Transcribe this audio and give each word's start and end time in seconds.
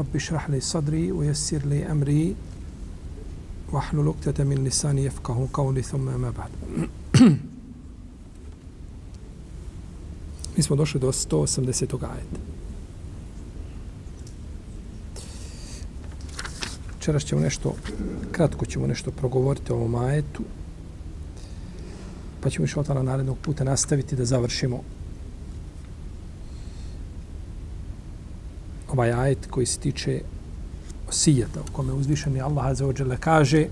رب 0.00 0.16
اشرح 0.16 0.50
لي 0.50 0.60
صدري 0.60 1.12
ويسر 1.12 1.66
لي 1.66 1.92
أمري 1.92 2.36
واحلل 3.72 4.08
عقدة 4.08 4.44
من 4.44 4.64
لساني 4.64 5.04
يفقه 5.04 5.48
قولي 5.52 5.82
ثم 5.82 6.20
ما 6.20 6.30
بعد 6.30 6.50
Mi 10.56 10.62
smo 10.62 10.76
došli 10.76 11.00
do 11.00 11.12
180. 11.12 11.94
ajeta. 11.94 12.40
Večeras 16.94 17.24
ćemo 17.24 17.40
nešto, 17.40 17.74
kratko 18.32 18.66
ćemo 18.66 18.86
nešto 18.86 19.10
progovoriti 19.10 19.72
o 19.72 19.76
ovom 19.76 19.94
ajetu, 19.94 20.42
pa 22.40 22.50
ćemo 22.50 22.64
još 22.64 22.76
otvala 22.76 23.02
narednog 23.02 23.38
puta 23.38 23.64
nastaviti 23.64 24.16
da 24.16 24.24
završimo 24.24 24.82
ovaj 28.95 29.13
ajet 29.13 29.47
koji 29.51 29.65
se 29.65 29.79
tiče 29.79 30.21
osijeta, 31.09 31.61
u 31.61 31.71
kome 31.71 31.93
uzvišeni 31.93 32.41
Allah 32.41 32.65
Azza 32.65 32.85
wa 32.85 32.99
Jalla 32.99 33.17
kaže 33.17 33.67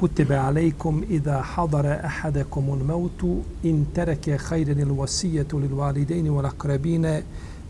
kutibe 0.00 0.36
alejkum 0.36 1.04
idha 1.08 1.42
hadara 1.42 2.00
ahadakum 2.04 2.70
al-mautu 2.70 3.42
in 3.62 3.84
taraka 3.94 4.38
khayran 4.38 4.80
al-wasiyatu 4.82 5.60
lil 5.60 5.74
walidayn 5.78 6.26
wal 6.26 6.46
akrabine 6.46 7.22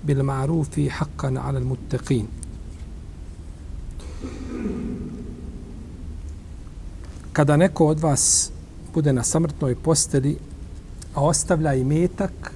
bil 0.03 0.23
ma'rufi 0.23 0.89
haqqan 0.89 1.37
'ala 1.37 1.61
al-muttaqin 1.61 2.27
Kada 7.33 7.57
neko 7.57 7.87
od 7.87 8.01
vas 8.01 8.51
bude 8.95 9.13
na 9.13 9.25
samrtnoj 9.25 9.75
posteli, 9.75 10.37
a 11.15 11.25
ostavlja 11.25 11.75
i 11.75 11.85
metak, 11.85 12.53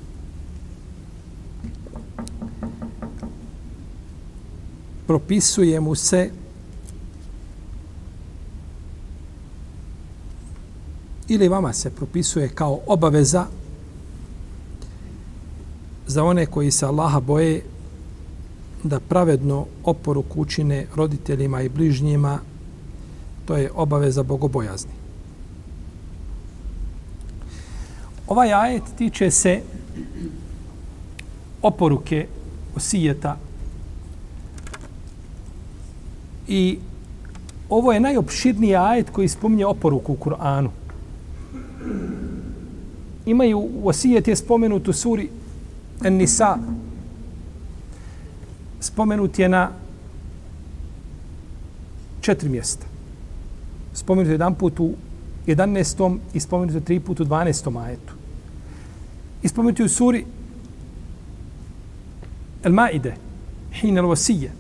propisuje 5.07 5.81
mu 5.81 5.95
se 5.95 6.31
ili 11.29 11.49
vama 11.49 11.73
se 11.73 11.91
propisuje 11.91 12.49
kao 12.49 12.81
obaveza 12.87 13.47
za 16.07 16.25
one 16.25 16.47
koji 16.47 16.71
se 16.71 16.87
Allaha 16.87 17.21
boje 17.21 17.63
da 18.83 19.01
pravedno 19.01 19.67
oporuku 19.85 20.41
učine 20.41 20.87
roditeljima 20.95 21.63
i 21.63 21.69
bližnjima, 21.69 22.39
to 23.45 23.57
je 23.57 23.71
obaveza 23.75 24.23
bogobojazni. 24.23 24.93
Ovaj 28.29 28.53
ajet 28.53 28.83
tiče 28.99 29.31
se 29.31 29.63
oporuke 31.63 32.27
osijeta 32.77 33.39
I 36.49 36.79
ovo 37.69 37.93
je 37.93 38.01
najopširniji 38.01 38.77
ajet 38.77 39.11
koji 39.11 39.29
spominje 39.29 39.67
oporuku 39.67 40.13
u 40.13 40.17
Kur'anu. 40.17 40.69
Imaju 43.27 43.69
osijet 43.85 44.29
je 44.29 44.37
spomenut 44.37 44.89
u 44.89 44.93
suri 44.93 45.29
An-Nisa. 46.01 46.59
Spomenut 48.81 49.39
je 49.39 49.49
na 49.49 49.71
četiri 52.21 52.49
mjesta. 52.49 52.87
Spomenut 53.95 54.29
je 54.29 54.35
jedan 54.35 54.55
put 54.55 54.81
u 54.81 54.91
11. 55.47 56.19
i 56.35 56.41
spomenut 56.41 56.75
je 56.75 56.81
tri 56.81 57.01
put 57.01 57.21
u 57.21 57.25
12. 57.25 57.85
ajetu. 57.85 58.15
I 59.43 59.49
spomenut 59.49 59.79
je 59.79 59.85
u 59.85 59.89
suri 59.89 60.25
El-Maide, 62.63 63.15
Hin 63.73 63.99
al-Wasije, 63.99 64.51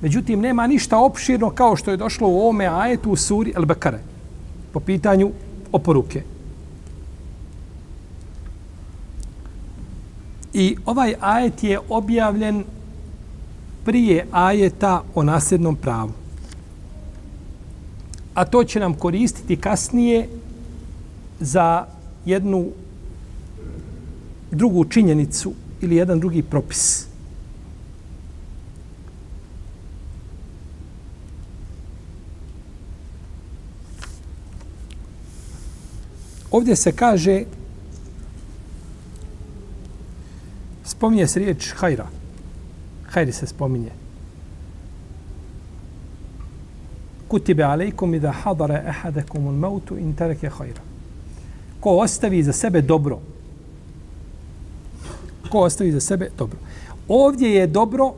Međutim, 0.00 0.40
nema 0.40 0.66
ništa 0.66 0.98
opširno 0.98 1.50
kao 1.50 1.76
što 1.76 1.90
je 1.90 1.96
došlo 1.96 2.28
u 2.28 2.40
ovome 2.40 2.66
ajetu 2.66 3.10
u 3.10 3.16
suri 3.16 3.52
El 3.56 3.64
Bekare 3.64 4.00
po 4.72 4.80
pitanju 4.80 5.30
oporuke. 5.72 6.22
I 10.52 10.76
ovaj 10.86 11.14
ajet 11.20 11.62
je 11.64 11.78
objavljen 11.88 12.64
prije 13.84 14.26
ajeta 14.30 15.02
o 15.14 15.22
nasljednom 15.22 15.76
pravu. 15.76 16.12
A 18.34 18.44
to 18.44 18.64
će 18.64 18.80
nam 18.80 18.94
koristiti 18.94 19.56
kasnije 19.56 20.28
za 21.40 21.86
jednu 22.24 22.68
drugu 24.50 24.84
činjenicu 24.84 25.52
ili 25.80 25.96
jedan 25.96 26.20
drugi 26.20 26.42
propis. 26.42 27.09
Ovdje 36.50 36.76
se 36.76 36.92
kaže 36.92 37.44
spominje 40.84 41.26
se 41.26 41.38
riječ 41.38 41.72
hajra. 41.72 42.06
Hajri 43.08 43.32
se 43.32 43.46
spominje. 43.46 43.90
Kutibe 47.28 47.62
alejkum 47.62 48.14
idha 48.14 48.32
hadara 48.32 48.82
ahadakum 48.88 49.48
al 49.48 49.54
mautu 49.54 49.96
in 49.98 50.14
taraka 50.14 50.50
hajra. 50.50 50.82
Ko 51.80 51.96
ostavi 51.96 52.42
za 52.42 52.52
sebe 52.52 52.82
dobro. 52.82 53.20
Ko 55.50 55.58
ostavi 55.58 55.92
za 55.92 56.00
sebe 56.00 56.30
dobro. 56.38 56.58
Ovdje 57.08 57.50
je 57.50 57.66
dobro 57.66 58.14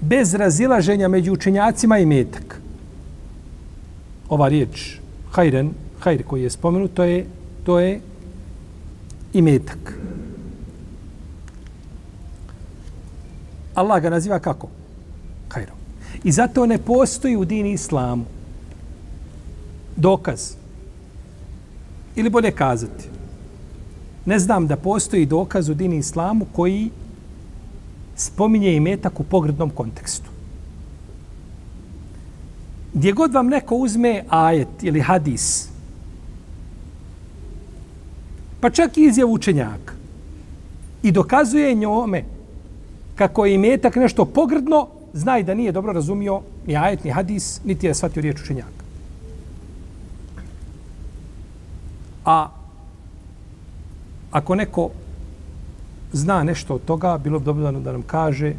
bez 0.00 0.34
razilaženja 0.34 1.08
među 1.08 1.32
učenjacima 1.32 1.98
i 1.98 2.06
metak. 2.06 2.60
Ova 4.28 4.48
riječ 4.48 4.98
hajren 5.30 5.70
hajr 6.02 6.22
koji 6.26 6.42
je 6.42 6.50
spomenut, 6.50 6.94
to 6.94 7.04
je, 7.04 7.26
to 7.64 7.78
je 7.80 8.00
imetak. 9.32 9.94
Allah 13.74 14.02
ga 14.02 14.10
naziva 14.10 14.38
kako? 14.38 14.68
Hajrom. 15.48 15.76
I 16.24 16.32
zato 16.32 16.66
ne 16.66 16.78
postoji 16.78 17.36
u 17.36 17.44
dini 17.44 17.72
islamu 17.72 18.24
dokaz. 19.96 20.54
Ili 22.16 22.30
bolje 22.30 22.50
kazati. 22.50 23.08
Ne 24.26 24.38
znam 24.38 24.66
da 24.66 24.76
postoji 24.76 25.26
dokaz 25.26 25.68
u 25.68 25.74
dini 25.74 25.96
islamu 25.96 26.46
koji 26.52 26.90
spominje 28.16 28.76
imetak 28.76 29.20
u 29.20 29.24
pogrednom 29.24 29.70
kontekstu. 29.70 30.30
Gdje 32.94 33.12
god 33.12 33.32
vam 33.32 33.46
neko 33.46 33.76
uzme 33.76 34.24
ajet 34.28 34.82
ili 34.82 35.00
hadis 35.00 35.71
pa 38.62 38.70
čak 38.70 38.96
i 38.96 39.04
izjav 39.04 39.28
učenjaka. 39.28 39.94
I 41.02 41.12
dokazuje 41.12 41.74
njome 41.74 42.24
kako 43.14 43.46
je 43.46 43.54
imetak 43.54 43.96
nešto 43.96 44.24
pogrdno, 44.24 44.86
znaj 45.12 45.42
da 45.42 45.54
nije 45.54 45.72
dobro 45.72 45.92
razumio 45.92 46.40
ni 46.66 46.76
ajet, 46.76 47.04
ni 47.04 47.10
hadis, 47.10 47.60
niti 47.64 47.86
je 47.86 47.94
shvatio 47.94 48.22
riječ 48.22 48.40
učenjaka. 48.40 48.82
A 52.24 52.48
ako 54.30 54.54
neko 54.54 54.90
zna 56.12 56.42
nešto 56.42 56.74
od 56.74 56.84
toga, 56.84 57.18
bilo 57.18 57.38
bi 57.38 57.44
dobro 57.44 57.72
da 57.72 57.92
nam 57.92 58.02
kaže, 58.02 58.54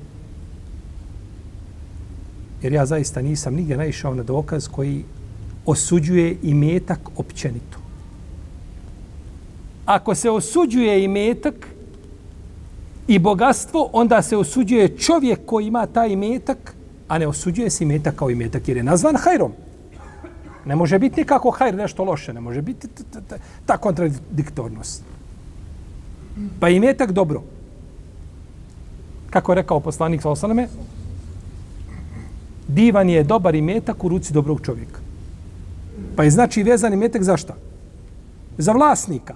jer 2.61 2.73
ja 2.73 2.85
zaista 2.85 3.21
nisam 3.21 3.55
nigdje 3.55 3.77
naišao 3.77 4.15
na 4.15 4.23
dokaz 4.23 4.67
koji 4.67 5.03
osuđuje 5.65 6.37
i 6.43 6.53
metak 6.53 6.99
općenito 7.15 7.82
ako 9.85 10.15
se 10.15 10.29
osuđuje 10.29 11.03
i 11.03 11.07
metak 11.07 11.67
i 13.07 13.19
bogatstvo, 13.19 13.89
onda 13.93 14.21
se 14.21 14.37
osuđuje 14.37 14.97
čovjek 14.97 15.39
koji 15.45 15.67
ima 15.67 15.85
taj 15.85 16.15
metak, 16.15 16.75
a 17.07 17.17
ne 17.17 17.27
osuđuje 17.27 17.69
se 17.69 17.85
metak 17.85 18.15
kao 18.15 18.29
i 18.29 18.35
metak 18.35 18.67
jer 18.67 18.77
je 18.77 18.83
nazvan 18.83 19.15
hajrom. 19.15 19.51
Ne 20.65 20.75
može 20.75 20.99
biti 20.99 21.21
nikako 21.21 21.51
hajr 21.51 21.75
nešto 21.75 22.03
loše, 22.03 22.33
ne 22.33 22.41
može 22.41 22.61
biti 22.61 22.87
ta 23.65 23.77
kontradiktornost. 23.77 25.03
Pa 26.59 26.69
i 26.69 26.79
metak 26.79 27.11
dobro. 27.11 27.43
kako 29.29 29.51
je 29.51 29.55
rekao 29.55 29.79
poslanik 29.79 30.21
sa 30.21 30.29
osaname, 30.29 30.67
divan 32.67 33.09
je 33.09 33.23
dobar 33.23 33.55
imetak 33.55 34.03
u 34.03 34.09
ruci 34.09 34.33
dobrog 34.33 34.61
čovjeka. 34.61 34.99
Pa 36.15 36.23
je 36.23 36.31
znači 36.31 36.63
vezan 36.63 36.93
imetak 36.93 37.23
za 37.23 37.37
šta? 37.37 37.55
Za 38.57 38.71
vlasnika. 38.71 39.35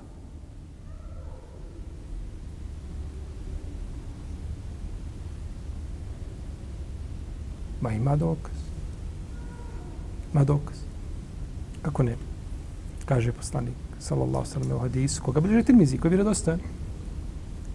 Ma 7.88 7.94
ima 7.94 8.16
dokaz. 8.16 8.56
Ima 10.34 10.44
dokaz. 10.44 10.75
Kako 11.81 12.04
ne? 12.04 12.16
Kaže 13.06 13.31
poslanik, 13.31 13.75
sallallahu 14.00 14.45
sallam, 14.45 14.72
u 14.72 14.80
hadisu, 14.80 15.24
koga 15.24 15.39
bliže 15.39 15.63
tirmizi, 15.63 15.98
koji 15.98 16.10
je 16.10 16.16
vjerodostojan. 16.16 16.60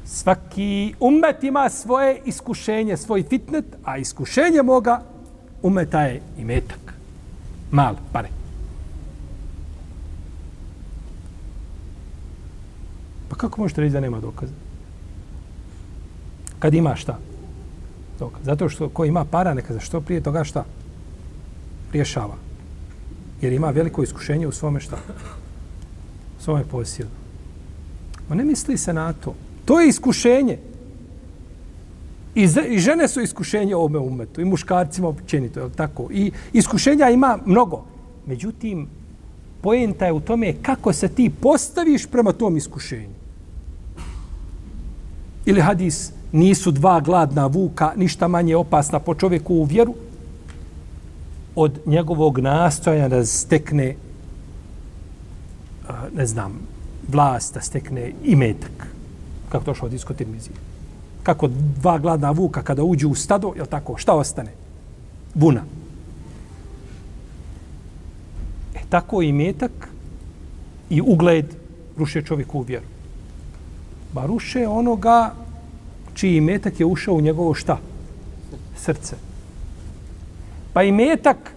Svaki 0.05 0.95
umet 1.01 1.45
ima 1.45 1.71
svoje 1.71 2.21
iskušenje, 2.25 2.97
svoj 2.97 3.23
fitnet, 3.23 3.65
a 3.85 3.97
iskušenje 3.99 4.63
moga 4.63 5.01
umeta 5.63 6.03
je 6.03 6.21
i 6.39 6.45
metak. 6.45 6.95
Mal, 7.71 7.97
pare. 8.13 8.29
Pa 13.29 13.37
kako 13.37 13.61
možete 13.61 13.81
reći 13.81 13.93
da 13.93 14.01
nema 14.01 14.21
dokaza? 14.21 14.53
Kad 16.59 16.75
ima 16.75 16.97
šta? 16.97 17.19
Toga. 18.23 18.39
Zato 18.45 18.69
što 18.69 18.89
ko 18.89 19.05
ima 19.05 19.25
para, 19.25 19.55
neka 19.55 19.75
za 19.75 19.81
što 19.81 20.01
prije 20.01 20.21
toga 20.21 20.45
šta? 20.45 20.65
Rješava. 21.93 22.37
Jer 23.43 23.53
ima 23.53 23.71
veliko 23.71 24.03
iskušenje 24.03 24.47
u 24.47 24.53
svome 24.53 24.81
šta? 24.81 24.97
U 26.39 26.43
svome 26.43 26.65
posjedu. 26.65 27.11
Ma 28.29 28.35
ne 28.35 28.45
misli 28.45 28.79
se 28.79 28.93
na 28.93 29.13
to. 29.13 29.35
To 29.65 29.81
je 29.81 29.89
iskušenje. 29.89 30.59
I, 32.35 32.49
I 32.69 32.79
žene 32.79 33.09
su 33.09 33.21
iskušenje 33.21 33.75
ovome 33.77 33.99
umetu. 33.99 34.41
I 34.41 34.45
muškarcima 34.45 35.09
općenito. 35.09 35.61
Je 35.61 35.73
tako? 35.73 36.09
I 36.13 36.31
iskušenja 36.53 37.11
ima 37.11 37.39
mnogo. 37.47 37.85
Međutim, 38.27 38.87
pojenta 39.63 40.07
je 40.07 40.13
u 40.13 40.21
tome 40.21 40.55
kako 40.63 40.93
se 40.93 41.09
ti 41.09 41.31
postaviš 41.41 42.07
prema 42.07 42.33
tom 42.33 42.57
iskušenju. 42.57 43.19
Ili 45.47 45.61
hadis, 45.61 46.13
nisu 46.33 46.71
dva 46.71 47.01
gladna 47.01 47.47
vuka 47.47 47.93
ništa 47.97 48.29
manje 48.29 48.57
opasna 48.57 48.99
po 48.99 49.15
čovjeku 49.15 49.55
u 49.55 49.65
vjeru 49.65 49.95
od 51.55 51.81
njegovog 51.87 52.39
nastojanja 52.39 53.09
da 53.09 53.27
stekne 53.27 53.95
ne 56.17 56.27
znam, 56.27 56.53
vlast, 57.09 57.55
da 57.55 57.61
stekne 57.61 58.13
imetak 58.25 58.89
kako 59.49 59.65
to 59.65 59.75
što 59.75 59.87
od 59.87 59.93
iskotirmizije. 59.93 60.57
Kako 61.23 61.49
dva 61.83 61.99
gladna 61.99 62.31
vuka 62.31 62.63
kada 62.63 62.83
uđu 62.83 63.09
u 63.09 63.15
stado, 63.15 63.53
je 63.57 63.67
tako, 63.67 63.97
šta 63.97 64.15
ostane? 64.15 64.51
Vuna. 65.35 65.63
E 68.75 68.81
tako 68.89 69.23
i 69.23 69.33
metak 69.33 69.89
i 70.91 71.01
ugled 71.01 71.55
ruše 71.99 72.23
čovjeku 72.23 72.59
u 72.59 72.63
vjeru. 72.63 72.87
Ba 74.13 74.27
ruše 74.27 74.69
onoga 74.69 75.35
čiji 76.23 76.41
metak 76.41 76.81
je 76.81 76.87
ušao 76.87 77.15
u 77.15 77.21
njegovo 77.21 77.55
šta? 77.55 77.79
Srce. 78.77 79.17
Pa 80.73 80.83
i 80.83 80.93
metak 80.93 81.55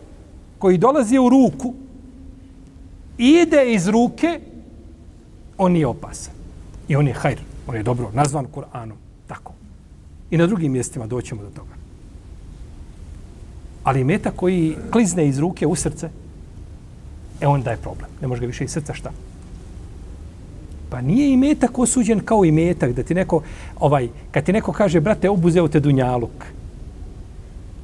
koji 0.59 0.77
dolazi 0.77 1.19
u 1.19 1.29
ruku 1.29 1.73
ide 3.17 3.73
iz 3.73 3.87
ruke, 3.87 4.39
on 5.57 5.71
nije 5.71 5.87
opasan. 5.87 6.33
I 6.87 6.95
on 6.95 7.07
je 7.07 7.13
hajr. 7.13 7.39
On 7.67 7.75
je 7.75 7.83
dobro 7.83 8.09
nazvan 8.13 8.47
Kur'anom. 8.55 8.97
Tako. 9.27 9.53
I 10.31 10.37
na 10.37 10.47
drugim 10.47 10.71
mjestima 10.71 11.07
doćemo 11.07 11.41
do 11.41 11.49
toga. 11.49 11.77
Ali 13.83 14.03
meta 14.03 14.31
koji 14.31 14.75
klizne 14.91 15.27
iz 15.27 15.39
ruke 15.39 15.67
u 15.67 15.75
srce, 15.75 16.09
e 17.41 17.47
onda 17.47 17.71
je 17.71 17.77
problem. 17.77 18.09
Ne 18.21 18.27
može 18.27 18.41
ga 18.41 18.47
više 18.47 18.63
iz 18.63 18.71
srca 18.71 18.93
šta? 18.93 19.11
Pa 20.95 21.01
nije 21.01 21.33
i 21.33 21.37
metak 21.37 21.79
osuđen 21.79 22.19
kao 22.19 22.45
i 22.45 22.51
metak, 22.51 22.91
da 22.91 23.03
ti 23.03 23.13
neko, 23.13 23.41
ovaj, 23.79 24.07
kad 24.31 24.43
ti 24.43 24.53
neko 24.53 24.71
kaže, 24.71 24.99
brate, 24.99 25.29
obuzeo 25.29 25.67
te 25.67 25.79
dunjaluk. 25.79 26.45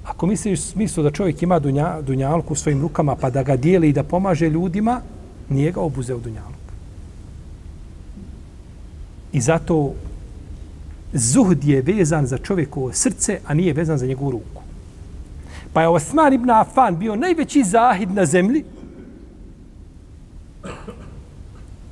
Ako 0.05 0.27
misliš 0.27 0.61
smislu 0.61 1.03
da 1.03 1.11
čovjek 1.11 1.43
ima 1.43 1.59
dunja, 1.59 2.01
dunjaluk 2.01 2.51
u 2.51 2.55
svojim 2.55 2.81
rukama, 2.81 3.15
pa 3.15 3.29
da 3.29 3.43
ga 3.43 3.55
dijeli 3.55 3.89
i 3.89 3.93
da 3.93 4.03
pomaže 4.03 4.49
ljudima, 4.49 5.01
nije 5.49 5.71
ga 5.71 5.81
obuzeo 5.81 6.19
dunjaluk. 6.19 6.71
I 9.33 9.41
zato 9.41 9.93
zuhd 11.13 11.63
je 11.63 11.81
vezan 11.81 12.25
za 12.25 12.37
čovjekovo 12.37 12.93
srce, 12.93 13.39
a 13.47 13.53
nije 13.53 13.73
vezan 13.73 13.97
za 13.97 14.07
njegovu 14.07 14.31
ruku. 14.31 14.61
Pa 15.73 15.81
je 15.81 15.87
Osman 15.87 16.33
ibn 16.33 16.49
Affan 16.49 16.99
bio 16.99 17.15
najveći 17.15 17.63
zahid 17.63 18.11
na 18.11 18.25
zemlji, 18.25 18.63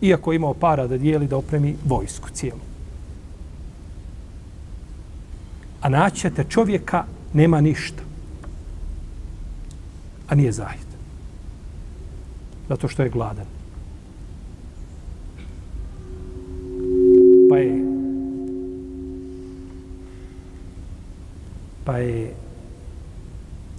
iako 0.02 0.32
je 0.32 0.36
imao 0.36 0.54
para 0.54 0.88
da 0.88 0.98
dijeli 0.98 1.28
da 1.28 1.38
opremi 1.38 1.76
vojsku 1.86 2.30
cijelu. 2.34 2.60
A 5.82 5.90
naćete 5.90 6.44
čovjeka, 6.44 7.04
nema 7.34 7.62
ništa. 7.62 8.04
A 10.28 10.36
nije 10.36 10.52
zahid. 10.52 10.88
Zato 12.70 12.88
što 12.88 13.04
je 13.04 13.10
gladan. 13.10 13.46
Pa 17.50 17.58
je 17.58 17.86
pa 21.86 21.98
je 21.98 22.34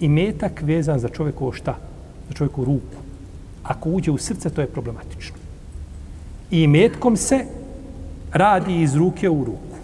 i 0.01 0.09
metak 0.09 0.63
vezan 0.63 0.99
za 0.99 1.09
čovjekovo 1.09 1.53
šta? 1.53 1.79
Za 2.29 2.35
čovjekovu 2.35 2.65
ruku. 2.65 2.97
Ako 3.63 3.91
uđe 3.91 4.11
u 4.11 4.19
srce, 4.19 4.51
to 4.51 4.61
je 4.61 4.67
problematično 4.67 5.40
i 6.51 6.67
metkom 6.67 7.17
se 7.17 7.45
radi 8.33 8.83
iz 8.83 8.95
ruke 8.95 9.31
u 9.31 9.45
ruku. 9.45 9.77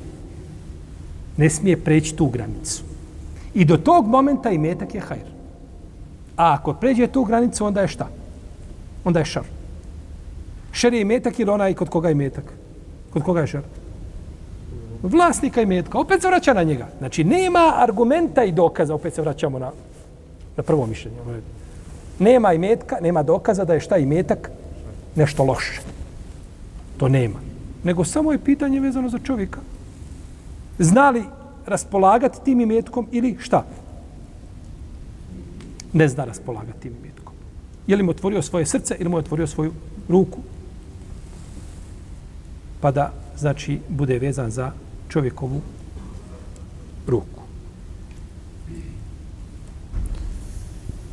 Ne 1.37 1.51
smije 1.51 1.77
preći 1.77 2.17
tu 2.17 2.27
granicu. 2.27 2.83
I 3.55 3.65
do 3.65 3.77
tog 3.77 4.07
momenta 4.07 4.51
i 4.51 4.59
metak 4.59 4.95
je 4.95 5.01
hajr. 5.01 5.27
A 6.37 6.53
ako 6.55 6.73
pređe 6.73 7.07
tu 7.07 7.25
granicu, 7.25 7.67
onda 7.67 7.81
je 7.81 7.89
šta? 7.89 8.09
Onda 9.05 9.19
je 9.19 9.25
šar. 9.25 9.45
Šar 10.73 10.95
je 10.95 11.05
metak 11.05 11.39
ili 11.39 11.51
onaj 11.51 11.75
kod 11.75 11.89
koga 11.89 12.09
je 12.09 12.15
metak? 12.15 12.53
Kod 13.11 13.23
koga 13.23 13.41
je 13.41 13.47
šar? 13.47 13.63
Vlasnika 15.03 15.63
i 15.63 15.67
metka. 15.67 15.99
Opet 15.99 16.23
se 16.23 16.29
vraća 16.29 16.55
na 16.55 16.63
njega. 16.63 16.89
Znači, 16.99 17.25
nema 17.25 17.73
argumenta 17.77 18.45
i 18.45 18.53
dokaza. 18.53 18.95
Opet 18.95 19.15
se 19.15 19.23
vraćamo 19.23 19.59
na, 19.59 19.71
na 20.57 20.63
prvo 20.63 20.87
mišljenje. 20.87 21.17
Nema 22.19 22.53
i 22.53 22.59
metka, 22.59 22.99
nema 23.01 23.23
dokaza 23.23 23.65
da 23.65 23.75
je 23.75 23.81
šta 23.81 23.97
i 23.97 24.07
metak 24.07 24.51
nešto 25.15 25.45
loše. 25.45 25.81
To 26.97 27.09
nema. 27.09 27.41
Nego 27.85 28.05
samo 28.05 28.33
je 28.33 28.45
pitanje 28.45 28.81
vezano 28.81 29.09
za 29.09 29.19
čovjeka. 29.19 29.61
Zna 30.79 31.11
li 31.11 31.25
raspolagati 31.67 32.45
tim 32.45 32.61
imetkom 32.61 33.07
ili 33.13 33.37
šta? 33.41 33.65
Ne 35.93 36.09
zna 36.09 36.25
raspolagati 36.25 36.81
tim 36.81 36.93
imetkom. 37.01 37.35
Je 37.87 37.97
li 37.97 38.03
mu 38.03 38.11
otvorio 38.11 38.43
svoje 38.43 38.67
srce 38.67 38.97
ili 38.99 39.09
mu 39.09 39.17
je 39.17 39.21
otvorio 39.21 39.47
svoju 39.47 39.73
ruku? 40.09 40.39
Pa 42.81 42.91
da, 42.91 43.13
znači, 43.39 43.81
bude 43.89 44.19
vezan 44.19 44.51
za 44.51 44.73
čovjekovu 45.09 45.61
ruku. 47.07 47.43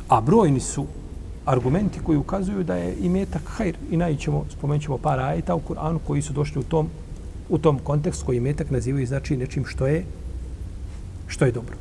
A 0.08 0.20
brojni 0.20 0.60
su 0.60 0.86
argumenti 1.44 2.00
koji 2.04 2.18
ukazuju 2.18 2.64
da 2.64 2.76
je 2.76 2.96
imetak 3.00 3.42
hajr 3.44 3.76
i 3.90 3.96
najićemo, 3.96 4.44
spomenućemo 4.50 4.98
par 4.98 5.20
ajeta 5.20 5.54
u 5.54 5.60
Kur'anu 5.68 5.98
koji 6.06 6.22
su 6.22 6.32
došli 6.32 6.60
u 6.60 6.64
tom, 6.64 6.88
u 7.48 7.58
tom 7.58 7.78
kontekstu 7.78 8.26
koji 8.26 8.36
imetak 8.36 8.70
nazivaju 8.70 9.06
znači 9.06 9.36
nečim 9.36 9.64
što 9.66 9.86
je 9.86 10.04
što 11.26 11.44
je 11.44 11.52
dobro. 11.52 11.76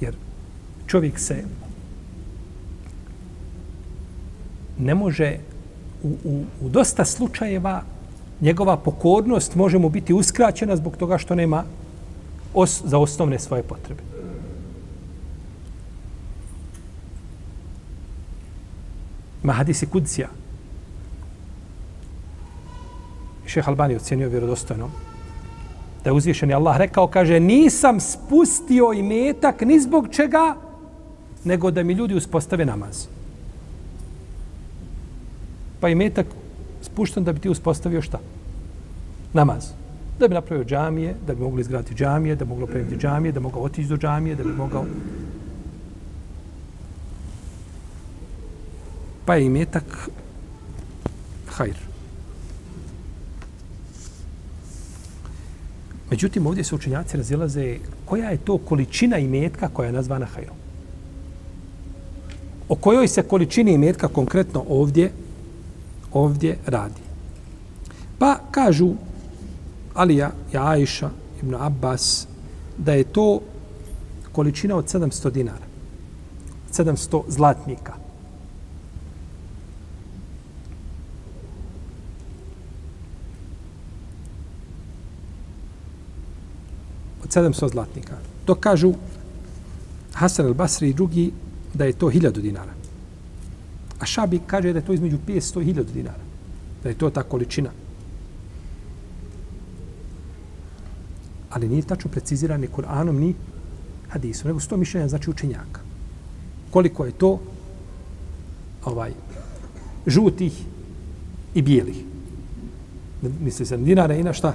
Jer 0.00 0.14
čovjek 0.86 1.18
se 1.18 1.44
ne 4.78 4.94
može 4.94 5.36
u, 6.02 6.16
u, 6.24 6.44
u 6.60 6.68
dosta 6.68 7.04
slučajeva 7.04 7.82
njegova 8.40 8.76
pokornost 8.76 9.54
može 9.54 9.78
mu 9.78 9.88
biti 9.88 10.14
uskraćena 10.14 10.76
zbog 10.76 10.96
toga 10.96 11.18
što 11.18 11.34
nema 11.34 11.64
os, 12.54 12.82
za 12.84 12.98
osnovne 12.98 13.38
svoje 13.38 13.62
potrebe. 13.62 14.09
Ima 19.50 19.56
hadisi 19.56 19.86
kudsija. 19.86 20.28
Šeh 23.46 23.68
Albani 23.68 23.96
ocjenio 23.96 24.28
vjerodostojno 24.28 24.88
da 26.04 26.10
je 26.10 26.14
uzvišen 26.14 26.52
Allah 26.54 26.76
rekao, 26.78 27.06
kaže, 27.06 27.40
nisam 27.40 28.00
spustio 28.00 28.92
i 28.92 29.02
metak 29.02 29.60
ni 29.60 29.80
zbog 29.80 30.08
čega, 30.10 30.54
nego 31.44 31.70
da 31.70 31.82
mi 31.82 31.92
ljudi 31.92 32.14
uspostave 32.14 32.64
namaz. 32.64 33.06
Pa 35.80 35.88
i 35.88 35.94
metak 35.94 36.26
spušten 36.82 37.24
da 37.24 37.32
bi 37.32 37.40
ti 37.40 37.50
uspostavio 37.50 38.02
šta? 38.02 38.20
Namaz. 39.32 39.72
Da 40.18 40.28
bi 40.28 40.34
napravio 40.34 40.64
džamije, 40.64 41.16
da 41.26 41.34
bi 41.34 41.42
mogli 41.42 41.60
izgraditi 41.60 41.94
džamije, 41.94 42.36
da 42.36 42.44
bi 42.44 42.48
moglo 42.48 42.64
opremiti 42.64 42.96
džamije, 42.96 43.32
da 43.32 43.40
bi 43.40 43.44
mogao 43.44 43.62
otići 43.62 43.88
do 43.88 43.96
džamije, 43.96 44.36
da 44.36 44.44
bi 44.44 44.52
mogao... 44.52 44.84
Pa 49.24 49.34
je 49.34 49.46
imetak 49.46 50.08
hajr. 51.48 51.76
Međutim, 56.10 56.46
ovdje 56.46 56.64
se 56.64 56.74
učenjaci 56.74 57.16
razilaze 57.16 57.78
koja 58.04 58.30
je 58.30 58.36
to 58.36 58.58
količina 58.58 59.18
imetka 59.18 59.68
koja 59.68 59.86
je 59.86 59.92
nazvana 59.92 60.26
hajrom. 60.26 60.56
O 62.68 62.74
kojoj 62.74 63.08
se 63.08 63.22
količini 63.22 63.72
imetka 63.72 64.08
konkretno 64.08 64.64
ovdje 64.68 65.10
ovdje 66.12 66.58
radi. 66.66 67.00
Pa 68.18 68.38
kažu 68.50 68.92
Alija 69.94 70.30
i 70.52 70.56
Ajša 70.56 71.10
ibn 71.42 71.54
Abbas 71.54 72.26
da 72.78 72.92
je 72.92 73.04
to 73.04 73.40
količina 74.32 74.76
od 74.76 74.84
700 74.84 75.30
dinara. 75.30 75.66
700 76.72 77.22
zlatnika. 77.28 77.94
Od 87.19 87.19
700 87.30 87.70
zlatnika. 87.70 88.18
To 88.44 88.54
kažu 88.54 88.92
Hasan 90.12 90.46
al-Basri 90.46 90.90
i 90.90 90.94
drugi 90.94 91.32
da 91.74 91.84
je 91.84 91.92
to 91.92 92.10
1000 92.10 92.40
dinara. 92.40 92.72
A 94.00 94.06
Šabi 94.06 94.40
kaže 94.46 94.72
da 94.72 94.78
je 94.78 94.84
to 94.84 94.92
između 94.92 95.18
500 95.26 95.62
i 95.62 95.74
1000 95.74 95.92
dinara. 95.92 96.24
Da 96.82 96.88
je 96.88 96.98
to 96.98 97.10
ta 97.10 97.22
količina. 97.22 97.70
Ali 101.50 101.68
nije 101.68 101.82
tačno 101.82 102.10
precizirani 102.10 102.68
Kur'anom 102.68 103.18
ni 103.18 103.34
hadisom, 104.08 104.48
nego 104.48 104.60
sto 104.60 104.76
mišljenja 104.76 105.08
znači 105.08 105.30
učenjaka. 105.30 105.80
Koliko 106.70 107.04
je 107.04 107.12
to 107.12 107.40
ovaj 108.84 109.12
žutih 110.06 110.62
i 111.54 111.62
bijelih. 111.62 112.04
Misli 113.40 113.66
se 113.66 113.78
na 113.78 113.84
dinara 113.84 114.14
i 114.14 114.22
na 114.22 114.32
šta? 114.32 114.54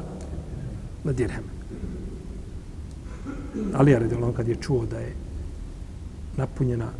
Na 1.03 1.11
dirheme. 1.11 1.54
Ali 3.73 3.91
ja 3.91 3.99
redilo 3.99 4.31
kad 4.31 4.47
je 4.47 4.55
čuo 4.55 4.85
da 4.85 4.99
je 4.99 5.13
napunjena 6.37 6.91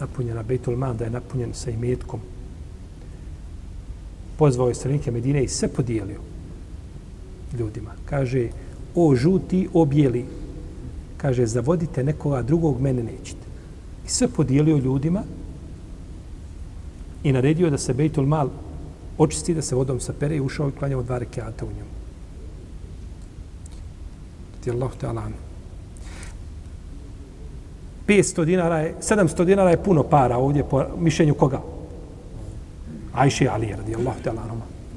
napunjena 0.00 0.42
Bejtul 0.42 0.76
Man, 0.76 0.96
da 0.96 1.04
je 1.04 1.10
napunjen 1.10 1.54
sa 1.54 1.70
imetkom. 1.70 2.20
Pozvao 4.38 4.68
je 4.68 4.74
stranike 4.74 5.10
Medine 5.10 5.44
i 5.44 5.48
sve 5.48 5.68
podijelio 5.68 6.20
ljudima. 7.58 7.90
Kaže, 8.04 8.48
o 8.94 9.14
žuti, 9.16 9.68
o 9.72 9.84
bijeli. 9.84 10.24
Kaže, 11.16 11.46
zavodite 11.46 12.04
nekoga 12.04 12.42
drugog, 12.42 12.80
mene 12.80 13.02
nećete. 13.02 13.46
I 14.06 14.08
sve 14.08 14.28
podijelio 14.28 14.76
ljudima 14.76 15.22
i 17.22 17.32
naredio 17.32 17.70
da 17.70 17.78
se 17.78 17.94
Bejtul 17.94 18.26
Mal 18.26 18.50
očisti, 19.18 19.54
da 19.54 19.62
se 19.62 19.74
vodom 19.74 20.00
sapere 20.00 20.36
i 20.36 20.40
ušao 20.40 20.68
i 20.68 20.72
klanjao 20.78 21.02
dva 21.02 21.18
rekiata 21.18 21.64
u 21.64 21.68
njemu 21.68 22.03
radijallahu 24.64 24.98
ta'ala 24.98 25.20
anhu. 25.20 25.38
500 28.06 28.44
dinara 28.44 28.78
je, 28.78 28.94
700 29.00 29.44
dinara 29.44 29.70
je 29.70 29.82
puno 29.82 30.02
para 30.02 30.36
ovdje 30.36 30.64
po 30.64 30.84
mišljenju 30.98 31.34
koga? 31.34 31.60
Ajše 33.14 33.48
Ali 33.48 33.74
radi 33.76 33.94
Allahu 33.94 34.22
te 34.24 34.30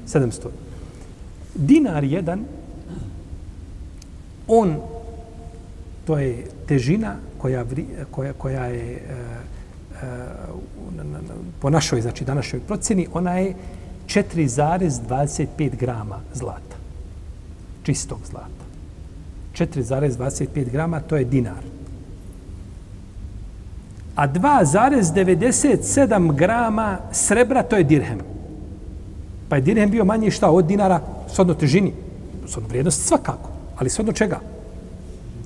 700. 0.06 0.48
Dinar 1.54 2.04
jedan, 2.04 2.44
on, 4.48 4.76
to 6.06 6.18
je 6.18 6.46
težina 6.66 7.16
koja, 7.38 7.64
koja, 8.10 8.32
koja 8.32 8.64
je 8.64 8.94
e, 8.94 8.98
e, 10.02 10.16
po 11.60 11.70
našoj, 11.70 12.00
znači 12.00 12.24
današnjoj 12.24 12.60
procjeni, 12.60 13.08
ona 13.12 13.38
je 13.38 13.54
4,25 14.06 15.76
grama 15.76 16.20
zlata. 16.34 16.76
Čistog 17.82 18.18
zlata. 18.30 18.67
4,25 19.58 20.70
grama, 20.70 21.00
to 21.00 21.16
je 21.16 21.24
dinar 21.24 21.62
a 24.18 24.26
2,97 24.26 26.34
grama 26.34 26.98
srebra, 27.12 27.62
to 27.62 27.76
je 27.76 27.84
dirhem. 27.84 28.18
Pa 29.48 29.56
je 29.56 29.62
dirhem 29.62 29.90
bio 29.90 30.04
manji 30.04 30.30
šta 30.30 30.50
od 30.50 30.66
dinara 30.66 31.00
s 31.30 31.38
odno 31.38 31.54
težini. 31.54 31.92
S 32.46 32.56
odno 32.56 32.68
vrijednost 32.68 33.06
svakako, 33.06 33.50
ali 33.76 33.90
s 33.90 34.00
čega? 34.14 34.40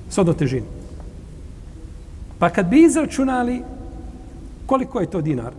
S 0.09 0.17
odno 0.17 0.33
težini. 0.33 0.65
Pa 2.39 2.49
kad 2.49 2.65
bi 2.65 2.83
izračunali 2.83 3.61
koliko 4.65 4.99
je 4.99 5.09
to 5.09 5.21
dinar? 5.21 5.53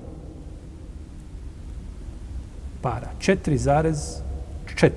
Para. 2.82 3.08
4,4. 3.20 4.90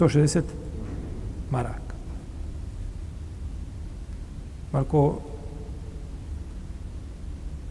160 0.00 0.42
maraka. 1.50 1.94
Marko, 4.72 5.18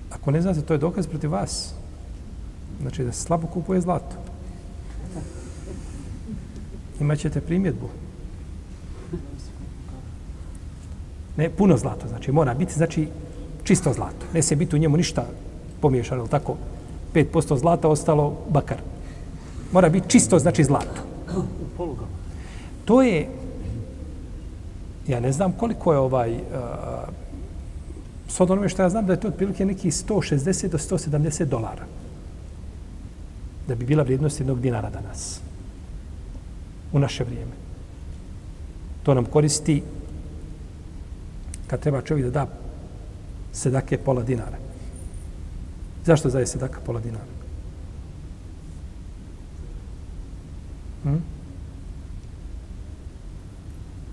ako 0.09 0.31
ne 0.31 0.41
znate, 0.41 0.61
to 0.61 0.73
je 0.73 0.77
dokaz 0.77 1.07
protiv 1.07 1.31
vas. 1.31 1.73
Znači 2.81 3.03
da 3.03 3.11
slabo 3.11 3.47
kupuje 3.47 3.81
zlato. 3.81 4.15
Imaćete 6.99 7.41
primjedbu. 7.41 7.89
Ne, 11.37 11.49
puno 11.49 11.77
zlato, 11.77 12.07
znači 12.07 12.31
mora 12.31 12.53
biti, 12.53 12.73
znači 12.73 13.07
čisto 13.63 13.93
zlato. 13.93 14.25
Ne 14.33 14.41
se 14.41 14.55
biti 14.55 14.75
u 14.75 14.79
njemu 14.79 14.97
ništa 14.97 15.25
pomiješano, 15.81 16.27
tako? 16.27 16.57
5% 17.13 17.59
zlata 17.59 17.87
ostalo 17.87 18.37
bakar. 18.49 18.77
Mora 19.71 19.89
biti 19.89 20.09
čisto, 20.09 20.39
znači 20.39 20.63
zlato. 20.63 21.01
To 22.89 23.01
je 23.01 23.29
Ja 25.09 25.19
ne 25.19 25.31
znam 25.31 25.51
koliko 25.51 25.93
je 25.93 25.99
ovaj, 25.99 26.33
eh, 26.33 26.39
uh, 26.39 27.09
s 28.27 28.39
od 28.39 28.51
onome 28.51 28.69
što 28.69 28.81
ja 28.81 28.89
znam 28.89 29.05
da 29.05 29.13
je 29.13 29.19
to 29.19 29.27
otprilike 29.27 29.65
neki 29.65 29.91
160 29.91 30.67
do 30.69 30.77
170 30.77 31.45
dolara. 31.45 31.85
Da 33.67 33.75
bi 33.75 33.85
bila 33.85 34.03
vrijednost 34.03 34.39
jednog 34.39 34.61
dinara 34.61 34.89
danas. 34.89 35.39
U 36.93 36.99
naše 36.99 37.23
vrijeme. 37.23 37.51
To 39.03 39.13
nam 39.13 39.25
koristi 39.25 39.83
kad 41.67 41.79
treba 41.79 42.01
čovjek 42.01 42.25
da 42.25 42.31
da 42.31 42.47
sedake 43.53 43.97
pola 43.97 44.23
dinara. 44.23 44.57
Zašto 46.05 46.29
zaje 46.29 46.47
sedaka 46.47 46.79
pola 46.85 46.99
dinara? 46.99 47.33
Hm? 51.03 51.38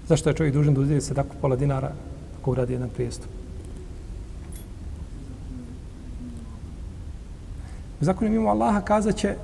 Zašto 0.08 0.30
je 0.30 0.34
čovjek 0.34 0.54
dužan 0.54 0.75
da 0.75 0.80
uzeti 0.80 1.00
se 1.00 1.14
tako 1.14 1.34
pola 1.40 1.56
dinara 1.56 1.90
ako 2.40 2.50
uradi 2.50 2.72
jedan 2.72 2.88
prijestup? 2.88 3.30
U 8.00 8.04
zakonu 8.04 8.30
mimo 8.30 8.50
Allaha 8.50 8.80
kazat 8.80 9.16
će 9.16 9.34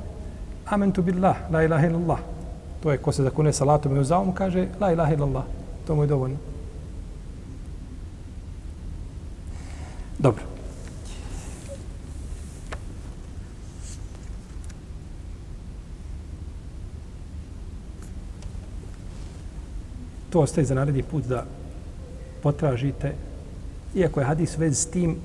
Amentu 0.66 1.02
billah, 1.02 1.36
la 1.50 1.62
ilaha 1.62 1.86
illallah. 1.86 2.18
To 2.82 2.92
je 2.92 2.98
ko 2.98 3.12
se 3.12 3.22
zakune 3.22 3.52
salatom 3.52 3.96
i 3.96 4.00
uzavom, 4.00 4.32
kaže 4.32 4.68
la 4.80 4.92
ilaha 4.92 5.12
illallah. 5.12 5.44
To 5.86 5.94
mu 5.94 6.02
je 6.02 6.06
dovoljno. 6.06 6.36
Dobro. 10.18 10.51
To 20.32 20.40
ostaje 20.40 20.64
za 20.64 20.74
naredni 20.74 21.02
put 21.02 21.24
da 21.24 21.44
potražite, 22.42 23.12
iako 23.94 24.20
je 24.20 24.26
hadis 24.26 24.56
vez 24.58 24.78
s 24.78 24.86
tim, 24.86 25.16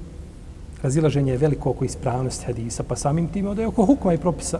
razilaženje 0.83 1.31
je 1.31 1.37
veliko 1.37 1.69
oko 1.69 1.85
ispravnosti 1.85 2.45
hadisa, 2.45 2.83
pa 2.83 2.95
samim 2.95 3.27
tim 3.27 3.47
odaje 3.47 3.67
oko 3.67 3.85
hukma 3.85 4.13
i 4.13 4.17
propisa. 4.17 4.59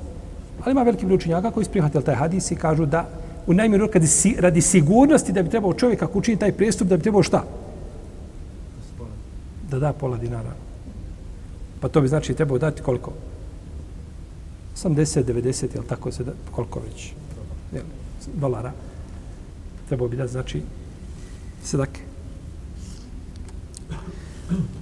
Ali 0.64 0.72
ima 0.72 0.84
veliki 0.84 1.06
broj 1.06 1.16
učenjaka 1.16 1.52
koji 1.52 1.62
isprihvatili 1.62 2.04
taj 2.04 2.16
hadis 2.16 2.52
i 2.52 2.56
kažu 2.56 2.86
da 2.86 3.06
u 3.48 3.54
najmjeru 3.54 3.90
kad 3.94 4.08
si, 4.08 4.36
radi 4.40 4.62
sigurnosti 4.62 5.32
da 5.32 5.44
bi 5.44 5.50
trebao 5.50 5.74
čovjek 5.74 6.02
ako 6.02 6.20
učini 6.20 6.40
taj 6.40 6.52
prestup, 6.52 6.88
da 6.88 6.98
bi 6.98 7.04
trebao 7.04 7.24
šta? 7.24 7.44
Da 9.70 9.80
da 9.80 9.94
pola 9.94 10.18
dinara. 10.18 10.56
Pa 11.80 11.88
to 11.88 12.02
bi 12.02 12.08
znači 12.08 12.34
trebao 12.34 12.58
dati 12.58 12.82
koliko? 12.82 13.14
80, 14.76 15.24
90, 15.24 15.76
jel 15.76 15.84
tako 15.84 16.12
se 16.12 16.24
da, 16.24 16.32
koliko 16.52 16.80
već? 16.80 17.14
Jel, 17.74 17.84
dolara 18.34 18.72
trebao 19.88 20.08
bi 20.08 20.18
da 20.18 20.28
znači 20.28 20.62
sedake. 21.64 22.02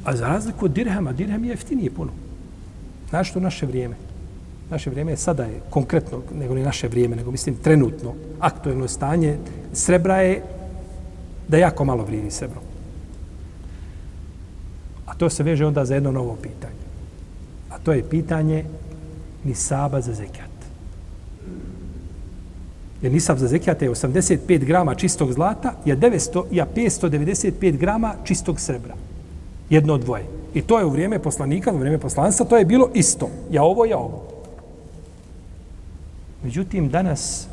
A 0.03 0.15
za 0.15 0.27
razliku 0.27 0.65
od 0.65 0.71
dirhama, 0.71 1.11
dirham 1.11 1.43
je 1.43 1.49
jeftinije 1.49 1.91
puno. 1.91 2.11
Znaš 3.09 3.29
što 3.29 3.39
naše 3.39 3.65
vrijeme? 3.65 3.95
naše 4.69 4.89
vrijeme 4.89 5.11
je 5.11 5.17
sada 5.17 5.43
je 5.43 5.61
konkretno, 5.69 6.21
nego 6.33 6.55
ne 6.55 6.63
naše 6.63 6.87
vrijeme, 6.87 7.15
nego 7.15 7.31
mislim 7.31 7.55
trenutno, 7.55 8.13
aktuelno 8.39 8.87
stanje 8.87 9.37
srebra 9.73 10.21
je 10.21 10.41
da 11.47 11.57
jako 11.57 11.85
malo 11.85 12.03
vrijedi 12.03 12.31
srebro. 12.31 12.61
A 15.05 15.13
to 15.13 15.29
se 15.29 15.43
veže 15.43 15.65
onda 15.65 15.85
za 15.85 15.93
jedno 15.93 16.11
novo 16.11 16.35
pitanje. 16.41 16.85
A 17.69 17.77
to 17.79 17.93
je 17.93 18.09
pitanje 18.09 18.65
nisaba 19.43 20.01
za 20.01 20.13
zekijat. 20.13 20.54
Jer 23.05 23.13
nisab 23.13 23.37
za 23.37 23.47
zekijat 23.47 23.81
je 23.81 23.89
85 23.89 24.65
grama 24.65 24.95
čistog 24.95 25.33
zlata, 25.33 25.73
je 25.85 25.97
900, 25.97 26.43
ja 26.51 26.65
595 26.75 27.77
grama 27.77 28.15
čistog 28.23 28.59
srebra. 28.59 28.95
Jedno 29.69 29.93
od 29.93 30.01
dvoje. 30.01 30.25
I 30.53 30.61
to 30.61 30.79
je 30.79 30.85
u 30.85 30.89
vrijeme 30.89 31.19
poslanika, 31.19 31.73
u 31.73 31.77
vrijeme 31.77 31.99
poslanstva, 31.99 32.45
to 32.45 32.57
je 32.57 32.65
bilo 32.65 32.89
isto. 32.93 33.29
Ja 33.51 33.63
ovo, 33.63 33.85
ja 33.85 33.97
ovo. 33.97 34.23
Međutim, 36.43 36.89
danas 36.89 37.47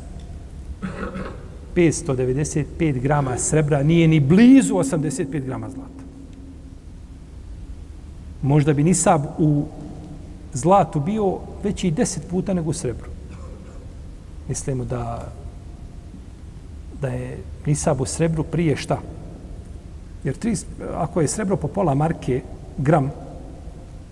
595 1.75 2.99
grama 2.99 3.37
srebra 3.37 3.83
nije 3.83 4.07
ni 4.07 4.19
blizu 4.19 4.73
85 4.73 5.45
grama 5.45 5.69
zlata. 5.69 6.03
Možda 8.41 8.73
bi 8.73 8.83
nisab 8.83 9.21
u 9.37 9.65
zlatu 10.53 10.99
bio 10.99 11.37
veći 11.63 11.87
i 11.87 11.91
deset 11.91 12.27
puta 12.29 12.53
nego 12.53 12.69
u 12.69 12.73
srebru. 12.73 13.09
Mislimo 14.47 14.85
da 14.85 15.33
da 17.03 17.09
je 17.11 17.37
nisab 17.65 18.01
u 18.01 18.05
srebru 18.05 18.43
prije 18.43 18.75
šta? 18.75 18.97
Jer 20.23 20.37
tri, 20.37 20.55
ako 20.95 21.21
je 21.21 21.27
srebro 21.27 21.57
po 21.59 21.67
pola 21.67 21.93
marke, 21.93 22.41
gram, 22.77 23.11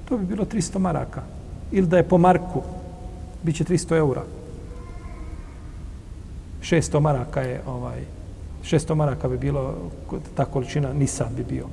to 0.05 0.17
bi 0.17 0.25
bilo 0.25 0.45
300 0.45 0.79
maraka. 0.79 1.23
Ili 1.71 1.87
da 1.87 1.97
je 1.97 2.07
po 2.07 2.17
marku, 2.17 2.61
bit 3.43 3.55
će 3.55 3.63
300 3.63 3.97
eura. 3.97 4.23
600 6.61 6.99
maraka 6.99 7.41
je 7.41 7.61
ovaj 7.67 8.03
600 8.63 8.95
maraka 8.95 9.27
bi 9.27 9.37
bilo 9.37 9.73
ta 10.35 10.45
količina 10.45 10.93
nisab 10.93 11.31
bi 11.35 11.43
bio. 11.43 11.65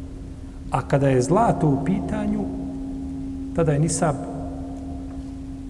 A 0.70 0.80
kada 0.88 1.08
je 1.08 1.22
zlato 1.22 1.68
u 1.68 1.84
pitanju, 1.84 2.44
tada 3.56 3.72
je 3.72 3.78
nisab 3.78 4.16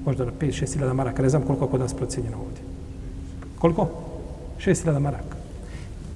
možda 0.05 0.25
na 0.25 0.33
5-6 0.41 0.75
hiljada 0.75 0.93
maraka, 0.93 1.23
ne 1.23 1.29
znam 1.29 1.43
koliko 1.43 1.65
je 1.65 1.71
kod 1.71 1.81
nas 1.81 1.95
procenjeno 1.95 2.37
ovdje. 2.37 2.63
Koliko? 3.59 3.89
6 4.59 4.81
hiljada 4.83 4.99
maraka. 4.99 5.28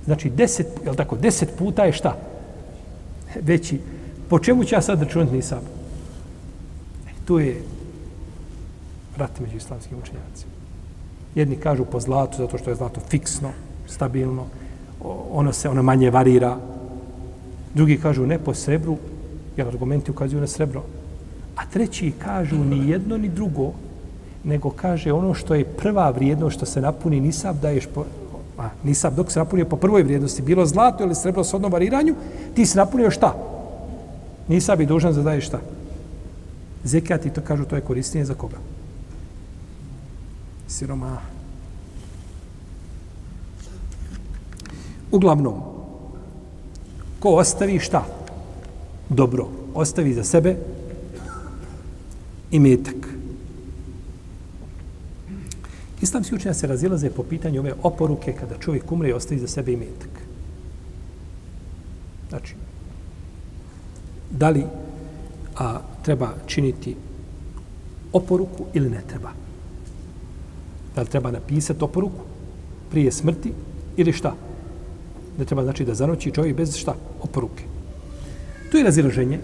Znači, 0.04 0.30
10, 0.30 0.64
je 0.86 0.96
tako, 0.96 1.16
10 1.16 1.46
puta 1.58 1.84
je 1.84 1.92
šta? 1.92 2.16
Veći. 3.40 3.80
Po 4.28 4.38
čemu 4.38 4.64
ću 4.64 4.74
ja 4.74 4.82
sad 4.82 5.02
računati 5.02 5.32
nisam? 5.32 5.60
E, 7.08 7.10
tu 7.24 7.38
je 7.38 7.62
rat 9.16 9.40
među 9.40 9.56
islamskim 9.56 9.98
učenjacima. 9.98 10.52
Jedni 11.34 11.56
kažu 11.56 11.84
po 11.84 12.00
zlatu, 12.00 12.36
zato 12.36 12.58
što 12.58 12.70
je 12.70 12.76
zlato 12.76 13.00
fiksno, 13.08 13.50
stabilno, 13.86 14.46
ono 15.32 15.52
se 15.52 15.68
ono 15.68 15.82
manje 15.82 16.10
varira. 16.10 16.56
Drugi 17.74 17.96
kažu 17.96 18.26
ne 18.26 18.38
po 18.38 18.54
srebru, 18.54 18.96
jer 19.56 19.68
argumenti 19.68 20.10
ukazuju 20.10 20.40
na 20.40 20.46
srebro. 20.46 20.82
A 21.56 21.66
treći 21.66 22.12
kažu 22.18 22.64
ni 22.64 22.90
jedno 22.90 23.18
ni 23.18 23.28
drugo, 23.28 23.72
nego 24.44 24.70
kaže 24.70 25.12
ono 25.12 25.34
što 25.34 25.54
je 25.54 25.64
prva 25.64 26.10
vrijednost 26.10 26.56
što 26.56 26.66
se 26.66 26.80
napuni 26.80 27.20
nisab 27.20 27.56
daješ 27.60 27.86
po, 27.94 28.04
Pa 28.62 28.70
nisab 28.84 29.14
dok 29.14 29.32
se 29.32 29.38
napunio 29.38 29.64
po 29.64 29.76
prvoj 29.76 30.02
vrijednosti, 30.02 30.42
bilo 30.42 30.66
zlato 30.66 31.04
ili 31.04 31.14
srebro 31.14 31.44
s 31.44 31.54
odnom 31.54 31.72
variranju, 31.72 32.14
ti 32.54 32.66
si 32.66 32.76
napunio 32.76 33.10
šta? 33.10 33.34
Nisab 34.48 34.80
je 34.80 34.86
dužan 34.86 35.12
za 35.12 35.22
daje 35.22 35.40
šta? 35.40 35.58
Zekat 36.84 37.26
i 37.26 37.30
to 37.30 37.40
kažu, 37.40 37.64
to 37.64 37.76
je 37.76 37.82
korisnije 37.82 38.24
za 38.24 38.34
koga? 38.34 38.56
Siroma. 40.68 41.18
Uglavnom, 45.10 45.54
ko 47.20 47.34
ostavi 47.34 47.78
šta? 47.78 48.04
Dobro. 49.08 49.48
Ostavi 49.74 50.14
za 50.14 50.24
sebe 50.24 50.56
i 52.50 52.58
metak. 52.58 53.11
Islamski 56.02 56.34
učenja 56.34 56.54
se 56.54 56.66
razilaze 56.66 57.10
po 57.10 57.22
pitanju 57.22 57.60
ove 57.60 57.74
oporuke 57.82 58.32
kada 58.32 58.58
čovjek 58.58 58.92
umre 58.92 59.08
i 59.08 59.12
ostavi 59.12 59.40
za 59.40 59.46
sebe 59.46 59.72
imetak. 59.72 60.10
Znači, 62.28 62.54
da 64.30 64.50
li 64.50 64.64
a, 65.58 65.78
treba 66.02 66.34
činiti 66.46 66.96
oporuku 68.12 68.64
ili 68.74 68.90
ne 68.90 69.02
treba? 69.08 69.30
Da 70.94 71.00
li 71.00 71.08
treba 71.08 71.30
napisati 71.30 71.84
oporuku 71.84 72.24
prije 72.90 73.12
smrti 73.12 73.52
ili 73.96 74.12
šta? 74.12 74.34
Ne 75.38 75.44
treba 75.44 75.62
znači 75.62 75.84
da 75.84 75.94
zanoći 75.94 76.30
čovjek 76.30 76.56
bez 76.56 76.76
šta? 76.76 76.94
Oporuke. 77.22 77.64
Tu 78.70 78.76
je 78.76 78.84
razilaženje, 78.84 79.40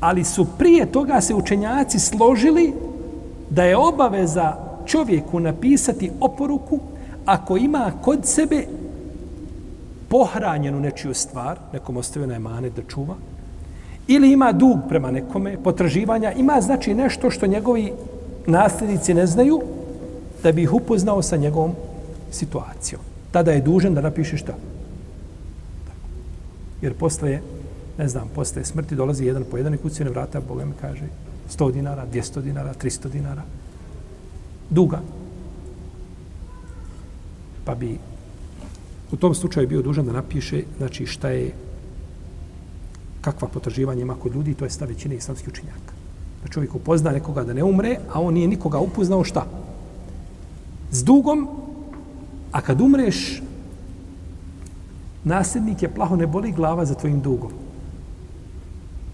ali 0.00 0.24
su 0.24 0.46
prije 0.58 0.92
toga 0.92 1.20
se 1.20 1.34
učenjaci 1.34 1.98
složili 1.98 2.72
da 3.50 3.64
je 3.64 3.76
obaveza 3.76 4.67
čovjeku 4.88 5.40
napisati 5.40 6.10
oporuku 6.20 6.80
ako 7.24 7.56
ima 7.56 7.92
kod 8.02 8.26
sebe 8.26 8.64
pohranjenu 10.08 10.80
nečiju 10.80 11.14
stvar, 11.14 11.58
nekom 11.72 11.96
ostavljena 11.96 12.34
je 12.34 12.38
mane 12.38 12.70
da 12.70 12.82
čuva, 12.82 13.14
ili 14.06 14.32
ima 14.32 14.52
dug 14.52 14.78
prema 14.88 15.10
nekome, 15.10 15.56
potraživanja, 15.62 16.32
ima 16.32 16.60
znači 16.60 16.94
nešto 16.94 17.30
što 17.30 17.46
njegovi 17.46 17.92
nasljednici 18.46 19.14
ne 19.14 19.26
znaju, 19.26 19.60
da 20.42 20.52
bi 20.52 20.62
ih 20.62 20.72
upoznao 20.72 21.22
sa 21.22 21.36
njegovom 21.36 21.72
situacijom. 22.30 23.00
Tada 23.30 23.52
je 23.52 23.60
dužan 23.60 23.94
da 23.94 24.00
napiše 24.00 24.36
šta? 24.36 24.54
Jer 26.82 26.94
posle, 26.94 27.40
ne 27.98 28.08
znam, 28.08 28.28
posle 28.34 28.64
smrti 28.64 28.94
dolazi 28.94 29.26
jedan 29.26 29.44
po 29.50 29.56
jedan 29.56 29.74
i 29.74 29.78
kucine 29.78 30.10
vrata, 30.10 30.40
Boga 30.48 30.64
mi 30.64 30.72
kaže 30.80 31.04
100 31.50 31.72
dinara, 31.72 32.06
200 32.12 32.40
dinara, 32.40 32.74
300 32.82 33.08
dinara. 33.08 33.42
Duga. 34.70 35.00
Pa 37.64 37.74
bi 37.74 37.98
u 39.12 39.16
tom 39.16 39.34
slučaju 39.34 39.68
bio 39.68 39.82
dužan 39.82 40.06
da 40.06 40.12
napiše 40.12 40.62
znači 40.78 41.06
šta 41.06 41.28
je 41.28 41.52
kakva 43.20 43.48
potraživanja 43.48 44.02
ima 44.02 44.14
kod 44.14 44.34
ljudi, 44.34 44.54
to 44.54 44.64
je 44.64 44.70
stav 44.70 44.88
većine 44.88 45.16
islamskih 45.16 45.48
učinjaka. 45.48 45.92
Da 46.42 46.48
čovjek 46.48 46.74
upozna 46.74 47.10
nekoga 47.10 47.44
da 47.44 47.52
ne 47.52 47.64
umre, 47.64 47.96
a 48.12 48.20
on 48.20 48.34
nije 48.34 48.48
nikoga 48.48 48.78
upoznao 48.78 49.24
šta? 49.24 49.46
S 50.90 51.04
dugom, 51.04 51.48
a 52.52 52.60
kad 52.60 52.80
umreš, 52.80 53.42
nasljednik 55.24 55.82
je 55.82 55.94
plaho 55.94 56.16
ne 56.16 56.26
boli 56.26 56.52
glava 56.52 56.84
za 56.84 56.94
tvojim 56.94 57.20
dugom. 57.20 57.52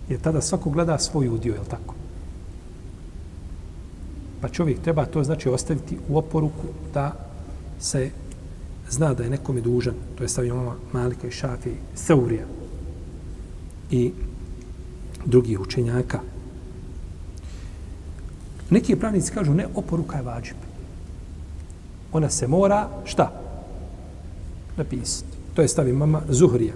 Jer 0.09 0.21
tada 0.21 0.41
svako 0.41 0.71
gleda 0.71 0.99
svoj 0.99 1.29
udio, 1.29 1.55
je 1.55 1.61
li 1.61 1.67
tako? 1.67 1.95
Pa 4.45 4.49
čovjek 4.49 4.81
treba 4.81 5.07
to 5.07 5.25
znači 5.25 5.49
ostaviti 5.49 5.99
u 6.09 6.19
oporuku 6.19 6.67
da 6.95 7.13
se 7.81 8.11
zna 8.91 9.15
da 9.15 9.25
je 9.25 9.31
nekome 9.31 9.61
dužan. 9.61 9.95
To 10.15 10.25
je 10.25 10.29
stavio 10.29 10.57
mama 10.57 10.75
Malika 10.93 11.27
i 11.27 11.31
Šafi, 11.31 11.71
Seurija 11.95 12.45
i 13.91 14.13
drugih 15.25 15.61
učenjaka. 15.61 16.21
Neki 18.71 18.97
pravnici 18.97 19.33
kažu 19.33 19.55
ne, 19.55 19.67
oporuka 19.75 20.17
je 20.17 20.23
vađib. 20.23 20.57
Ona 22.13 22.31
se 22.31 22.49
mora, 22.49 22.89
šta? 23.05 23.41
Napisati. 24.77 25.37
To 25.55 25.63
je 25.63 25.69
stav 25.69 25.89
mama 25.89 26.23
Zuhrija. 26.29 26.75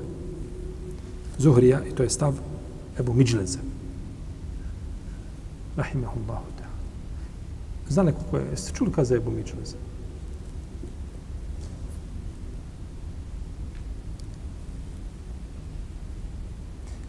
Zuhrija 1.38 1.84
i 1.84 1.94
to 1.94 2.02
je 2.02 2.10
stav 2.10 2.34
Ebu 2.98 3.12
Miđleza. 3.12 3.58
Rahimahullahu. 5.76 6.57
Zna 7.88 8.02
neko 8.02 8.20
ko 8.30 8.36
je, 8.36 8.46
jeste 8.50 8.72
čuli 8.76 8.92
kaza 8.92 9.16
Ebu 9.16 9.30
Midžleza? 9.30 9.76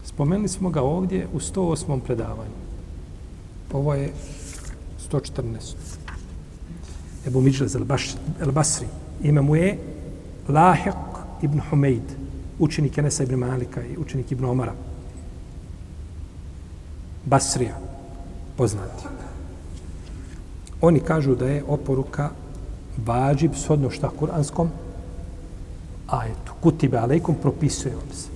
Spomenuli 0.05 0.47
smo 0.47 0.69
ga 0.69 0.81
ovdje 0.81 1.27
u 1.33 1.39
108. 1.39 1.99
predavanju. 1.99 2.59
Ovo 3.73 3.93
je 3.93 4.13
114. 5.11 5.75
Ebu 7.27 7.41
Midžlez 7.41 7.75
el-Basri. 8.41 8.87
Ime 9.23 9.41
mu 9.41 9.55
je 9.55 9.77
Lahiq 10.47 10.95
ibn 11.41 11.61
Humeid, 11.69 12.15
učenik 12.59 12.97
Enesa 12.97 13.23
ibn 13.23 13.35
Malika 13.35 13.83
i 13.83 13.97
učenik 13.97 14.31
ibn 14.31 14.45
Omara. 14.45 14.73
Basrija, 17.25 17.77
poznati. 18.57 19.18
Oni 20.81 20.99
kažu 20.99 21.35
da 21.35 21.45
je 21.45 21.63
oporuka 21.67 22.29
vađib 23.05 23.51
shodno 23.55 23.89
šta 23.89 24.09
kuranskom 24.09 24.69
ajetu. 26.07 26.53
Kutibe 26.61 26.97
alejkom 26.97 27.35
propisuje 27.41 27.95
vam 27.95 28.11
se. 28.13 28.29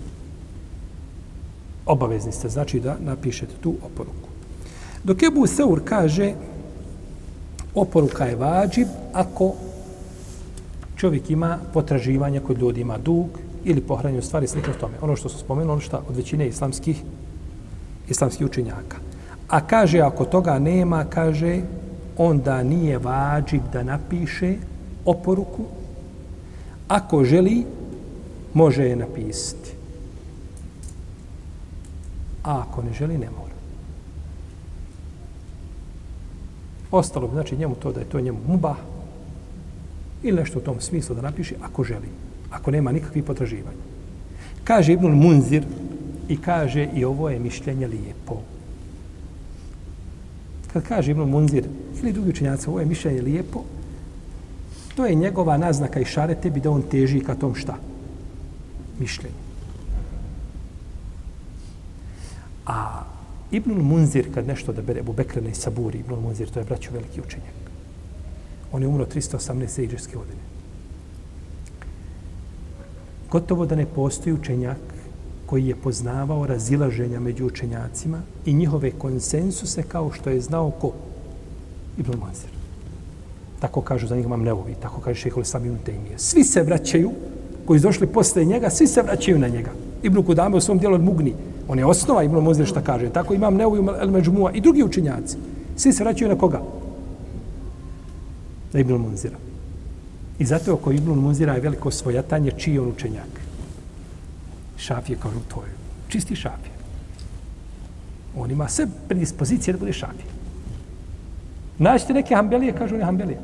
Obavezni 1.85 2.31
ste, 2.31 2.49
znači 2.49 2.79
da 2.79 2.97
napišete 2.99 3.53
tu 3.61 3.75
oporuku. 3.85 4.29
Dok 5.03 5.23
Ebu 5.23 5.47
Seur 5.47 5.81
kaže 5.85 6.33
Oporuka 7.75 8.25
je 8.25 8.35
vađib 8.35 8.87
ako 9.13 9.53
čovjek 10.95 11.29
ima 11.29 11.57
potraživanja 11.73 12.39
kod 12.39 12.57
ljudi, 12.57 12.81
ima 12.81 12.97
dug 12.97 13.27
ili 13.63 13.81
pohranju 13.81 14.21
stvari 14.21 14.47
slično 14.47 14.73
tome. 14.79 14.93
Ono 15.01 15.15
što 15.15 15.29
su 15.29 15.37
spomenuli, 15.37 15.71
ono 15.71 15.81
što 15.81 16.03
od 16.09 16.15
većine 16.15 16.47
islamskih, 16.47 17.01
islamskih 18.09 18.47
učenjaka. 18.47 18.97
A 19.49 19.67
kaže, 19.67 19.99
ako 19.99 20.25
toga 20.25 20.59
nema, 20.59 21.05
kaže, 21.05 21.61
onda 22.17 22.63
nije 22.63 22.97
vađib 22.97 23.61
da 23.73 23.83
napiše 23.83 24.55
oporuku. 25.05 25.63
Ako 26.87 27.23
želi, 27.23 27.65
može 28.53 28.83
je 28.83 28.95
napisati. 28.95 29.71
A 32.43 32.63
ako 32.67 32.81
ne 32.81 32.93
želi, 32.93 33.17
ne 33.17 33.29
mora. 33.29 33.53
Ostalo 36.91 37.27
bi, 37.27 37.33
znači, 37.33 37.57
njemu 37.57 37.75
to 37.75 37.91
da 37.91 37.99
je 37.99 38.09
to 38.09 38.21
njemu 38.21 38.39
mubah 38.47 38.77
ili 40.23 40.37
nešto 40.37 40.59
u 40.59 40.61
tom 40.61 40.81
smislu 40.81 41.15
da 41.15 41.21
napiše 41.21 41.55
ako 41.61 41.83
želi, 41.83 42.07
ako 42.51 42.71
nema 42.71 42.91
nikakvih 42.91 43.23
potraživanja. 43.23 43.83
Kaže 44.63 44.93
Ibnul 44.93 45.15
Munzir 45.15 45.63
i 46.29 46.37
kaže 46.37 46.89
i 46.95 47.05
ovo 47.05 47.29
je 47.29 47.39
mišljenje 47.39 47.87
lijepo. 47.87 48.52
Kad 50.73 50.83
kaže 50.83 51.11
Ibn 51.11 51.21
Munzir 51.21 51.67
ili 52.01 52.13
drugi 52.13 52.29
učenjaci, 52.29 52.69
ovo 52.69 52.79
je 52.79 52.85
mišljenje 52.85 53.21
lijepo, 53.21 53.63
to 54.95 55.05
je 55.05 55.15
njegova 55.15 55.57
naznaka 55.57 55.99
i 55.99 56.05
šare 56.05 56.35
tebi 56.35 56.59
da 56.59 56.71
on 56.71 56.81
teži 56.81 57.19
ka 57.19 57.35
tom 57.35 57.55
šta? 57.55 57.77
Mišljenju. 58.99 59.35
A 62.65 63.03
Ibnul 63.51 63.83
Munzir, 63.83 64.33
kad 64.33 64.47
nešto 64.47 64.73
da 64.73 64.81
bere 64.81 64.99
Ebu 64.99 65.13
Bekrene 65.13 65.49
i 65.49 65.55
Saburi, 65.55 65.99
Ibnul 65.99 66.19
Munzir, 66.19 66.49
to 66.49 66.59
je 66.59 66.65
braćo 66.65 66.91
veliki 66.93 67.21
učenjak. 67.21 67.53
On 68.71 68.81
je 68.81 68.87
umro 68.87 69.05
318. 69.05 69.83
iđeske 69.83 70.15
godine. 70.15 70.41
Gotovo 73.31 73.65
da 73.65 73.75
ne 73.75 73.85
postoji 73.85 74.33
učenjak 74.33 74.92
koji 75.53 75.67
je 75.67 75.75
poznavao 75.75 76.47
razilaženja 76.47 77.19
među 77.19 77.45
učenjacima 77.45 78.21
i 78.45 78.53
njihove 78.53 78.91
konsensuse 78.91 79.83
kao 79.83 80.11
što 80.11 80.29
je 80.29 80.41
znao 80.41 80.71
ko? 80.71 80.91
Ibn 81.97 82.11
Munzir. 82.19 82.49
Tako 83.59 83.81
kažu 83.81 84.07
za 84.07 84.15
njih 84.15 84.25
Imam 84.25 84.41
nevovi, 84.43 84.73
tako 84.81 85.01
kaže 85.01 85.19
šehol 85.19 85.43
sami 85.43 85.69
Untemije. 85.69 86.17
Svi 86.17 86.43
se 86.43 86.63
vraćaju, 86.63 87.11
koji 87.65 87.79
su 87.79 87.83
došli 87.87 88.07
posle 88.07 88.45
njega, 88.45 88.69
svi 88.69 88.87
se 88.87 89.01
vraćaju 89.01 89.39
na 89.39 89.47
njega. 89.47 89.69
Ibn 90.03 90.23
Kudame 90.23 90.57
u 90.57 90.61
svom 90.61 90.79
dijelu 90.79 90.95
od 90.95 91.03
Mugni. 91.03 91.35
On 91.67 91.79
je 91.79 91.85
osnova 91.85 92.23
Ibn 92.23 92.41
Manzir 92.41 92.65
šta 92.65 92.81
kaže. 92.81 93.09
Tako 93.09 93.33
imam 93.33 93.55
nevovi 93.55 93.85
El 94.01 94.11
Međmua 94.11 94.51
i 94.51 94.61
drugi 94.61 94.83
učenjaci. 94.83 95.37
Svi 95.75 95.93
se 95.93 96.03
vraćaju 96.03 96.29
na 96.29 96.37
koga? 96.37 96.61
Na 98.73 98.79
Ibn 98.79 98.93
Munzira. 98.93 99.37
I 100.39 100.45
zato 100.45 100.73
oko 100.73 100.91
Ibn 100.91 101.11
Munzira 101.11 101.53
je 101.53 101.61
veliko 101.61 101.91
svojatanje 101.91 102.51
čiji 102.57 102.79
on 102.79 102.89
učenjak. 102.89 103.42
Šafije 104.77 105.17
kažu 105.19 105.39
to 105.47 105.63
je 105.63 105.71
čisti 106.09 106.35
šafije. 106.35 106.73
On 108.37 108.51
ima 108.51 108.69
sve 108.69 108.87
predispozicije 109.07 109.73
da 109.73 109.79
bude 109.79 109.93
šafije. 109.93 110.33
Naćete 111.77 112.13
neke 112.13 112.35
hambelije, 112.35 112.73
kažu 112.73 112.97
ne 112.97 113.03
hambelije. 113.03 113.39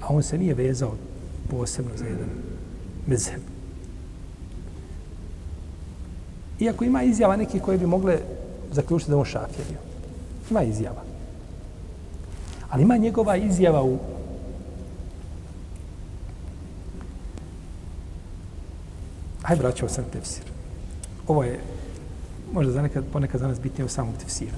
A 0.00 0.06
on 0.08 0.22
se 0.22 0.38
nije 0.38 0.54
vezao 0.54 0.94
posebno 1.50 1.90
za 1.96 2.04
jedan 2.04 2.28
mezheb. 3.06 3.40
Iako 6.60 6.84
ima 6.84 7.02
izjava 7.02 7.36
neki 7.36 7.60
koje 7.60 7.78
bi 7.78 7.86
mogle 7.86 8.18
zaključiti 8.72 9.10
da 9.10 9.16
on 9.18 9.24
šafije 9.24 9.64
bio. 9.68 9.78
Ima 10.50 10.62
izjava. 10.62 11.02
Ali 12.70 12.82
ima 12.82 12.96
njegova 12.96 13.36
izjava 13.36 13.82
u 13.82 13.98
Aj, 19.42 19.56
braćo, 19.56 19.88
sam 19.88 20.04
tefsir. 20.12 20.44
Ovo 21.26 21.42
je 21.42 21.60
možda 22.52 22.72
za 22.72 22.82
nekad, 22.82 23.04
ponekad 23.12 23.40
za 23.40 23.48
nas 23.48 23.60
bitnije 23.60 23.84
u 23.84 23.88
samom 23.88 24.14
tefsiru. 24.14 24.56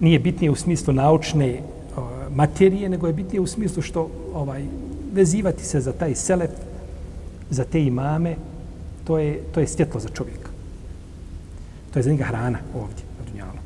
Nije 0.00 0.18
bitnije 0.18 0.50
u 0.50 0.56
smislu 0.56 0.94
naučne 0.94 1.60
o, 1.96 2.08
materije, 2.30 2.88
nego 2.88 3.06
je 3.06 3.12
bitnije 3.12 3.40
u 3.40 3.46
smislu 3.46 3.82
što 3.82 4.10
ovaj 4.34 4.64
vezivati 5.12 5.64
se 5.64 5.80
za 5.80 5.92
taj 5.92 6.14
selef, 6.14 6.50
za 7.50 7.64
te 7.64 7.82
imame, 7.82 8.36
to 9.04 9.18
je, 9.18 9.42
to 9.54 9.60
je 9.60 9.66
svjetlo 9.66 10.00
za 10.00 10.08
čovjeka. 10.08 10.50
To 11.92 11.98
je 11.98 12.02
za 12.02 12.10
njega 12.10 12.24
hrana 12.24 12.58
ovdje, 12.74 13.04
na 13.18 13.30
Dunjalu. 13.30 13.58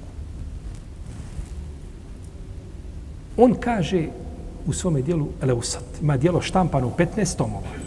On 3.36 3.54
kaže 3.60 4.08
u 4.66 4.72
svome 4.72 5.02
dijelu 5.02 5.28
Eleusat, 5.42 5.84
ima 6.02 6.16
dijelo 6.16 6.40
štampano 6.40 6.86
u 6.86 6.92
15 6.98 7.36
tomova. 7.36 7.77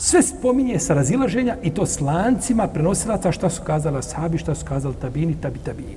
Sve 0.00 0.22
spominje 0.22 0.78
sa 0.78 0.94
razilaženja 0.94 1.56
i 1.62 1.70
to 1.70 1.86
s 1.86 2.00
lancima 2.00 2.68
prenosilaca 2.68 3.32
šta 3.32 3.50
su 3.50 3.62
kazala 3.62 4.02
sahabi, 4.02 4.38
šta 4.38 4.54
su 4.54 4.66
kazali 4.66 4.94
tabini, 5.00 5.36
tabi, 5.42 5.58
tabini. 5.58 5.96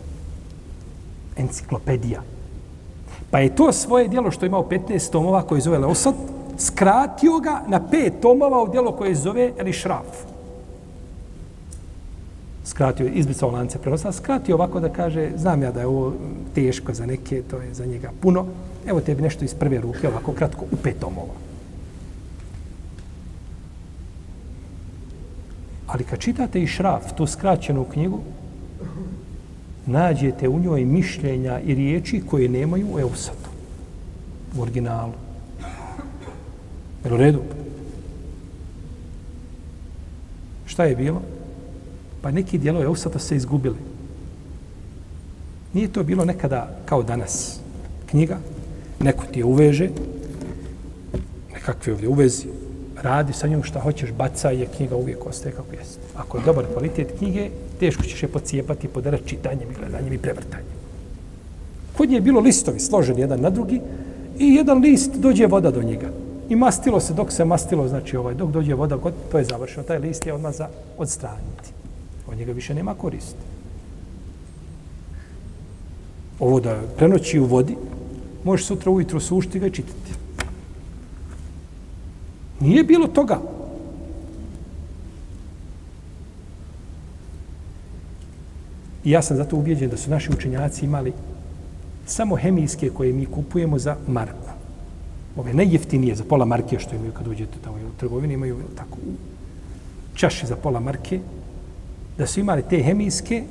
Enciklopedija. 1.37 2.21
Pa 3.31 3.39
je 3.39 3.55
to 3.55 3.71
svoje 3.71 4.07
dijelo 4.07 4.31
što 4.31 4.45
je 4.45 4.47
imao 4.47 4.69
15 4.69 5.11
tomova 5.11 5.41
koje 5.41 5.61
zove 5.61 5.77
Leosat, 5.77 6.15
skratio 6.57 7.39
ga 7.39 7.61
na 7.67 7.87
pet 7.87 8.13
tomova 8.21 8.63
u 8.63 8.67
dijelo 8.67 8.91
koje 8.91 9.15
zove 9.15 9.51
Eli 9.57 9.73
Šraf. 9.73 10.07
Skratio 12.65 13.05
je, 13.05 13.11
izbicao 13.11 13.51
lance 13.51 13.77
prenosila, 13.77 14.11
skratio 14.11 14.55
ovako 14.55 14.79
da 14.79 14.89
kaže, 14.89 15.31
znam 15.37 15.61
ja 15.61 15.71
da 15.71 15.79
je 15.79 15.87
ovo 15.87 16.13
teško 16.55 16.93
za 16.93 17.05
neke, 17.05 17.41
to 17.41 17.57
je 17.57 17.73
za 17.73 17.85
njega 17.85 18.11
puno, 18.21 18.45
evo 18.87 19.01
tebi 19.01 19.21
nešto 19.21 19.45
iz 19.45 19.53
prve 19.53 19.81
ruke, 19.81 20.07
ovako 20.07 20.33
kratko, 20.33 20.65
u 20.71 20.75
pet 20.75 20.99
tomova. 20.99 21.50
Ali 25.91 26.03
kad 26.03 26.19
čitate 26.19 26.61
i 26.61 26.67
šraf, 26.67 27.13
tu 27.17 27.27
skraćenu 27.27 27.83
knjigu, 27.83 28.19
nađete 29.85 30.49
u 30.49 30.59
njoj 30.59 30.85
mišljenja 30.85 31.59
i 31.59 31.75
riječi 31.75 32.23
koje 32.29 32.49
nemaju 32.49 32.87
u 32.93 32.99
Eusatu, 32.99 33.49
u 34.57 34.61
originalu. 34.61 35.13
Jel 37.03 37.13
u 37.13 37.17
redu? 37.17 37.41
Šta 40.65 40.83
je 40.83 40.95
bilo? 40.95 41.21
Pa 42.21 42.31
neki 42.31 42.57
dijelo 42.57 42.83
Eusata 42.83 43.19
se 43.19 43.35
izgubili. 43.35 43.77
Nije 45.73 45.87
to 45.87 46.03
bilo 46.03 46.25
nekada 46.25 46.77
kao 46.85 47.03
danas. 47.03 47.59
Knjiga, 48.09 48.37
neko 48.99 49.25
ti 49.25 49.39
je 49.39 49.45
uveže, 49.45 49.89
nekakve 51.53 51.93
ovdje 51.93 52.07
uvezi, 52.07 52.47
radi 53.01 53.33
sa 53.33 53.47
njom 53.47 53.63
šta 53.63 53.79
hoćeš, 53.79 54.11
bacaj 54.11 54.59
je 54.59 54.67
knjiga 54.77 54.95
uvijek 54.95 55.25
ostaje 55.25 55.55
kako 55.55 55.75
jeste. 55.75 56.01
Ako 56.15 56.37
je 56.37 56.43
dobar 56.45 56.65
kvalitet 56.73 57.13
knjige, 57.17 57.49
teško 57.79 58.03
ćeš 58.03 58.23
je 58.23 58.29
pocijepati, 58.29 58.87
podarati 58.87 59.27
čitanjem 59.27 59.71
i 59.71 59.73
gledanjem 59.79 60.13
i 60.13 60.17
prevrtanjem. 60.17 60.81
Kod 61.97 62.09
nje 62.09 62.15
je 62.15 62.21
bilo 62.21 62.39
listovi 62.39 62.79
složeni 62.79 63.21
jedan 63.21 63.41
na 63.41 63.49
drugi 63.49 63.81
i 64.39 64.55
jedan 64.55 64.77
list 64.77 65.15
dođe 65.15 65.47
voda 65.47 65.71
do 65.71 65.83
njega. 65.83 66.09
I 66.49 66.55
mastilo 66.55 66.99
se 66.99 67.13
dok 67.13 67.31
se 67.31 67.45
mastilo, 67.45 67.87
znači 67.87 68.17
ovaj, 68.17 68.33
dok 68.33 68.51
dođe 68.51 68.73
voda, 68.73 68.95
god, 68.95 69.13
to 69.31 69.37
je 69.37 69.45
završeno. 69.45 69.83
Taj 69.83 69.99
list 69.99 70.25
je 70.25 70.33
odmah 70.33 70.55
za 70.55 70.67
odstraniti. 70.97 71.71
Od 72.27 72.37
njega 72.37 72.51
više 72.51 72.73
nema 72.73 72.93
korist. 72.93 73.35
Ovo 76.39 76.59
da 76.59 76.81
prenoći 76.97 77.39
u 77.39 77.45
vodi, 77.45 77.75
možeš 78.43 78.65
sutra 78.65 78.91
ujutro 78.91 79.19
sušti 79.19 79.59
ga 79.59 79.67
i 79.67 79.71
čitati. 79.71 80.20
Nije 82.61 82.83
bilo 82.83 83.07
toga. 83.07 83.39
I 89.03 89.11
ja 89.11 89.21
sam 89.21 89.37
zato 89.37 89.57
ubijeđen 89.57 89.89
da 89.89 89.97
su 89.97 90.09
naši 90.09 90.31
učenjaci 90.31 90.85
imali 90.85 91.13
samo 92.05 92.35
hemijske 92.35 92.89
koje 92.89 93.13
mi 93.13 93.25
kupujemo 93.25 93.79
za 93.79 93.95
marku. 94.07 94.49
Ove 95.37 95.53
najjeftinije 95.53 96.15
za 96.15 96.23
pola 96.23 96.45
marke 96.45 96.79
što 96.79 96.95
imaju 96.95 97.11
kad 97.11 97.27
uđete 97.27 97.57
tamo 97.63 97.77
u 97.77 97.99
trgovini, 97.99 98.33
imaju 98.33 98.57
tako 98.75 98.97
čaši 100.15 100.47
za 100.47 100.55
pola 100.55 100.79
marke, 100.79 101.19
da 102.17 102.27
su 102.27 102.39
imali 102.39 102.63
te 102.69 102.83
hemijske, 102.83 103.43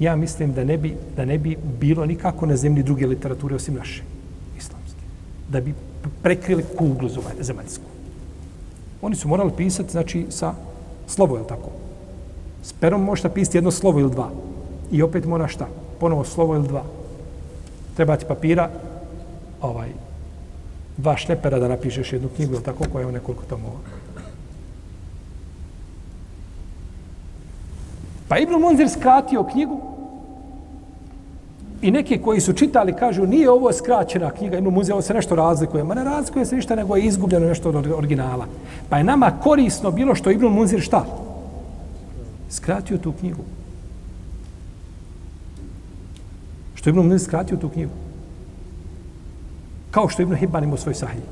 ja 0.00 0.16
mislim 0.16 0.52
da 0.52 0.64
ne 0.64 0.76
bi, 0.78 0.94
da 1.16 1.24
ne 1.24 1.38
bi 1.38 1.56
bilo 1.80 2.06
nikako 2.06 2.46
na 2.46 2.56
zemlji 2.56 2.82
druge 2.82 3.06
literature 3.06 3.54
osim 3.54 3.74
naše 3.74 4.02
islamske. 4.58 5.02
Da 5.48 5.60
bi 5.60 5.74
prekrili 6.22 6.64
kuglu 6.78 7.08
zemaljsku. 7.40 7.84
Oni 9.02 9.16
su 9.16 9.28
morali 9.28 9.52
pisati, 9.56 9.92
znači, 9.92 10.26
sa 10.30 10.54
slovo, 11.06 11.36
je 11.36 11.46
tako? 11.46 11.70
S 12.62 12.72
perom 12.72 13.02
možeš 13.02 13.32
pisati 13.34 13.56
jedno 13.56 13.70
slovo 13.70 14.00
ili 14.00 14.10
dva. 14.10 14.30
I 14.90 15.02
opet 15.02 15.24
mora 15.24 15.48
šta? 15.48 15.68
Ponovo 16.00 16.24
slovo 16.24 16.54
ili 16.54 16.68
dva. 16.68 16.82
Treba 17.96 18.16
ti 18.16 18.24
papira, 18.28 18.70
ovaj, 19.60 19.88
dva 20.96 21.16
šlepera 21.16 21.58
da 21.58 21.68
napišeš 21.68 22.12
jednu 22.12 22.28
knjigu, 22.36 22.54
ili 22.54 22.62
tako, 22.62 22.84
koja 22.92 23.06
je 23.06 23.12
nekoliko 23.12 23.44
tomova. 23.44 23.78
Pa 28.28 28.38
Ibn 28.38 28.52
Munzir 28.60 28.88
skratio 28.90 29.44
knjigu 29.44 29.97
i 31.82 31.90
neki 31.90 32.18
koji 32.18 32.40
su 32.40 32.52
čitali 32.52 32.92
kažu 32.92 33.26
nije 33.26 33.50
ovo 33.50 33.72
skraćena 33.72 34.30
knjiga, 34.30 34.58
ima 34.58 34.70
Munzir, 34.70 34.92
ovo 34.92 35.02
se 35.02 35.14
nešto 35.14 35.34
razlikuje. 35.34 35.84
Ma 35.84 35.94
ne 35.94 36.04
razlikuje 36.04 36.46
se 36.46 36.56
ništa, 36.56 36.74
nego 36.74 36.96
je 36.96 37.02
izgubljeno 37.02 37.46
nešto 37.46 37.68
od 37.68 37.86
originala. 37.86 38.46
Pa 38.88 38.98
je 38.98 39.04
nama 39.04 39.32
korisno 39.42 39.90
bilo 39.90 40.14
što 40.14 40.30
Ibn 40.30 40.46
Munzir 40.46 40.80
šta? 40.80 41.04
Skratio 42.50 42.98
tu 42.98 43.12
knjigu. 43.12 43.42
Što 46.74 46.90
Ibn 46.90 46.98
Munzir 46.98 47.20
skratio 47.20 47.56
tu 47.56 47.68
knjigu. 47.68 47.92
Kao 49.90 50.08
što 50.08 50.22
Ibn 50.22 50.34
Hibban 50.34 50.64
ima 50.64 50.76
svoj 50.76 50.94
sahih. 50.94 51.22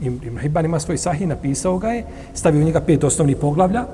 Ibn 0.00 0.38
Hibban 0.38 0.64
ima 0.64 0.80
svoj 0.80 0.98
sahih, 0.98 1.28
napisao 1.28 1.78
ga 1.78 1.88
je, 1.88 2.04
stavio 2.34 2.60
u 2.60 2.64
njega 2.64 2.80
pet 2.80 3.04
osnovnih 3.04 3.36
poglavlja 3.36 3.84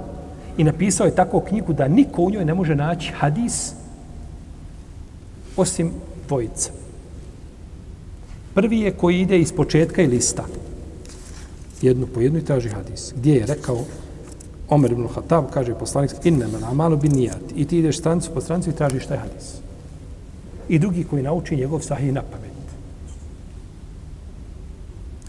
i 0.57 0.65
napisao 0.65 1.05
je 1.05 1.15
tako 1.15 1.41
knjigu 1.41 1.73
da 1.73 1.89
niko 1.89 2.23
u 2.23 2.31
njoj 2.31 2.45
ne 2.45 2.55
može 2.55 2.75
naći 2.75 3.13
hadis 3.13 3.82
osim 5.57 5.91
dvojica. 6.29 6.71
Prvi 8.55 8.81
je 8.81 8.91
koji 8.91 9.21
ide 9.21 9.39
iz 9.39 9.53
početka 9.53 10.03
i 10.03 10.07
lista. 10.07 10.45
Jednu 11.83 12.07
po 12.07 12.21
jednu 12.21 12.39
i 12.39 12.45
traži 12.45 12.69
hadis. 12.69 13.13
Gdje 13.17 13.35
je 13.35 13.47
rekao 13.47 13.85
Omer 14.69 14.93
ibn 14.93 15.09
Khattab, 15.09 15.45
kaže 15.53 15.75
poslanik, 15.75 16.13
inne 16.25 16.47
man 16.47 16.65
amalu 16.65 16.97
bin 16.97 17.13
nijat. 17.13 17.53
I 17.57 17.65
ti 17.65 17.79
ideš 17.79 17.99
strancu 17.99 18.31
po 18.35 18.41
strancu 18.41 18.71
i 18.71 18.73
tražiš 18.73 19.07
taj 19.07 19.19
hadis. 19.19 19.55
I 20.69 20.79
drugi 20.79 21.05
koji 21.05 21.23
nauči 21.23 21.57
njegov 21.57 21.81
sahih 21.81 22.13
na 22.13 22.23
pamet. 22.23 22.53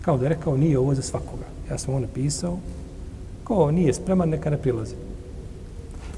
Kao 0.02 0.18
da 0.18 0.26
je 0.26 0.30
rekao, 0.30 0.58
nije 0.58 0.80
ovo 0.80 0.96
za 0.96 1.02
svakoga. 1.02 1.46
Ja 1.70 1.78
sam 1.78 1.94
ovo 1.94 2.00
napisao, 2.00 2.58
ko 3.44 3.72
nije 3.72 3.94
spreman, 3.94 4.30
neka 4.30 4.50
ne 4.50 4.58
prilazi. 4.58 4.96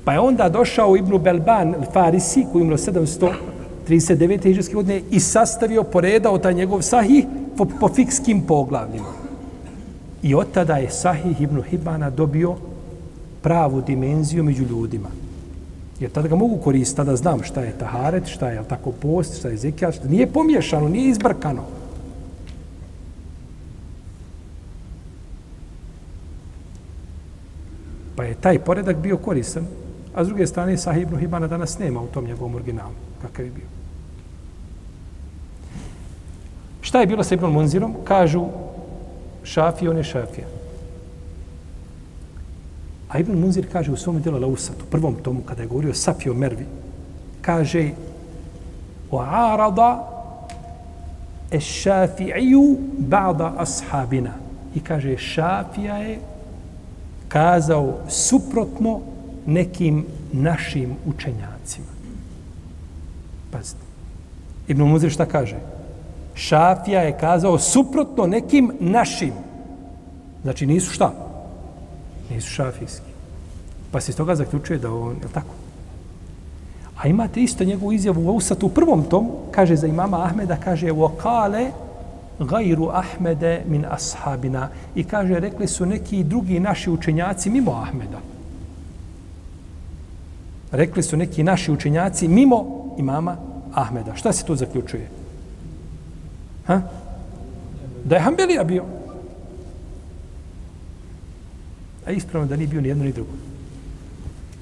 Pa 0.03 0.13
je 0.13 0.19
onda 0.19 0.49
došao 0.49 0.95
Ibnu 0.95 1.17
Belban, 1.19 1.75
farisi, 1.93 2.45
koji 2.51 2.61
je 2.61 2.63
umro 2.63 2.77
700, 2.77 3.33
39. 3.87 4.43
hiđarske 4.43 4.73
godine 4.73 5.01
i 5.11 5.19
sastavio, 5.19 5.83
poredao 5.83 6.37
taj 6.37 6.53
njegov 6.53 6.81
sahih 6.81 7.25
po, 7.57 7.65
po 7.79 7.89
fikskim 7.89 8.41
poglavljima. 8.41 9.13
I 10.23 10.35
od 10.35 10.51
tada 10.53 10.77
je 10.77 10.89
sahih 10.89 11.41
Ibn 11.41 11.61
Hibana 11.61 12.09
dobio 12.09 12.55
pravu 13.41 13.81
dimenziju 13.81 14.43
među 14.43 14.63
ljudima. 14.63 15.09
Jer 15.99 16.11
tada 16.11 16.27
ga 16.27 16.35
mogu 16.35 16.57
koristiti, 16.57 16.97
tada 16.97 17.15
znam 17.15 17.43
šta 17.43 17.61
je 17.61 17.77
taharet, 17.79 18.27
šta 18.27 18.49
je 18.49 18.63
tako 18.69 18.91
post, 18.91 19.37
šta 19.39 19.49
je 19.49 19.57
zekijat, 19.57 19.95
šta 19.95 20.07
nije 20.07 20.27
pomješano, 20.27 20.89
nije 20.89 21.09
izbrkano. 21.09 21.63
Pa 28.15 28.23
je 28.23 28.35
taj 28.41 28.59
poredak 28.59 28.97
bio 28.97 29.17
koristan, 29.17 29.65
a 30.15 30.23
s 30.23 30.27
druge 30.27 30.47
strane 30.47 30.77
Sahih 30.77 31.03
ibn 31.03 31.19
Hibana 31.19 31.47
danas 31.47 31.79
nema 31.79 32.01
u 32.01 32.07
tom 32.07 32.25
njegovom 32.25 32.55
originalu, 32.55 32.93
kakav 33.21 33.45
je 33.45 33.51
bio. 33.51 33.74
Šta 36.85 36.99
je 37.01 37.07
bilo 37.07 37.23
sa 37.23 37.33
Ibn 37.33 37.45
Munzirom? 37.45 37.95
Kažu 38.03 38.45
šafije, 39.43 39.89
on 39.89 39.97
je 39.97 40.03
šafija. 40.03 40.47
A 43.09 43.19
Ibn 43.19 43.39
Munzir 43.39 43.65
kaže 43.71 43.91
u 43.91 43.97
svom 43.97 44.21
djelu 44.21 44.39
Lausat, 44.39 44.81
u 44.81 44.85
prvom 44.91 45.15
tomu, 45.15 45.41
kada 45.41 45.61
je 45.61 45.67
govorio 45.67 45.93
Safio 45.93 46.33
Mervi, 46.33 46.65
kaže 47.41 47.89
o 49.11 49.19
arada 49.19 50.11
es 51.51 51.63
šafi'iju 51.63 52.77
ba'da 52.97 53.53
ashabina. 53.57 54.33
I 54.75 54.79
kaže, 54.79 55.17
šafija 55.17 55.97
je 55.97 56.19
kazao 57.27 57.97
suprotno 58.09 58.99
nekim 59.45 60.05
našim 60.33 60.95
učenjacima. 61.05 61.87
Pazite. 63.51 63.85
Ibn 64.67 64.83
Muzir 64.83 65.11
šta 65.11 65.25
kaže? 65.25 65.74
Šafija 66.34 67.00
je 67.00 67.18
kazao 67.18 67.58
suprotno 67.58 68.26
nekim 68.26 68.72
našim. 68.80 69.32
Znači 70.42 70.66
nisu 70.66 70.92
šta? 70.92 71.12
Nisu 72.30 72.50
šafijski. 72.50 73.10
Pa 73.90 74.00
se 74.00 74.10
iz 74.10 74.16
toga 74.16 74.34
zaključuje 74.34 74.78
da 74.78 74.92
on, 74.92 75.16
je 75.22 75.28
tako? 75.34 75.54
A 76.96 77.08
imate 77.08 77.42
isto 77.42 77.64
njegovu 77.64 77.92
izjavu 77.92 78.20
u 78.20 78.36
Usatu 78.36 78.66
u 78.66 78.70
prvom 78.70 79.02
tomu, 79.02 79.30
kaže 79.50 79.76
za 79.76 79.86
imama 79.86 80.24
Ahmeda, 80.24 80.56
kaže, 80.56 80.86
وَقَالَ 80.86 81.70
gajru 82.38 82.88
Ahmede 82.88 83.62
min 83.68 83.84
ashabina. 83.90 84.68
I 84.94 85.04
kaže, 85.04 85.40
rekli 85.40 85.68
su 85.68 85.86
neki 85.86 86.24
drugi 86.24 86.60
naši 86.60 86.90
učenjaci 86.90 87.50
mimo 87.50 87.72
Ahmeda. 87.72 88.18
Rekli 90.72 91.02
su 91.02 91.16
neki 91.16 91.42
naši 91.42 91.72
učenjaci 91.72 92.28
mimo 92.28 92.64
imama 92.98 93.36
Ahmeda. 93.74 94.14
Šta 94.14 94.32
se 94.32 94.44
tu 94.44 94.56
zaključuje? 94.56 95.08
Ha? 96.67 96.81
Da 98.03 98.15
je 98.15 98.21
Hanbelija 98.21 98.63
bio. 98.63 98.83
A 102.05 102.11
ispravno 102.11 102.47
da 102.47 102.55
nije 102.55 102.67
bio 102.67 102.81
ni 102.81 102.87
jedno 102.87 103.03
ni 103.03 103.11
drugo. 103.11 103.31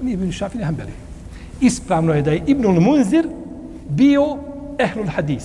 Nije 0.02 0.16
bio 0.16 0.26
ni 0.26 0.32
šafi 0.32 0.58
ni 0.58 0.64
Hanbelija. 0.64 0.96
Ispravno 1.60 2.12
je 2.12 2.22
da 2.22 2.30
je 2.30 2.42
Ibnul 2.46 2.80
Munzir 2.80 3.28
bio 3.88 4.36
ehlul 4.78 5.06
hadis 5.06 5.44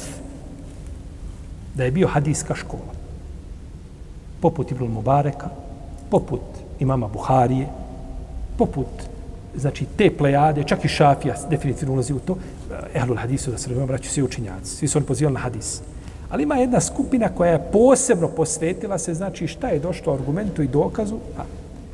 da 1.79 1.83
je 1.83 1.91
bio 1.91 2.07
hadijska 2.07 2.55
škola. 2.55 2.93
Poput 4.41 4.71
Ibnul 4.71 4.89
Mubareka, 4.89 5.49
poput 6.09 6.41
imama 6.79 7.07
Buharije, 7.07 7.67
poput 8.57 8.87
znači 9.55 9.85
te 9.97 10.09
plejade, 10.17 10.63
čak 10.63 10.85
i 10.85 10.87
Šafija 10.87 11.35
definitivno 11.49 11.93
ulazi 11.93 12.13
u 12.13 12.19
to, 12.19 12.37
ehlul 12.93 13.17
hadisu, 13.17 13.51
da 13.51 13.57
se 13.57 13.69
razumemo, 13.69 13.87
braću 13.87 14.09
svi 14.09 14.23
učinjaci, 14.23 14.75
svi 14.75 14.87
su 14.87 14.97
oni 14.97 15.07
pozivali 15.07 15.33
na 15.33 15.39
hadis. 15.39 15.81
Ali 16.29 16.43
ima 16.43 16.55
jedna 16.55 16.81
skupina 16.81 17.29
koja 17.29 17.51
je 17.51 17.69
posebno 17.71 18.27
posvetila 18.27 18.97
se, 18.97 19.13
znači 19.13 19.47
šta 19.47 19.67
je 19.67 19.79
došlo 19.79 20.13
argumentu 20.13 20.61
i 20.61 20.67
dokazu, 20.67 21.17
a 21.37 21.43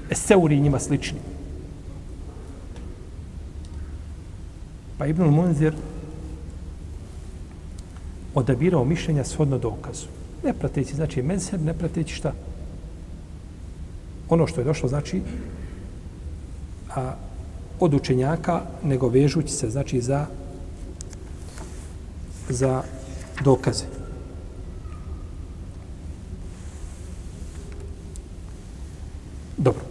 Eseuri 0.10 0.60
njima 0.60 0.80
slični. 0.80 1.19
Pa 4.98 5.06
Ibnul 5.06 5.32
Munzir 5.32 5.74
odabirao 8.36 8.86
mišljenja 8.86 9.24
shodno 9.24 9.58
dokazu. 9.58 10.08
Ne 10.43 10.54
prateći, 10.54 10.95
znači 10.95 11.21
mezheb, 11.21 11.62
ne 11.65 11.74
prateći 11.74 12.15
šta? 12.15 12.34
Ono 14.30 14.48
što 14.48 14.62
je 14.62 14.65
došlo, 14.65 14.89
znači, 14.89 15.21
a, 16.95 17.13
od 17.80 17.93
učenjaka, 17.93 18.62
nego 18.84 19.08
vežući 19.08 19.54
se, 19.54 19.69
znači, 19.69 20.02
za 20.02 20.26
za 22.50 22.84
dokaze. 23.43 23.86
Dobro. 29.58 29.82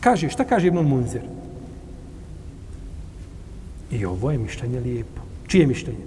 Kaže, 0.00 0.28
šta 0.28 0.44
kaže 0.44 0.66
Ibn 0.66 0.78
Munzir? 0.78 1.22
I 3.90 4.04
ovo 4.04 4.30
je 4.30 4.38
mišljenje 4.38 4.80
lijepo. 4.80 5.20
Čije 5.46 5.66
mišljenje? 5.66 6.04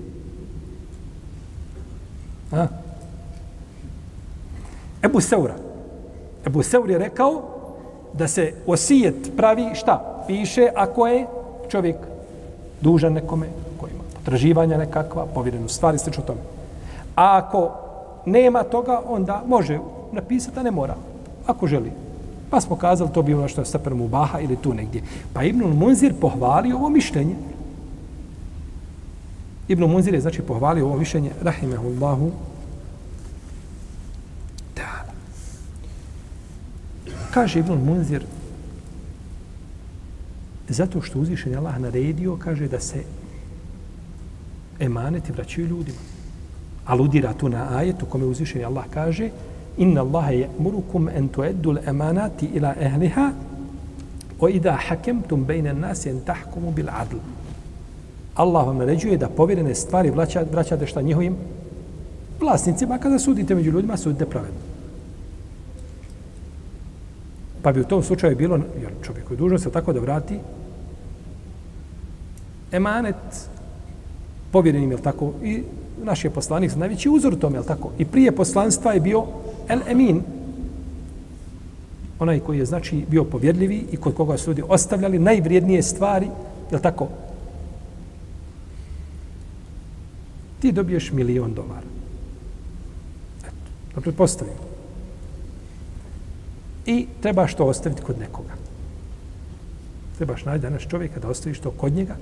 A? 2.52 2.68
Ebu 5.04 5.22
Seura. 5.22 5.56
Ebu 6.46 6.64
Seur 6.64 6.90
je 6.90 6.98
rekao 6.98 7.42
da 8.14 8.28
se 8.28 8.54
osijet 8.68 9.32
pravi 9.38 9.70
šta? 9.74 10.24
Piše 10.28 10.70
ako 10.76 11.08
je 11.08 11.28
čovjek 11.70 11.96
dužan 12.82 13.14
nekome, 13.14 13.48
koji 13.80 13.92
ima 13.92 14.04
potraživanja 14.14 14.78
nekakva, 14.78 15.26
povjerenu 15.26 15.68
stvari, 15.68 15.98
sl. 15.98 16.10
tome. 16.28 16.40
A 17.16 17.38
ako 17.38 17.72
nema 18.26 18.64
toga, 18.64 19.02
onda 19.08 19.44
može 19.48 19.80
napisati, 20.12 20.60
a 20.60 20.64
ne 20.64 20.72
mora. 20.72 20.96
Ako 21.48 21.68
želi. 21.68 21.92
Pa 22.52 22.62
smo 22.62 22.76
kazali, 22.76 23.14
to 23.14 23.22
bi 23.22 23.34
ono 23.34 23.48
što 23.48 23.62
je 23.62 23.66
stepen 23.66 23.94
Mubaha 23.94 24.40
ili 24.40 24.56
tu 24.56 24.74
negdje. 24.74 25.02
Pa 25.34 25.44
Ibn 25.44 25.64
Munzir 25.64 26.14
pohvali 26.22 26.74
ovo 26.74 26.90
mišljenje. 26.90 27.36
Ibn 29.68 29.84
Munzir 29.84 30.14
je 30.14 30.22
znači 30.22 30.42
pohvalio 30.42 30.86
ovo 30.86 30.98
mišljenje 30.98 31.32
rahimehullahu 31.42 32.32
ta'ala. 34.76 35.14
Kaže 37.34 37.60
Ibn 37.60 37.74
Munzir 37.74 38.26
zato 40.70 41.02
što 41.02 41.20
uzvišen 41.20 41.52
je 41.52 41.58
Allah 41.58 41.80
naredio, 41.80 42.36
kaže 42.36 42.68
da 42.68 42.80
se 42.80 43.04
emaneti 44.80 45.32
vraćaju 45.32 45.68
ljudima. 45.68 46.00
Aludira 46.86 47.34
tu 47.34 47.50
na 47.50 47.78
ajetu 47.78 48.06
kome 48.06 48.26
uzvišen 48.26 48.62
je 48.62 48.66
Allah 48.66 48.86
kaže 48.94 49.30
Inna 49.78 50.02
Allahe 50.02 50.36
je'murukum 50.36 51.10
en 51.16 51.28
tueddul 51.28 51.78
emanati 51.88 52.50
ila 52.54 52.76
ehliha 52.80 53.32
o 54.40 54.50
idha 54.50 54.78
hakemtum 54.88 55.46
bejne 55.46 55.74
nasi 55.74 56.10
en 56.10 56.20
tahkumu 56.26 56.72
bil 56.72 56.90
adl. 56.90 57.18
Allah 58.36 58.68
vam 58.68 58.78
naređuje 58.78 59.18
da 59.18 59.30
povjerene 59.30 59.76
stvari 59.76 60.10
vraća, 60.10 60.46
vraćate 60.52 60.88
šta 60.88 61.02
njihovim 61.02 61.36
vlasnicima, 62.40 62.98
kada 62.98 63.20
sudite 63.20 63.56
među 63.56 63.72
ljudima, 63.72 63.98
sudite 63.98 64.26
pravedno. 64.26 64.60
Pa 67.62 67.72
bi 67.72 67.82
u 67.82 67.84
tom 67.84 68.04
slučaju 68.04 68.38
bilo, 68.38 68.60
jer 68.82 68.92
čovjek 69.04 69.32
je 69.32 69.38
dužno 69.38 69.60
se 69.60 69.72
tako 69.72 69.94
da 69.94 70.00
vrati 70.00 70.40
emanet 72.72 73.50
povjerenim, 74.52 74.92
je 74.92 74.98
tako? 74.98 75.34
I 75.44 75.64
naš 76.04 76.26
je 76.26 76.30
poslanik 76.30 76.76
najveći 76.76 77.10
uzor 77.10 77.34
u 77.34 77.40
tome, 77.40 77.58
je 77.58 77.64
tako? 77.64 77.92
I 77.98 78.06
prije 78.06 78.32
poslanstva 78.32 78.94
je 78.94 79.00
bio 79.00 79.26
El 79.72 79.80
Emin, 79.88 80.22
onaj 82.20 82.40
koji 82.40 82.60
je 82.60 82.66
znači 82.66 83.06
bio 83.08 83.24
povjedljivi 83.24 83.86
i 83.92 83.98
kod 83.98 84.16
koga 84.16 84.38
su 84.38 84.50
ljudi 84.50 84.64
ostavljali 84.68 85.20
najvrijednije 85.20 85.84
stvari, 85.84 86.28
je 86.72 86.82
tako? 86.82 87.08
Ti 90.60 90.72
dobiješ 90.72 91.12
milion 91.12 91.54
dolara. 91.54 91.88
Eto, 93.40 93.56
da 93.96 94.02
pretpostavim. 94.02 94.60
I 96.86 97.08
trebaš 97.22 97.56
to 97.56 97.66
ostaviti 97.66 98.02
kod 98.02 98.20
nekoga. 98.20 98.54
Trebaš 100.18 100.46
naći 100.46 100.62
danas 100.62 100.82
čovjeka 100.88 101.20
da 101.20 101.30
ostaviš 101.30 101.60
to 101.60 101.72
kod 101.72 101.94
njega 101.94 102.16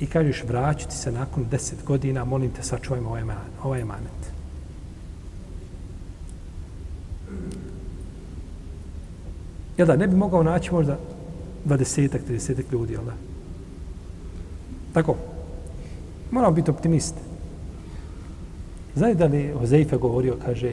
i 0.00 0.06
kažeš 0.06 0.44
vraćati 0.44 0.96
se 0.96 1.12
nakon 1.12 1.46
deset 1.50 1.84
godina, 1.84 2.24
molim 2.24 2.50
te 2.50 2.62
sačuvajmo 2.62 3.08
ovaj, 3.08 3.22
ovaj 3.62 3.80
emanet. 3.80 4.23
Jel 9.78 9.86
da, 9.86 9.96
ne 9.96 10.06
bi 10.06 10.16
mogao 10.16 10.42
naći 10.42 10.72
možda 10.72 10.98
20-ak, 11.66 12.20
30 12.30 12.72
ljudi, 12.72 12.92
jel 12.92 13.04
da? 13.04 13.12
Tako? 14.92 15.16
Moramo 16.30 16.54
biti 16.54 16.70
optimisti. 16.70 17.20
Znate 18.96 19.14
da 19.14 19.26
li 19.26 19.52
Hozeife 19.58 19.96
govorio, 19.96 20.36
kaže, 20.44 20.72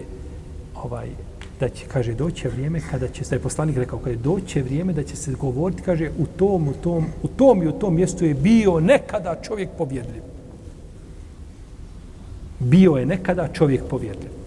ovaj, 0.76 1.10
da 1.60 1.70
će, 1.70 1.86
kaže, 1.88 2.14
doće 2.14 2.50
vrijeme 2.50 2.82
kada 2.92 3.08
će, 3.08 3.24
da 3.30 3.36
je 3.36 3.42
poslanik 3.42 3.78
rekao, 3.78 4.00
kaže, 4.00 4.16
doće 4.18 4.62
vrijeme 4.62 4.94
da 4.94 5.04
će 5.04 5.16
se 5.16 5.32
govoriti, 5.32 5.82
kaže, 5.82 6.10
u 6.18 6.26
tom, 6.26 6.68
u 6.68 6.74
tom, 6.74 7.06
u 7.24 7.28
tom 7.28 7.64
i 7.64 7.68
u 7.68 7.72
tom 7.72 7.96
mjestu 7.96 8.26
je 8.26 8.34
bio 8.34 8.80
nekada 8.80 9.36
čovjek 9.42 9.70
povjedljiv. 9.78 10.24
Bio 12.60 12.92
je 12.92 13.06
nekada 13.06 13.48
čovjek 13.48 13.84
povjedljiv. 13.90 14.41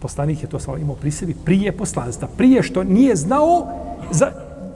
Poslanik 0.00 0.42
je 0.42 0.48
to 0.48 0.58
samo 0.58 0.76
imao 0.76 0.96
pri 0.96 1.10
sebi 1.10 1.34
prije 1.44 1.72
poslanstva. 1.72 2.28
Prije 2.36 2.62
što 2.62 2.84
nije 2.84 3.16
znao, 3.16 3.66
za, 4.10 4.32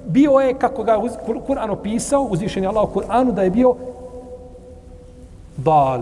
bio 0.06 0.30
je, 0.30 0.54
kako 0.54 0.82
ga 0.84 1.00
Kur'an 1.26 1.70
opisao, 1.70 2.22
uzvišen 2.22 2.62
je 2.62 2.68
Allah 2.68 2.88
u 2.88 3.00
Kur'anu, 3.00 3.32
da 3.32 3.42
je 3.42 3.50
bio 3.50 3.74
dal, 5.56 6.00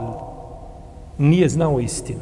nije 1.18 1.48
znao 1.48 1.80
istinu. 1.80 2.20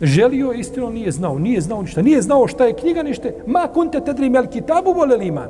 Želio 0.00 0.52
istinu, 0.52 0.90
nije 0.90 1.12
znao, 1.12 1.38
nije 1.38 1.60
znao 1.60 1.82
ništa. 1.82 2.02
Nije 2.02 2.22
znao 2.22 2.48
šta 2.48 2.64
je 2.64 2.72
knjiga, 2.72 3.02
ništa. 3.02 3.28
Ma 3.46 3.68
kunte 3.74 4.00
tedri 4.00 4.30
mel 4.30 4.46
kitabu 4.46 4.92
vole 4.92 5.26
iman. 5.26 5.48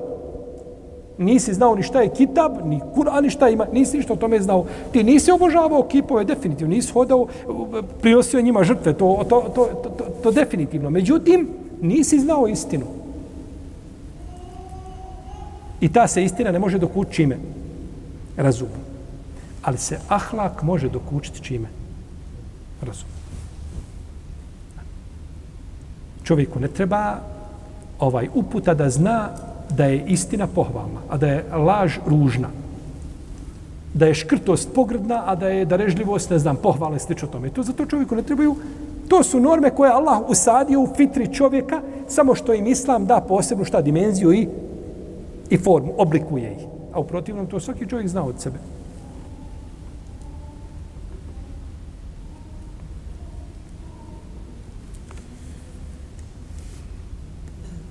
Nisi 1.18 1.54
znao 1.54 1.74
ni 1.74 1.82
šta 1.82 2.00
je 2.00 2.14
kitab, 2.14 2.52
ni 2.64 2.80
Kur'an, 2.94 3.22
ni 3.22 3.30
šta 3.30 3.48
ima. 3.48 3.66
Nisi 3.72 3.96
ništa 3.96 4.12
o 4.12 4.16
tome 4.16 4.40
znao. 4.40 4.66
Ti 4.92 5.04
nisi 5.04 5.30
obožavao 5.30 5.82
kipove, 5.82 6.24
definitivno. 6.24 6.74
Nisi 6.74 6.92
hodao, 6.92 7.26
prinosio 8.00 8.40
njima 8.40 8.64
žrtve, 8.64 8.92
to, 8.92 9.24
to, 9.28 9.40
to, 9.54 9.64
to, 9.64 9.90
to, 9.90 10.04
to 10.22 10.30
definitivno. 10.30 10.90
Međutim, 10.90 11.48
nisi 11.80 12.18
znao 12.18 12.48
istinu. 12.48 12.86
I 15.80 15.92
ta 15.92 16.06
se 16.06 16.24
istina 16.24 16.52
ne 16.52 16.58
može 16.58 16.78
dokući 16.78 17.12
čime? 17.12 17.36
Razumom 18.36 18.88
ali 19.62 19.78
se 19.78 19.98
ahlak 20.08 20.62
može 20.62 20.88
dokučiti 20.88 21.42
čime? 21.42 21.68
Razum. 22.82 23.08
Čovjeku 26.24 26.60
ne 26.60 26.68
treba 26.68 27.18
ovaj 27.98 28.28
uputa 28.34 28.74
da 28.74 28.90
zna 28.90 29.30
da 29.70 29.84
je 29.84 30.04
istina 30.06 30.46
pohvalna, 30.46 31.00
a 31.08 31.16
da 31.16 31.26
je 31.26 31.44
laž 31.52 31.98
ružna. 32.06 32.48
Da 33.94 34.06
je 34.06 34.14
škrtost 34.14 34.74
pogrdna, 34.74 35.22
a 35.26 35.34
da 35.34 35.48
je 35.48 35.64
darežljivost, 35.64 36.30
ne 36.30 36.38
znam, 36.38 36.56
pohvala 36.56 36.96
i 36.96 37.14
tome. 37.32 37.50
To 37.50 37.62
zato 37.62 37.86
čovjeku 37.86 38.16
ne 38.16 38.22
trebaju 38.22 38.56
To 39.08 39.22
su 39.22 39.40
norme 39.40 39.70
koje 39.70 39.92
Allah 39.92 40.20
usadio 40.28 40.80
u 40.80 40.88
fitri 40.96 41.34
čovjeka, 41.34 41.80
samo 42.08 42.34
što 42.34 42.54
im 42.54 42.66
Islam 42.66 43.06
da 43.06 43.20
posebnu 43.28 43.64
šta 43.64 43.80
dimenziju 43.82 44.32
i, 44.32 44.48
i 45.50 45.56
formu, 45.56 45.94
oblikuje 45.98 46.52
ih. 46.52 46.66
A 46.92 47.00
u 47.00 47.04
protivnom 47.04 47.46
to 47.46 47.60
svaki 47.60 47.88
čovjek 47.88 48.08
zna 48.08 48.24
od 48.24 48.40
sebe. 48.40 48.58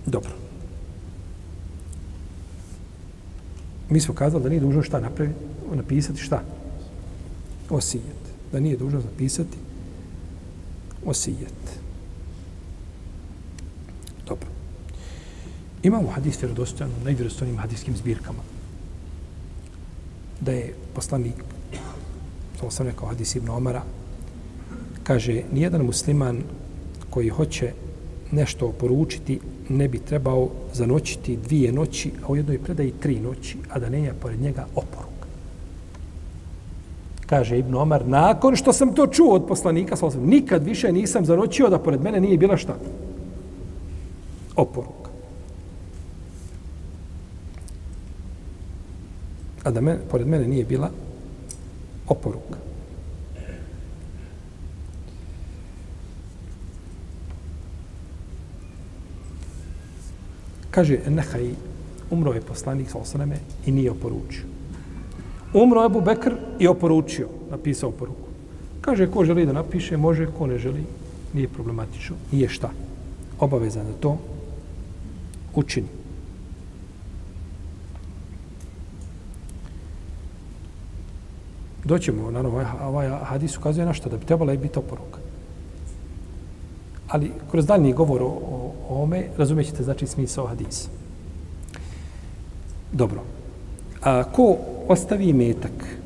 Dobro. 0.06 0.37
Mi 3.90 4.00
smo 4.00 4.14
kazali 4.14 4.44
da 4.44 4.50
nije 4.50 4.60
dužno 4.60 4.84
šta 4.84 5.00
napraviti, 5.00 5.40
napisati 5.74 6.22
šta? 6.22 6.44
Osijet. 7.70 8.18
Da 8.52 8.60
nije 8.60 8.78
dužno 8.78 9.00
napisati 9.00 9.58
osijet. 11.06 11.80
Dobro. 14.28 14.48
Imamo 15.84 16.10
hadis 16.10 16.42
vjerodostojan 16.42 16.92
u 17.02 17.04
najvjerostojnim 17.04 17.58
hadiskim 17.58 17.98
zbirkama. 17.98 18.40
Da 20.42 20.52
je 20.52 20.74
poslanik, 20.96 21.36
to 22.60 22.72
sam 22.72 22.88
rekao 22.88 23.08
hadis 23.08 23.36
Ibn 23.36 23.50
Omara, 23.50 23.84
kaže, 25.04 25.44
nijedan 25.52 25.86
musliman 25.86 26.44
koji 27.10 27.30
hoće 27.30 27.74
nešto 28.32 28.72
poručiti, 28.80 29.40
ne 29.70 29.88
bi 29.88 30.00
trebao 30.00 30.50
zanoćiti 30.74 31.38
dvije 31.38 31.72
noći, 31.72 32.12
a 32.24 32.32
u 32.32 32.36
jednoj 32.36 32.60
predaji 32.60 32.92
tri 32.92 33.20
noći, 33.20 33.58
a 33.70 33.80
da 33.80 33.90
nema 33.90 34.14
pored 34.22 34.42
njega 34.42 34.68
oporuk. 34.76 35.18
Kaže 37.26 37.60
Ibn 37.60 37.76
Omar, 37.76 38.08
nakon 38.08 38.56
što 38.56 38.74
sam 38.74 38.94
to 38.94 39.08
čuo 39.08 39.36
od 39.36 39.46
poslanika, 39.48 39.96
sam, 39.96 40.26
nikad 40.26 40.64
više 40.64 40.92
nisam 40.92 41.26
zanoćio 41.26 41.70
da 41.70 41.80
pored 41.80 42.02
mene 42.02 42.20
nije 42.20 42.38
bila 42.38 42.58
šta? 42.58 42.76
Oporuk. 44.56 45.10
A 49.64 49.72
da 49.72 49.82
me, 49.82 49.98
pored 50.12 50.28
mene 50.28 50.48
nije 50.48 50.66
bila 50.66 50.90
oporuka. 52.08 52.58
Kaže, 60.78 61.00
nehaj, 61.10 61.58
umro 62.14 62.38
je 62.38 62.42
poslanik 62.46 62.90
sa 62.90 63.00
osaname 63.02 63.40
i 63.66 63.72
nije 63.72 63.92
oporučio. 63.92 64.46
Umro 65.54 65.82
je 65.82 65.86
Abu 65.86 66.02
Bekr 66.02 66.36
i 66.60 66.68
oporučio, 66.68 67.28
napisao 67.50 67.92
poruku. 67.92 68.30
Kaže, 68.82 69.08
ko 69.10 69.26
želi 69.26 69.46
da 69.46 69.58
napiše, 69.58 69.98
može, 69.98 70.28
ko 70.38 70.46
ne 70.48 70.60
želi, 70.62 70.84
nije 71.34 71.48
problematično. 71.48 72.16
Nije 72.32 72.50
šta. 72.50 72.70
Obavezan 73.40 73.90
da 73.90 73.94
to 73.94 74.18
učini. 75.56 75.88
Doćemo, 81.86 82.32
naravno, 82.32 82.50
ovaj, 82.54 83.10
ovaj 83.10 83.10
hadis 83.24 83.58
ukazuje 83.58 83.86
na 83.86 83.94
što, 83.94 84.10
da 84.10 84.18
bi 84.18 84.30
trebala 84.30 84.52
je 84.52 84.62
biti 84.62 84.80
oporuka. 84.80 85.20
Ali 87.10 87.32
kroz 87.52 87.66
daljni 87.66 87.94
govor 87.94 88.22
o, 88.22 88.26
o, 88.26 88.57
o 88.77 89.03
ome 89.03 89.25
razumećete 89.39 89.83
znači 89.83 90.07
smisao 90.07 90.47
hadisa. 90.47 90.89
Dobro. 92.93 93.23
A 94.03 94.25
ko 94.25 94.57
ostavi 94.89 95.33
metak? 95.33 95.97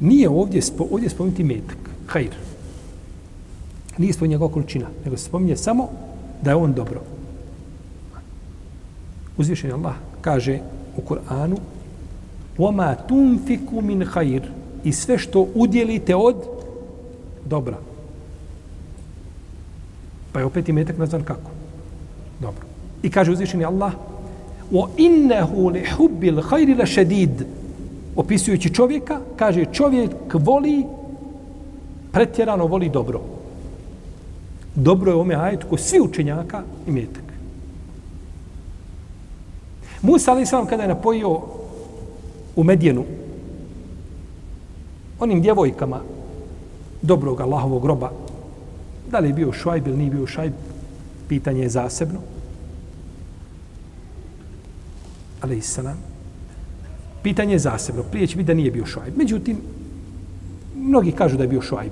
Nije 0.00 0.28
ovdje, 0.28 0.62
spo, 0.62 0.86
ovdje 0.90 1.10
spomenuti 1.10 1.44
metak. 1.44 1.78
Hajr. 2.06 2.34
Nije 3.98 4.12
spomenuti 4.12 4.30
njegova 4.30 4.52
količina, 4.52 4.86
nego 5.04 5.16
se 5.16 5.24
spominje 5.24 5.56
samo 5.56 5.88
da 6.42 6.50
je 6.50 6.56
on 6.56 6.72
dobro. 6.72 7.00
Uzvišen 9.36 9.72
Allah 9.72 9.94
kaže 10.20 10.58
u 10.96 11.00
Kur'anu 11.00 11.56
وَمَا 12.58 12.94
تُنْفِكُ 13.08 13.72
مِنْ 13.72 14.04
خَيْرِ 14.04 14.42
I 14.84 14.92
sve 14.92 15.18
što 15.18 15.46
udjelite 15.54 16.16
od 16.16 16.36
dobra. 17.44 17.78
Pa 20.37 20.41
je 20.41 20.45
opet 20.45 20.69
imetak 20.69 20.97
nazvan 20.97 21.23
kako? 21.23 21.49
Dobro. 22.39 22.61
I 23.03 23.09
kaže 23.09 23.31
uzvišeni 23.31 23.65
Allah 23.65 23.93
o 24.71 24.89
innehu 24.97 25.69
li 25.69 25.81
hubbil 25.97 26.41
hajri 26.41 26.75
la 26.75 26.85
šedid 26.85 27.41
opisujući 28.15 28.73
čovjeka, 28.73 29.19
kaže 29.35 29.65
čovjek 29.73 30.11
voli 30.33 30.85
pretjerano 32.11 32.65
voli 32.65 32.89
dobro. 32.89 33.21
Dobro 34.75 35.11
je 35.11 35.17
ome 35.17 35.35
ajetu 35.35 35.67
ko 35.69 35.77
svi 35.77 36.01
učenjaka 36.01 36.61
imetak. 36.87 37.23
Musa 40.01 40.31
ali 40.31 40.45
sam 40.45 40.65
kada 40.65 40.83
je 40.83 40.89
napojio 40.89 41.41
u 42.55 42.63
Medjenu 42.63 43.03
onim 45.19 45.41
djevojkama 45.41 46.01
dobrog 47.01 47.41
Allahovog 47.41 47.81
groba 47.81 48.11
Da 49.11 49.19
li 49.19 49.29
je 49.29 49.33
bio 49.33 49.51
šajb 49.51 49.87
ili 49.87 49.97
nije 49.97 50.11
bio 50.11 50.27
šajb, 50.27 50.53
pitanje 51.27 51.61
je 51.61 51.69
zasebno. 51.69 52.19
Ali 55.41 55.57
islam, 55.57 55.97
pitanje 57.23 57.53
je 57.53 57.59
zasebno. 57.59 58.03
Prije 58.03 58.27
će 58.27 58.37
biti 58.37 58.47
da 58.47 58.53
nije 58.53 58.71
bio 58.71 58.85
šajb. 58.85 59.17
Međutim, 59.17 59.57
mnogi 60.75 61.11
kažu 61.11 61.37
da 61.37 61.43
je 61.43 61.47
bio 61.47 61.61
šajb. 61.61 61.91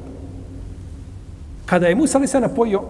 Kada 1.66 1.88
je 1.88 1.96
Musa 1.96 2.18
Lisana 2.18 2.48
pojio, 2.48 2.82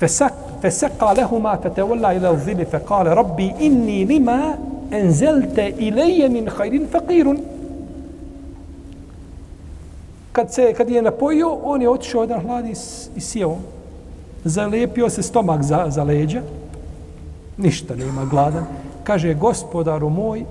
fesak, 0.00 0.32
فسقى 0.62 1.14
لهما 1.14 1.56
فتولى 1.56 2.16
ila 2.16 2.36
zili 2.36 2.64
فقال 2.64 3.06
rabbi 3.16 3.54
inni 3.60 4.04
lima 4.04 4.58
أنزلت 4.92 5.58
إلي 5.58 6.28
min 6.28 6.48
خير 6.48 6.86
فقير 6.92 7.36
Kad, 10.38 10.52
se, 10.54 10.74
kad 10.76 10.90
je 10.90 11.02
napojio, 11.02 11.58
on 11.62 11.82
je 11.82 11.90
otišao 11.90 12.22
jedan 12.22 12.40
hlad 12.40 12.66
i, 12.66 12.74
i 13.16 13.20
sjeo. 13.20 13.56
Zalijepio 14.44 15.10
se 15.10 15.22
stomak 15.22 15.62
za, 15.62 15.86
za 15.88 16.04
leđa. 16.04 16.42
Ništa 17.56 17.96
nema 17.96 18.24
gladan. 18.24 18.64
Kaže, 19.04 19.34
gospodaru 19.34 20.10
moj, 20.10 20.44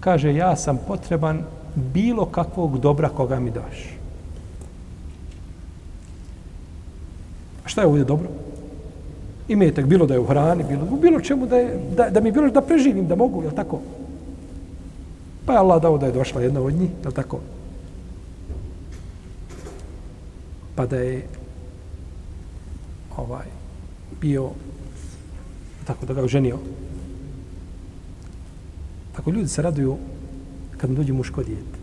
kaže, 0.00 0.34
ja 0.34 0.56
sam 0.56 0.78
potreban 0.88 1.44
bilo 1.74 2.26
kakvog 2.26 2.78
dobra 2.78 3.08
koga 3.08 3.40
mi 3.40 3.50
daš. 3.50 3.96
A 7.64 7.68
šta 7.68 7.80
je 7.80 7.86
ovdje 7.86 8.04
dobro? 8.04 8.28
Imetak, 9.48 9.86
bilo 9.86 10.06
da 10.06 10.14
je 10.14 10.20
u 10.20 10.26
hrani, 10.26 10.64
bilo, 10.68 10.84
bilo 11.00 11.20
čemu 11.20 11.46
da, 11.46 11.56
je, 11.56 11.80
da, 11.96 12.10
da 12.10 12.20
mi 12.20 12.32
bilo 12.32 12.50
da 12.50 12.60
preživim, 12.60 13.06
da 13.06 13.16
mogu, 13.16 13.42
je 13.42 13.50
tako? 13.50 13.80
Pa 15.46 15.52
je 15.52 15.58
Allah 15.58 15.82
dao 15.82 15.98
da 15.98 16.06
je 16.06 16.12
došla 16.12 16.42
jedna 16.42 16.60
od 16.60 16.74
njih, 16.74 16.90
je 17.04 17.14
tako? 17.14 17.40
Pa 20.74 20.86
da 20.86 20.96
je 20.96 21.26
ovaj 23.16 23.46
bio 24.20 24.50
tako 25.86 26.06
da 26.06 26.14
ga 26.14 26.24
oženio. 26.24 26.58
Tako 29.16 29.30
ljudi 29.30 29.48
se 29.48 29.62
raduju 29.62 29.96
kad 30.76 30.90
dođe 30.90 31.12
muško 31.12 31.42
dijete. 31.42 31.78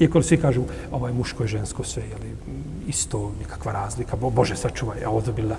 Iako 0.00 0.22
svi 0.22 0.36
kažu, 0.36 0.62
ovaj 0.92 1.12
muško 1.12 1.42
je 1.42 1.48
žensko 1.48 1.84
sve, 1.84 2.02
jeli, 2.02 2.36
isto, 2.88 3.32
nikakva 3.38 3.72
razlika, 3.72 4.16
bo, 4.16 4.30
Bože 4.30 4.56
sačuvaj, 4.56 5.04
a 5.04 5.10
ovdje 5.10 5.32
bila. 5.32 5.56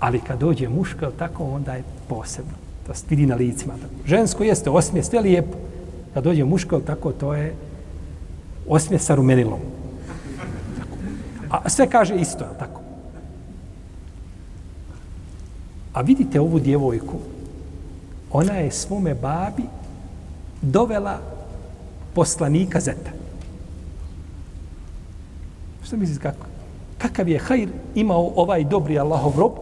Ali 0.00 0.20
kad 0.20 0.40
dođe 0.40 0.68
muško, 0.68 1.10
tako, 1.18 1.44
onda 1.44 1.74
je 1.74 1.84
posebno. 2.08 2.52
To 2.86 2.94
se 2.94 3.04
vidi 3.10 3.26
na 3.26 3.34
licima. 3.34 3.74
Tako. 3.74 3.94
Žensko 4.06 4.44
jeste 4.44 4.70
osmije, 4.70 5.04
sve 5.04 5.20
lijepo. 5.20 5.56
Kad 6.14 6.24
dođe 6.24 6.44
muško, 6.44 6.80
tako, 6.80 7.12
to 7.12 7.34
je 7.34 7.54
osmije 8.68 8.98
sa 8.98 9.14
rumenilom. 9.14 9.60
Tako. 10.78 10.96
A 11.50 11.68
sve 11.68 11.90
kaže 11.90 12.14
isto, 12.14 12.44
tako. 12.58 12.80
A 15.92 16.00
vidite 16.00 16.40
ovu 16.40 16.58
djevojku, 16.58 17.18
ona 18.32 18.52
je 18.52 18.70
svome 18.70 19.14
babi 19.14 19.62
dovela 20.62 21.18
poslanika 22.14 22.80
Zeta. 22.80 23.10
Što 25.84 25.96
misliš 25.96 26.18
kako? 26.18 26.46
Kakav 26.98 27.28
je 27.28 27.38
hajr 27.38 27.68
imao 27.94 28.32
ovaj 28.36 28.64
dobri 28.64 28.98
Allahov 28.98 29.38
rob? 29.38 29.52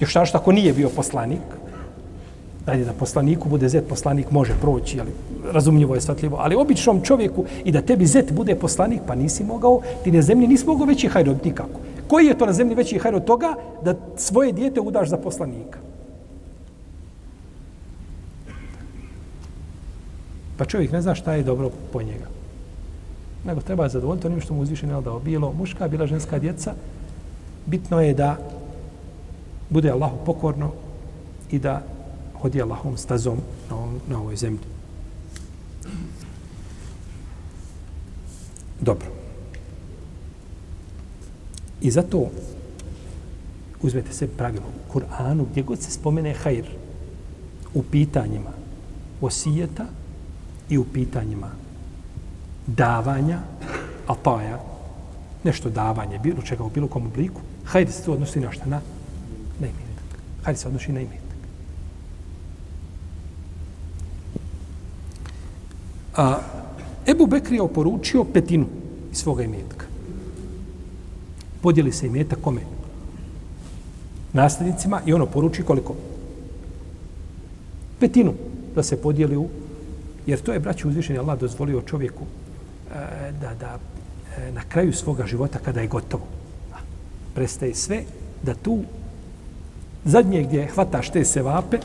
Još 0.00 0.14
našto 0.14 0.26
što 0.26 0.38
ako 0.38 0.52
nije 0.52 0.72
bio 0.72 0.90
poslanik? 0.96 1.61
Dajde 2.66 2.84
da 2.84 2.92
poslaniku 2.92 3.48
bude 3.48 3.68
zet, 3.68 3.88
poslanik 3.88 4.30
može 4.30 4.54
proći, 4.60 5.00
ali 5.00 5.10
razumljivo 5.52 5.94
je 5.94 6.00
svatljivo. 6.00 6.36
Ali 6.40 6.56
običnom 6.56 7.00
čovjeku 7.02 7.44
i 7.64 7.72
da 7.72 7.82
tebi 7.82 8.06
zet 8.06 8.32
bude 8.32 8.54
poslanik, 8.54 9.00
pa 9.06 9.14
nisi 9.14 9.44
mogao, 9.44 9.80
ti 10.04 10.12
na 10.12 10.22
zemlji 10.22 10.48
nisi 10.48 10.66
mogao 10.66 10.86
veći 10.86 11.08
hajr 11.08 11.30
od 11.30 11.44
nikako. 11.44 11.80
Koji 12.08 12.26
je 12.26 12.38
to 12.38 12.46
na 12.46 12.52
zemlji 12.52 12.74
veći 12.74 12.98
hajr 12.98 13.14
od 13.14 13.24
toga 13.24 13.54
da 13.84 13.94
svoje 14.16 14.52
dijete 14.52 14.80
udaš 14.80 15.08
za 15.08 15.16
poslanika? 15.16 15.78
Pa 20.56 20.64
čovjek 20.64 20.92
ne 20.92 21.02
zna 21.02 21.14
šta 21.14 21.34
je 21.34 21.42
dobro 21.42 21.70
po 21.92 22.02
njega. 22.02 22.26
Nego 23.44 23.60
treba 23.60 23.88
zadovoljiti 23.88 24.26
onim 24.26 24.40
što 24.40 24.54
mu 24.54 24.62
uzvišenel 24.62 25.02
dao. 25.02 25.18
Bilo 25.18 25.52
muška, 25.52 25.88
bila 25.88 26.06
ženska 26.06 26.38
djeca. 26.38 26.74
Bitno 27.66 28.00
je 28.00 28.14
da 28.14 28.36
bude 29.70 29.90
Allahu 29.90 30.16
pokorno 30.26 30.70
i 31.50 31.58
da 31.58 31.82
hodi 32.42 32.62
Allahom 32.62 32.96
stazom 32.96 33.38
na, 33.70 33.76
ovom, 33.76 34.00
na 34.08 34.18
ovoj 34.18 34.36
zemlji. 34.36 34.66
Dobro. 38.80 39.06
I 41.80 41.90
zato 41.90 42.30
uzmete 43.82 44.12
se 44.12 44.28
pravilo 44.28 44.64
u 44.66 44.92
Kur'anu 44.92 45.46
gdje 45.50 45.62
god 45.62 45.80
se 45.80 45.90
spomene 45.90 46.34
hajr 46.34 46.66
u 47.74 47.82
pitanjima 47.82 48.50
osijeta 49.20 49.86
i 50.68 50.78
u 50.78 50.84
pitanjima 50.84 51.50
davanja, 52.66 53.38
a 54.06 54.14
to 54.14 54.40
je 54.40 54.56
nešto 55.44 55.70
davanje, 55.70 56.18
bilo 56.18 56.42
čega 56.42 56.64
u 56.64 56.70
bilo 56.70 56.88
kom 56.88 57.06
obliku, 57.06 57.40
hajr 57.64 57.92
se 57.92 58.04
to 58.04 58.12
odnosi 58.12 58.40
na 58.40 58.52
šta? 58.52 58.66
Na, 58.66 58.80
na 59.60 59.66
imetak. 59.66 60.18
Hajr 60.42 60.56
se 60.56 60.68
odnosi 60.68 60.92
na 60.92 61.00
imetak. 61.00 61.21
A, 66.16 66.38
Ebu 67.06 67.26
Bekri 67.26 67.56
je 67.56 67.62
oporučio 67.62 68.24
petinu 68.24 68.66
iz 69.12 69.18
svoga 69.18 69.42
imetka 69.42 69.92
podijeli 71.62 71.92
se 71.92 72.06
imeta 72.06 72.36
kome? 72.36 72.60
Nasljednicima 74.32 75.00
i 75.06 75.12
ono 75.12 75.26
poruči 75.26 75.62
koliko? 75.62 75.94
Petinu 78.00 78.34
da 78.74 78.82
se 78.82 79.02
podijeli 79.02 79.36
u... 79.36 79.48
Jer 80.26 80.40
to 80.40 80.52
je, 80.52 80.60
braći, 80.60 80.88
uzvišeni 80.88 81.18
Allah 81.18 81.38
dozvolio 81.38 81.82
čovjeku 81.82 82.24
e, 82.24 83.32
da, 83.40 83.54
da 83.54 83.78
e, 84.38 84.52
na 84.52 84.62
kraju 84.68 84.92
svoga 84.92 85.26
života 85.26 85.58
kada 85.58 85.80
je 85.80 85.88
gotovo. 85.88 86.26
Prestaje 87.34 87.74
sve 87.74 88.02
da 88.42 88.54
tu 88.54 88.82
zadnje 90.04 90.42
gdje 90.42 90.66
hvataš 90.74 91.10
te 91.10 91.24
sevape 91.24 91.78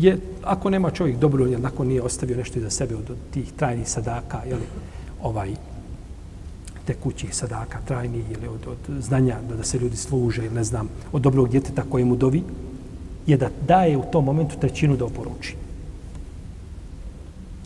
je, 0.00 0.18
ako 0.42 0.70
nema 0.70 0.90
čovjek 0.90 1.18
dobro, 1.18 1.46
jer 1.46 1.60
nakon 1.60 1.88
nije 1.88 2.02
ostavio 2.02 2.36
nešto 2.36 2.58
iza 2.58 2.70
sebe 2.70 2.96
od, 2.96 3.10
od 3.10 3.16
tih 3.30 3.52
trajnih 3.52 3.88
sadaka, 3.88 4.40
jeli, 4.46 4.66
ovaj, 5.22 5.54
tekućih 6.86 7.34
sadaka, 7.34 7.78
trajnih 7.84 8.30
ili 8.30 8.48
od, 8.48 8.66
od 8.66 9.02
znanja 9.02 9.36
da, 9.48 9.56
da 9.56 9.64
se 9.64 9.78
ljudi 9.78 9.96
služe 9.96 10.44
ili 10.44 10.54
ne 10.54 10.64
znam, 10.64 10.88
od 11.12 11.22
dobrog 11.22 11.48
djeteta 11.48 11.82
koje 11.90 12.04
mu 12.04 12.16
dovi, 12.16 12.42
je 13.26 13.36
da 13.36 13.50
daje 13.66 13.96
u 13.96 14.04
tom 14.12 14.24
momentu 14.24 14.56
trećinu 14.60 14.96
da 14.96 15.04
oporuči. 15.04 15.56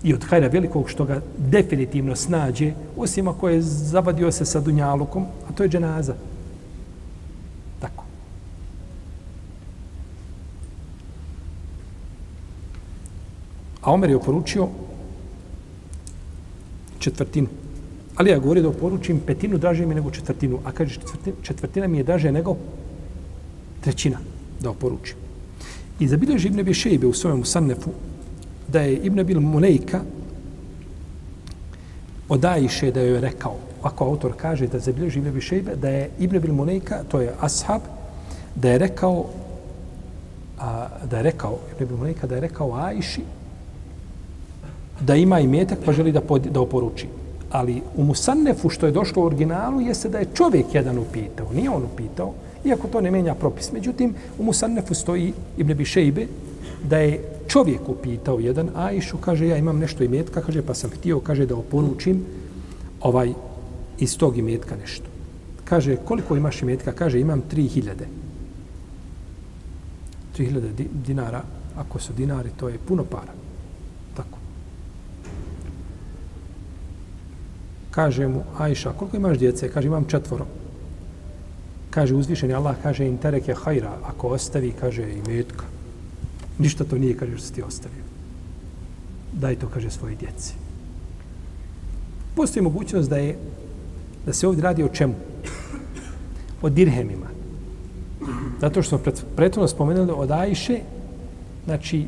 I 0.03 0.14
od 0.14 0.24
hajra 0.24 0.49
velikog 0.49 0.91
što 0.91 1.05
ga 1.05 1.20
definitivno 1.39 2.16
snađe, 2.16 2.72
osim 2.97 3.28
ako 3.28 3.49
je 3.49 3.62
zabadio 3.62 4.32
se 4.32 4.45
sa 4.45 4.61
dunjalukom, 4.61 5.24
a 5.49 5.53
to 5.53 5.62
je 5.62 5.68
dženaza. 5.68 6.14
A 13.85 13.93
Omer 13.93 14.11
je 14.11 14.16
oporučio 14.16 14.68
četvrtinu. 16.99 17.49
Ali 18.16 18.30
ja 18.30 18.39
govorim 18.39 18.62
da 18.62 18.70
poručim 18.72 19.20
petinu 19.26 19.59
draže 19.59 19.87
mi 19.87 19.95
nego 19.95 20.11
četvrtinu. 20.11 20.59
A 20.64 20.72
kaže 20.72 20.95
četvrtina, 20.95 21.37
četvrtina 21.43 21.87
mi 21.87 21.99
je 21.99 22.05
draže 22.05 22.32
nego 22.32 22.57
trećina 23.80 24.18
da 24.61 24.70
oporučim. 24.70 25.16
I 26.01 26.09
zabilježi 26.09 26.49
Ibn 26.49 26.61
Abi 26.61 26.74
Šejbe 26.74 27.07
u 27.07 27.12
svojom 27.12 27.45
sannefu 27.45 27.91
da 28.68 28.80
je 28.80 28.97
Ibn 28.97 29.20
Abil 29.20 29.41
Mulejka 29.41 30.01
odajiše 32.28 32.91
da 32.91 33.01
joj 33.01 33.14
je 33.14 33.20
rekao, 33.20 33.57
ako 33.82 34.05
autor 34.05 34.32
kaže 34.37 34.66
da 34.66 34.78
zabilježi 34.78 35.18
Ibn 35.18 35.28
Abi 35.28 35.41
Šejbe, 35.41 35.76
da 35.76 35.89
je 35.89 36.11
Ibn 36.18 36.37
Abil 36.37 36.55
Mulejka, 36.55 37.03
to 37.09 37.20
je 37.20 37.35
ashab, 37.41 37.82
da 38.55 38.70
je 38.70 38.78
rekao 38.78 39.26
a, 40.59 40.89
da 41.11 41.16
je 41.16 41.22
rekao 41.22 41.59
Ibn 41.72 41.85
Abil 41.85 41.97
Mulejka, 41.97 42.26
da 42.26 42.35
je 42.35 42.41
rekao 42.41 42.74
Ajši 42.74 43.22
da 45.01 45.15
ima 45.15 45.41
i 45.41 45.47
metak 45.47 45.79
pa 45.85 45.93
želi 45.93 46.13
da, 46.13 46.21
pod, 46.21 46.43
da 46.43 46.61
oporuči 46.61 47.07
ali 47.55 47.83
u 47.97 48.05
Musannefu 48.05 48.69
što 48.69 48.87
je 48.87 48.93
došlo 48.93 49.23
u 49.23 49.27
originalu 49.27 49.81
jeste 49.81 50.09
da 50.09 50.19
je 50.19 50.27
čovjek 50.35 50.75
jedan 50.75 50.99
upitao, 50.99 51.53
nije 51.55 51.71
on 51.71 51.83
upitao, 51.85 52.33
iako 52.65 52.89
to 52.89 53.01
ne 53.01 53.11
menja 53.11 53.35
propis. 53.35 53.73
Međutim, 53.73 54.15
u 54.39 54.45
Musannefu 54.45 54.95
stoji 54.95 55.33
Ibn 55.57 55.75
Bišejbe 55.75 56.27
da 56.89 56.99
je 56.99 57.21
čovjek 57.49 57.89
upitao 57.89 58.41
jedan 58.41 58.71
Ajšu, 58.77 59.19
kaže 59.19 59.47
ja 59.49 59.57
imam 59.57 59.79
nešto 59.79 60.05
imetka, 60.05 60.43
kaže 60.43 60.63
pa 60.63 60.75
sam 60.75 60.91
htio, 60.91 61.21
kaže 61.21 61.47
da 61.47 61.57
oporučim 61.57 62.25
ovaj 63.01 63.33
iz 63.99 64.19
tog 64.19 64.39
imetka 64.39 64.77
nešto. 64.77 65.07
Kaže 65.65 65.97
koliko 65.97 66.37
imaš 66.37 66.63
imetka? 66.63 66.93
Kaže 66.93 67.21
imam 67.21 67.43
3000. 67.53 67.95
3000 70.39 70.87
dinara, 71.07 71.43
ako 71.77 71.99
su 71.99 72.13
dinari, 72.13 72.51
to 72.57 72.69
je 72.69 72.79
puno 72.89 73.05
para. 73.05 73.44
Kaže 77.95 78.29
mu, 78.29 78.43
Ajša, 78.59 78.93
koliko 78.93 79.17
imaš 79.17 79.39
djece? 79.39 79.71
Kaže, 79.71 79.87
imam 79.87 80.05
četvoro. 80.05 80.47
kaže 81.91 82.15
uzvišeni 82.15 82.55
Allah, 82.55 82.77
kaže 82.83 83.07
interek 83.07 83.49
je 83.49 83.55
hajra, 83.55 83.93
ako 84.03 84.29
ostavi, 84.29 84.73
kaže 84.81 85.03
i 85.03 85.23
metka. 85.29 85.65
Ništa 86.59 86.85
to 86.85 86.99
nije, 86.99 87.15
kaže, 87.17 87.37
što 87.37 87.47
si 87.47 87.53
ti 87.53 87.63
ostavio. 87.63 88.03
Daj 89.33 89.57
to, 89.57 89.69
kaže, 89.69 89.91
svoje 89.91 90.15
djeci. 90.15 90.55
Postoji 92.35 92.63
mogućnost 92.63 93.11
da 93.11 93.17
je 93.17 93.39
da 94.27 94.33
se 94.33 94.49
ovdje 94.49 94.63
radi 94.63 94.83
o 94.83 94.89
čemu? 94.89 95.15
O 96.63 96.69
dirhemima. 96.69 97.31
Zato 98.61 98.83
što 98.83 98.99
smo 98.99 99.13
prethodno 99.37 99.69
spomenuli 99.69 100.13
od 100.17 100.31
Ajše, 100.31 100.81
znači, 101.65 102.07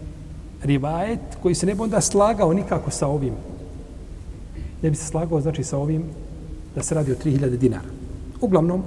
rivajet 0.63 1.39
koji 1.43 1.55
se 1.55 1.67
ne 1.67 1.75
bi 1.75 1.83
onda 1.83 2.01
slagao 2.01 2.53
nikako 2.53 2.91
sa 2.91 3.07
ovim. 3.07 3.35
Ne 4.83 4.91
bi 4.91 4.97
se 4.97 5.07
slagao, 5.07 5.41
znači, 5.41 5.65
sa 5.65 5.79
ovim 5.79 6.05
da 6.75 6.83
se 6.83 6.95
radi 6.95 7.13
o 7.13 7.17
3000 7.25 7.57
dinara. 7.57 7.89
Uglavnom, 8.41 8.83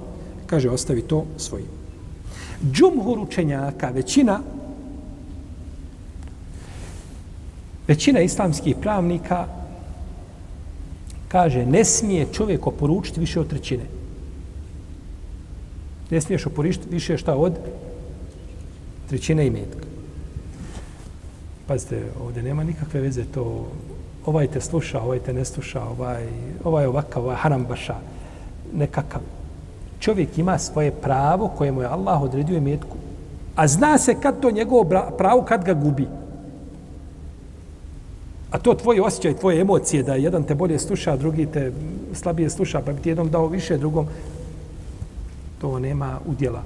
kaže, 0.46 0.70
ostavi 0.70 1.02
to 1.02 1.26
svojim. 1.38 1.68
Džumhur 2.72 3.20
učenjaka, 3.20 3.90
većina 3.90 4.40
većina 7.90 8.22
islamskih 8.22 8.76
pravnika 8.82 9.48
kaže, 11.28 11.66
ne 11.66 11.86
smije 11.86 12.28
čovjek 12.34 12.68
oporučiti 12.68 13.20
više 13.20 13.40
od 13.40 13.50
trećine. 13.50 13.84
Ne 16.10 16.22
smiješ 16.22 16.46
oporučiti 16.46 16.90
više 16.90 17.18
šta 17.18 17.36
od 17.36 17.58
trećine 19.10 19.48
i 19.48 19.50
metka. 19.50 19.86
Pazite, 21.68 22.04
ovdje 22.22 22.44
nema 22.44 22.64
nikakve 22.64 23.02
veze 23.02 23.24
to 23.26 23.72
ovaj 24.30 24.48
te 24.48 24.62
sluša, 24.62 25.02
ovaj 25.02 25.20
te 25.20 25.34
ne 25.34 25.46
sluša, 25.46 25.84
ovaj, 25.84 26.28
ovaj 26.64 26.86
ovakav, 26.86 27.24
ovaj 27.24 27.36
harambaša, 27.36 27.96
nekakav. 28.74 29.22
Čovjek 30.00 30.38
ima 30.38 30.58
svoje 30.58 30.92
pravo 30.92 31.48
koje 31.58 31.72
mu 31.72 31.82
je 31.82 31.88
Allah 31.88 32.22
odredio 32.22 32.62
metku. 32.62 32.98
A 33.56 33.68
zna 33.68 33.98
se 33.98 34.16
kad 34.22 34.40
to 34.40 34.52
njegovo 34.52 34.86
pravo, 35.18 35.42
kad 35.42 35.66
ga 35.66 35.74
gubi. 35.74 36.08
A 38.52 38.58
to 38.58 38.74
tvoje 38.74 39.02
osjećaj, 39.02 39.34
tvoje 39.34 39.62
emocije, 39.62 40.04
da 40.04 40.16
jedan 40.16 40.44
te 40.44 40.56
bolje 40.56 40.80
sluša, 40.80 41.18
drugi 41.18 41.46
te 41.46 41.72
slabije 42.14 42.50
sluša, 42.50 42.82
pa 42.86 42.94
bi 42.94 43.02
ti 43.02 43.10
jednom 43.10 43.30
dao 43.30 43.48
više, 43.48 43.78
drugom, 43.78 44.08
to 45.62 45.80
nema 45.80 46.20
udjela. 46.26 46.64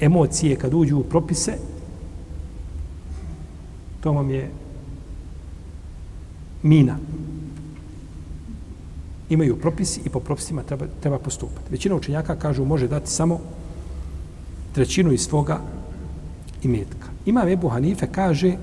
Emocije 0.00 0.56
kad 0.56 0.74
uđu 0.74 0.98
u 0.98 1.02
propise, 1.02 1.52
to 4.00 4.12
vam 4.12 4.30
je 4.30 4.50
mina. 6.64 6.96
Imaju 9.28 9.56
propisi 9.56 10.00
i 10.04 10.08
po 10.08 10.20
propisima 10.20 10.62
treba, 10.62 10.86
treba 11.00 11.18
postupati. 11.18 11.70
Većina 11.70 11.94
učenjaka 11.94 12.36
kažu 12.36 12.64
može 12.64 12.88
dati 12.88 13.10
samo 13.10 13.40
trećinu 14.72 15.12
iz 15.12 15.20
svoga 15.20 15.60
imetka. 16.62 17.08
Ima 17.26 17.44
Ebu 17.50 17.68
Hanife 17.68 18.06
kaže 18.12 18.56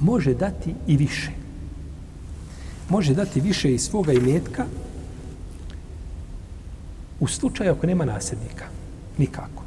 može 0.00 0.34
dati 0.34 0.74
i 0.86 0.96
više. 0.96 1.30
Može 2.88 3.14
dati 3.14 3.40
više 3.40 3.74
iz 3.74 3.82
svoga 3.82 4.12
imetka 4.12 4.66
u 7.20 7.26
slučaju 7.26 7.72
ako 7.72 7.86
nema 7.86 8.04
nasljednika. 8.04 8.64
Nikako. 9.18 9.62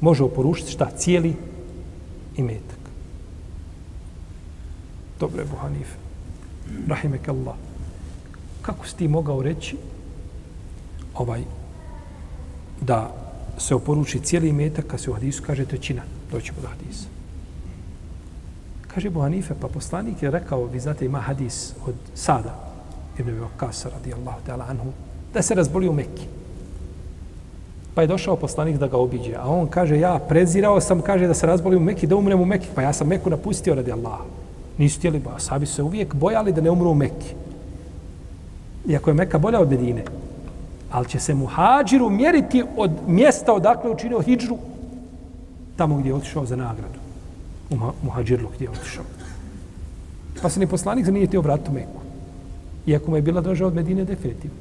Može 0.00 0.24
oporušiti 0.24 0.70
šta? 0.70 0.90
Cijeli 0.96 1.34
imetak. 2.36 2.78
Dobro 5.20 5.42
je 5.42 5.48
Buhanife. 5.50 6.01
Rahimek 6.88 7.28
Allah. 7.28 7.54
Kako 8.62 8.86
si 8.86 8.96
ti 8.96 9.08
mogao 9.08 9.42
reći 9.42 9.76
ovaj 11.14 11.42
da 12.80 13.14
se 13.58 13.74
oporuči 13.74 14.20
cijeli 14.20 14.52
metak, 14.52 14.86
kad 14.86 15.00
se 15.00 15.10
u 15.10 15.14
hadisu 15.14 15.42
kaže 15.46 15.64
trećina. 15.64 16.02
Doćemo 16.32 16.60
do 16.62 16.68
hadisa. 16.68 17.06
Kaže 18.94 19.08
Ebu 19.08 19.20
Hanife, 19.20 19.54
pa 19.60 19.68
poslanik 19.68 20.22
je 20.22 20.30
rekao, 20.30 20.64
vi 20.64 20.80
znate, 20.80 21.06
ima 21.06 21.20
hadis 21.20 21.72
od 21.86 21.94
Sada, 22.14 22.54
Ibn 23.18 23.30
Ebu 23.30 23.46
Kasa, 23.56 23.88
radijallahu 23.88 24.40
ta'ala 24.46 24.64
anhu, 24.68 24.92
da 25.34 25.42
se 25.42 25.54
razboli 25.54 25.88
u 25.88 25.92
Mekki. 25.92 26.26
Pa 27.94 28.02
je 28.02 28.06
došao 28.06 28.36
poslanik 28.36 28.76
da 28.76 28.86
ga 28.86 28.96
obiđe. 28.96 29.34
A 29.36 29.46
on 29.46 29.66
kaže, 29.66 29.98
ja 29.98 30.18
prezirao 30.28 30.80
sam, 30.80 31.00
kaže 31.00 31.26
da 31.26 31.34
se 31.34 31.46
razboli 31.46 31.76
u 31.76 31.80
Mekki, 31.80 32.06
da 32.06 32.16
umrem 32.16 32.40
u 32.40 32.44
Mekki. 32.44 32.68
Pa 32.74 32.82
ja 32.82 32.92
sam 32.92 33.08
Meku 33.08 33.30
napustio 33.30 33.74
radi 33.74 33.92
Allaha. 33.92 34.24
Nisu 34.82 35.00
tijeli, 35.00 35.18
ba, 35.18 35.38
sabi 35.38 35.66
se 35.66 35.82
uvijek 35.82 36.14
bojali 36.14 36.52
da 36.52 36.60
ne 36.60 36.70
umru 36.70 36.90
u 36.90 36.94
Mekki. 36.94 37.34
Iako 38.88 39.10
je 39.10 39.14
Mekka 39.14 39.38
bolja 39.38 39.60
od 39.60 39.70
Medine. 39.70 40.04
Ali 40.90 41.08
će 41.08 41.20
se 41.20 41.34
muhađiru 41.34 42.10
mjeriti 42.10 42.64
od 42.76 42.90
mjesta 43.06 43.52
odakle 43.54 43.90
učinio 43.90 44.20
hijđru 44.20 44.58
tamo 45.76 45.96
gdje 45.96 46.10
je 46.10 46.14
otišao 46.14 46.46
za 46.46 46.56
nagradu 46.56 46.98
u 47.70 47.76
muhađirlu 48.02 48.48
gdje 48.54 48.64
je 48.64 48.70
otišao. 48.70 49.04
Pa 50.42 50.50
se 50.50 50.60
ni 50.60 50.66
poslanik 50.66 51.04
za 51.04 51.12
nije 51.12 51.26
tio 51.26 51.40
vratiti 51.40 51.70
u 51.70 51.74
Meku. 51.74 52.00
Iako 52.86 53.10
mu 53.10 53.16
je 53.16 53.22
bila 53.22 53.40
draža 53.40 53.66
od 53.66 53.74
Medine, 53.74 54.04
definitivno. 54.04 54.56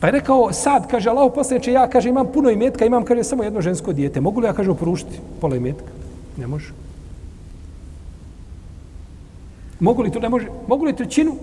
Pa 0.00 0.06
je 0.06 0.12
rekao, 0.12 0.52
sad, 0.52 0.88
kaže 0.90 1.10
Allah, 1.10 1.32
posljedniče, 1.34 1.72
ja, 1.72 1.88
kaže, 1.88 2.08
imam 2.08 2.26
puno 2.34 2.50
imetka, 2.50 2.84
imam, 2.84 3.04
kaže, 3.04 3.24
samo 3.24 3.44
jedno 3.44 3.60
žensko 3.60 3.92
dijete. 3.92 4.20
Mogu 4.20 4.40
li 4.40 4.46
ja, 4.46 4.52
kaže, 4.52 4.70
oporušiti 4.70 5.20
pola 5.40 5.56
imetka? 5.56 6.05
Ne 6.36 6.46
može. 6.46 6.72
Mogu 9.80 10.02
li 10.02 10.10
to, 10.10 10.20
ne 10.20 10.28
može? 10.28 10.46
Mogu 10.68 10.84
li 10.84 10.96
trećinu? 10.96 11.36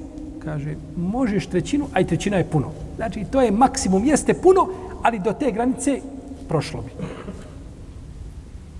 Kaže, 0.43 0.75
možeš 0.97 1.47
trećinu, 1.47 1.87
a 1.93 1.99
i 1.99 2.07
trećina 2.07 2.37
je 2.37 2.49
puno. 2.49 2.71
Znači, 2.95 3.25
to 3.31 3.41
je 3.41 3.51
maksimum, 3.51 4.05
jeste 4.05 4.33
puno, 4.33 4.67
ali 5.01 5.19
do 5.19 5.33
te 5.33 5.51
granice 5.51 6.01
prošlo 6.47 6.81
bi. 6.81 6.91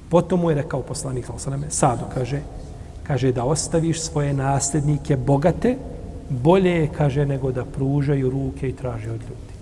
Potom 0.10 0.40
mu 0.40 0.50
je 0.50 0.56
rekao 0.56 0.82
poslanik 0.82 1.26
Salosaleme, 1.26 1.70
Sadu, 1.70 2.04
kaže, 2.14 2.42
kaže 3.04 3.32
da 3.32 3.44
ostaviš 3.44 4.02
svoje 4.02 4.34
nasljednike 4.34 5.18
bogate, 5.18 5.78
bolje 6.30 6.72
je, 6.72 6.90
kaže, 6.98 7.26
nego 7.26 7.52
da 7.52 7.66
pružaju 7.66 8.30
ruke 8.30 8.70
i 8.70 8.76
traže 8.76 9.12
od 9.12 9.22
ljudi. 9.22 9.54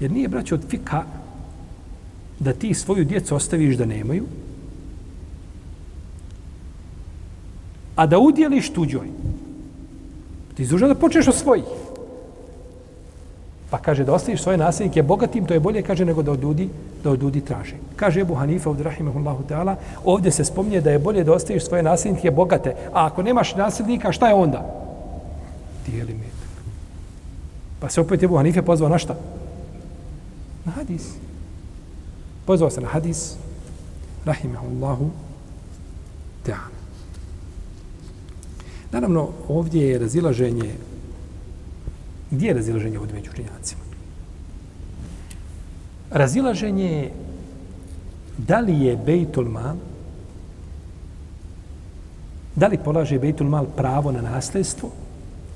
Jer 0.00 0.12
nije, 0.12 0.28
braće, 0.28 0.54
od 0.54 0.64
fika 0.68 1.04
da 2.38 2.52
ti 2.52 2.74
svoju 2.74 3.04
djecu 3.04 3.36
ostaviš 3.36 3.76
da 3.76 3.86
nemaju, 3.86 4.24
a 7.98 8.06
da 8.06 8.18
udjeliš 8.18 8.70
tuđoj. 8.70 9.08
Ti 10.54 10.62
izduža 10.62 10.86
da 10.86 10.94
počneš 10.94 11.28
od 11.28 11.34
svojih. 11.34 11.64
Pa 13.70 13.78
kaže 13.78 14.04
da 14.04 14.14
ostaviš 14.14 14.42
svoje 14.42 14.58
nasljednike 14.58 15.02
bogatim, 15.02 15.46
to 15.46 15.54
je 15.54 15.60
bolje, 15.60 15.82
kaže, 15.82 16.04
nego 16.04 16.22
da 16.22 16.32
od 16.32 16.42
ljudi, 16.42 16.68
da 17.04 17.10
od 17.10 17.22
ljudi 17.22 17.40
traže. 17.40 17.74
Kaže 17.96 18.20
Ebu 18.20 18.34
Hanifa, 18.34 18.70
od 18.70 18.80
Rahimahullahu 18.80 19.42
Teala, 19.48 19.76
ovdje 20.04 20.32
se 20.32 20.44
spominje 20.44 20.80
da 20.80 20.90
je 20.90 20.98
bolje 20.98 21.24
da 21.24 21.34
ostaviš 21.34 21.66
svoje 21.66 21.82
nasljednike 21.82 22.30
bogate, 22.30 22.76
a 22.94 23.06
ako 23.06 23.22
nemaš 23.22 23.56
nasljednika, 23.56 24.12
šta 24.12 24.28
je 24.28 24.34
onda? 24.34 24.62
Dijeli 25.86 26.14
metak. 26.14 26.62
Pa 27.80 27.88
se 27.90 28.00
opet 28.00 28.22
Ebu 28.22 28.36
Hanife 28.36 28.62
pozvao 28.62 28.88
na 28.88 28.98
šta? 28.98 29.16
Na 30.64 30.72
hadis. 30.72 31.14
Pozvao 32.46 32.70
se 32.70 32.80
na 32.80 32.88
hadis. 32.88 33.34
Rahimahullahu 34.24 35.10
Teala. 36.42 36.77
Naravno, 38.92 39.28
ovdje 39.48 39.88
je 39.88 39.98
razilaženje 39.98 40.74
Gdje 42.30 42.48
je 42.48 42.54
razilaženje 42.54 42.98
ovdje 42.98 43.14
među 43.14 43.30
učenjacima? 43.30 43.82
Razilaženje 46.10 46.84
je 46.84 47.12
da 48.38 48.60
li 48.60 48.80
je 48.80 48.96
Bejtul 48.96 49.44
Mal 49.44 49.76
da 52.56 52.66
li 52.66 52.78
polaže 52.84 53.18
Bejtul 53.18 53.46
Mal 53.46 53.66
pravo 53.76 54.12
na 54.12 54.20
nasljedstvo 54.20 54.90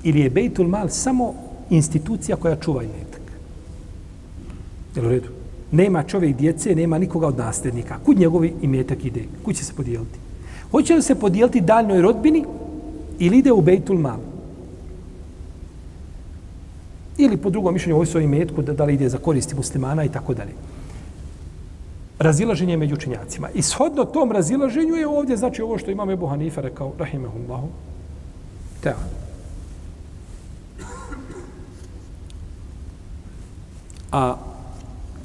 ili 0.03 0.19
je 0.19 0.29
Bejtul 0.29 0.67
Mal 0.67 0.89
samo 0.89 1.33
institucija 1.69 2.37
koja 2.37 2.55
čuva 2.55 2.83
imetak. 2.83 3.21
Jel 4.95 5.05
u 5.05 5.09
redu? 5.09 5.27
Nema 5.71 6.03
čovjek 6.03 6.37
djece, 6.37 6.75
nema 6.75 6.97
nikoga 6.97 7.27
od 7.27 7.37
nasljednika. 7.37 7.99
Kud 8.05 8.19
njegovi 8.19 8.53
imetak 8.61 9.05
ide? 9.05 9.23
Kud 9.45 9.55
će 9.55 9.65
se 9.65 9.73
podijeliti? 9.73 10.19
Hoće 10.71 10.95
li 10.95 11.01
se 11.01 11.15
podijeliti 11.15 11.61
daljnoj 11.61 12.01
rodbini 12.01 12.45
ili 13.19 13.37
ide 13.37 13.51
u 13.51 13.61
Bejtul 13.61 13.97
Mal? 13.97 14.19
Ili 17.17 17.37
po 17.37 17.49
drugom 17.49 17.73
mišljenju 17.73 17.95
ovoj 17.95 18.05
svojim 18.05 18.29
metku 18.29 18.61
da, 18.61 18.73
da 18.73 18.83
li 18.83 18.93
ide 18.93 19.09
za 19.09 19.17
koristi 19.17 19.55
muslimana 19.55 20.03
i 20.03 20.09
tako 20.09 20.33
dalje. 20.33 20.53
Razilaženje 22.19 22.77
među 22.77 22.95
učenjacima. 22.95 23.49
I 23.53 23.61
shodno 23.61 24.05
tom 24.05 24.31
razilaženju 24.31 24.95
je 24.95 25.07
ovdje, 25.07 25.37
znači 25.37 25.61
ovo 25.61 25.77
što 25.77 25.91
imam 25.91 26.09
Ebu 26.09 26.27
Hanife 26.27 26.61
rekao, 26.61 26.93
rahimehullahu, 26.97 27.67
ta. 28.81 28.95
A 34.11 34.35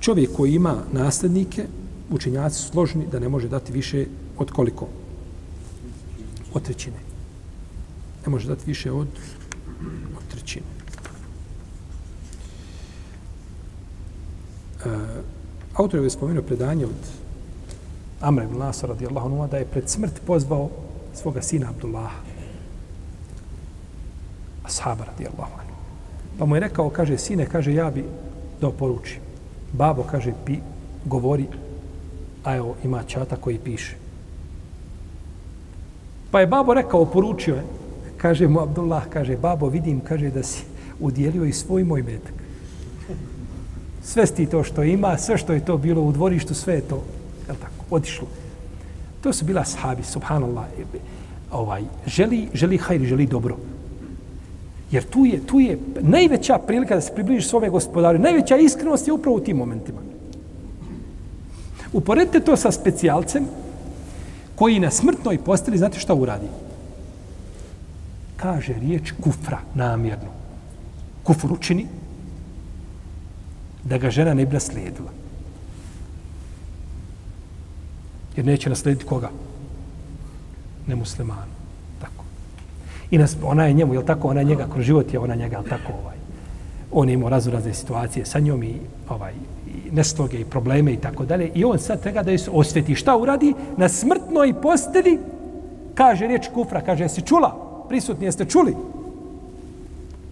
čovjek 0.00 0.36
koji 0.36 0.54
ima 0.54 0.76
nasljednike, 0.92 1.66
učenjaci 2.10 2.58
su 2.58 2.68
složni 2.68 3.06
da 3.12 3.18
ne 3.18 3.28
može 3.28 3.48
dati 3.48 3.72
više 3.72 4.06
od 4.38 4.50
koliko? 4.50 4.86
Od 6.54 6.62
trećine. 6.62 7.07
Ne 8.26 8.30
može 8.30 8.48
dati 8.48 8.62
više 8.66 8.92
od 8.92 9.08
od 10.16 10.24
trećine. 10.30 10.66
E, 14.84 14.88
autor 15.74 16.00
je 16.00 16.10
spomenuo 16.10 16.42
predanje 16.42 16.86
od 16.86 17.02
Amr 18.20 18.42
ibn 18.42 18.56
Lasa 18.56 18.86
radijallahu 18.86 19.28
anhu 19.28 19.46
da 19.50 19.56
je 19.56 19.64
pred 19.64 19.88
smrt 19.88 20.20
pozvao 20.26 20.70
svoga 21.14 21.42
sina 21.42 21.70
Abdullaha 21.70 22.18
ashaba 24.64 25.04
radijallahu 25.04 25.52
anhu. 25.60 25.74
Pa 26.38 26.44
mu 26.44 26.56
je 26.56 26.60
rekao, 26.60 26.90
kaže, 26.90 27.18
sine, 27.18 27.46
kaže, 27.46 27.74
ja 27.74 27.90
bi 27.90 28.04
da 28.60 28.68
oporučim. 28.68 29.20
Babo, 29.72 30.04
kaže, 30.10 30.32
pi, 30.46 30.58
govori, 31.04 31.46
a 32.44 32.56
evo, 32.56 32.76
ima 32.84 33.02
čata 33.02 33.36
koji 33.36 33.58
piše. 33.58 33.96
Pa 36.30 36.40
je 36.40 36.46
babo 36.46 36.74
rekao, 36.74 37.04
poručio 37.04 37.54
je, 37.54 37.64
kaže 38.18 38.48
mu 38.48 38.60
Abdullah, 38.60 39.08
kaže, 39.08 39.36
babo, 39.36 39.68
vidim, 39.68 40.00
kaže, 40.00 40.30
da 40.30 40.42
si 40.42 40.62
udjelio 41.00 41.44
i 41.44 41.52
svoj 41.52 41.84
moj 41.84 42.02
metak. 42.02 42.34
Sve 44.02 44.26
sti 44.26 44.46
to 44.46 44.64
što 44.64 44.82
ima, 44.82 45.18
sve 45.18 45.38
što 45.38 45.52
je 45.52 45.64
to 45.64 45.76
bilo 45.76 46.02
u 46.02 46.12
dvorištu, 46.12 46.54
sve 46.54 46.74
je 46.74 46.80
to, 46.80 47.02
je 47.48 47.54
tako, 47.54 47.84
otišlo. 47.90 48.28
To 49.20 49.32
su 49.32 49.44
bila 49.44 49.64
sahabi, 49.64 50.02
subhanallah, 50.02 50.64
ovaj, 51.52 51.82
želi, 52.06 52.48
želi 52.54 52.78
hajri, 52.78 53.06
želi 53.06 53.26
dobro. 53.26 53.56
Jer 54.90 55.04
tu 55.04 55.24
je, 55.24 55.40
tu 55.46 55.60
je 55.60 55.78
najveća 56.00 56.58
prilika 56.58 56.94
da 56.94 57.00
se 57.00 57.14
približiš 57.14 57.48
svome 57.48 57.68
gospodaru. 57.70 58.18
Najveća 58.18 58.56
iskrenost 58.56 59.06
je 59.06 59.12
upravo 59.12 59.36
u 59.36 59.40
tim 59.40 59.56
momentima. 59.56 59.98
Uporedite 61.92 62.40
to 62.40 62.56
sa 62.56 62.72
specijalcem 62.72 63.44
koji 64.54 64.80
na 64.80 64.90
smrtnoj 64.90 65.38
posteli, 65.38 65.78
znate 65.78 65.98
šta 65.98 66.14
uradi? 66.14 66.46
Kaže 68.38 68.72
riječ 68.72 69.12
kufra 69.22 69.58
namjerno. 69.74 70.30
Kufru 71.22 71.56
čini 71.56 71.86
da 73.84 73.98
ga 73.98 74.10
žena 74.10 74.34
ne 74.34 74.46
bi 74.46 74.52
naslijedila. 74.52 75.10
Jer 78.36 78.46
neće 78.46 78.70
naslijediti 78.70 79.06
koga? 79.06 79.30
Nemuslimanu. 80.86 81.52
Tako. 82.00 82.24
I 83.10 83.18
nas, 83.18 83.36
ona 83.42 83.66
je 83.66 83.72
njemu, 83.72 83.94
je 83.94 84.06
tako? 84.06 84.28
Ona 84.28 84.40
je 84.40 84.44
njega, 84.44 84.68
kroz 84.72 84.84
život 84.84 85.12
je 85.12 85.18
ona 85.18 85.34
njega, 85.34 85.56
je 85.56 85.68
tako? 85.68 85.92
Ovaj. 86.02 86.16
On 86.92 87.08
je 87.08 87.14
imao 87.14 87.28
razne 87.28 87.74
situacije 87.74 88.26
sa 88.26 88.38
njom 88.38 88.62
i 88.62 88.74
ovaj, 89.08 89.34
nesloge 89.92 90.40
i 90.40 90.44
probleme 90.44 90.92
i 90.92 90.96
tako 90.96 91.24
dalje. 91.24 91.50
I 91.54 91.64
on 91.64 91.78
sad 91.78 92.02
treba 92.02 92.22
da 92.22 92.30
je 92.30 92.38
osveti. 92.52 92.94
Šta 92.94 93.16
uradi? 93.16 93.54
Na 93.76 93.88
smrtnoj 93.88 94.60
posteli 94.62 95.18
kaže 95.94 96.26
riječ 96.26 96.48
kufra. 96.54 96.80
Kaže, 96.80 97.04
jesi 97.04 97.22
čula? 97.22 97.67
Prisutni 97.88 98.26
jeste 98.26 98.44
čuli? 98.44 98.76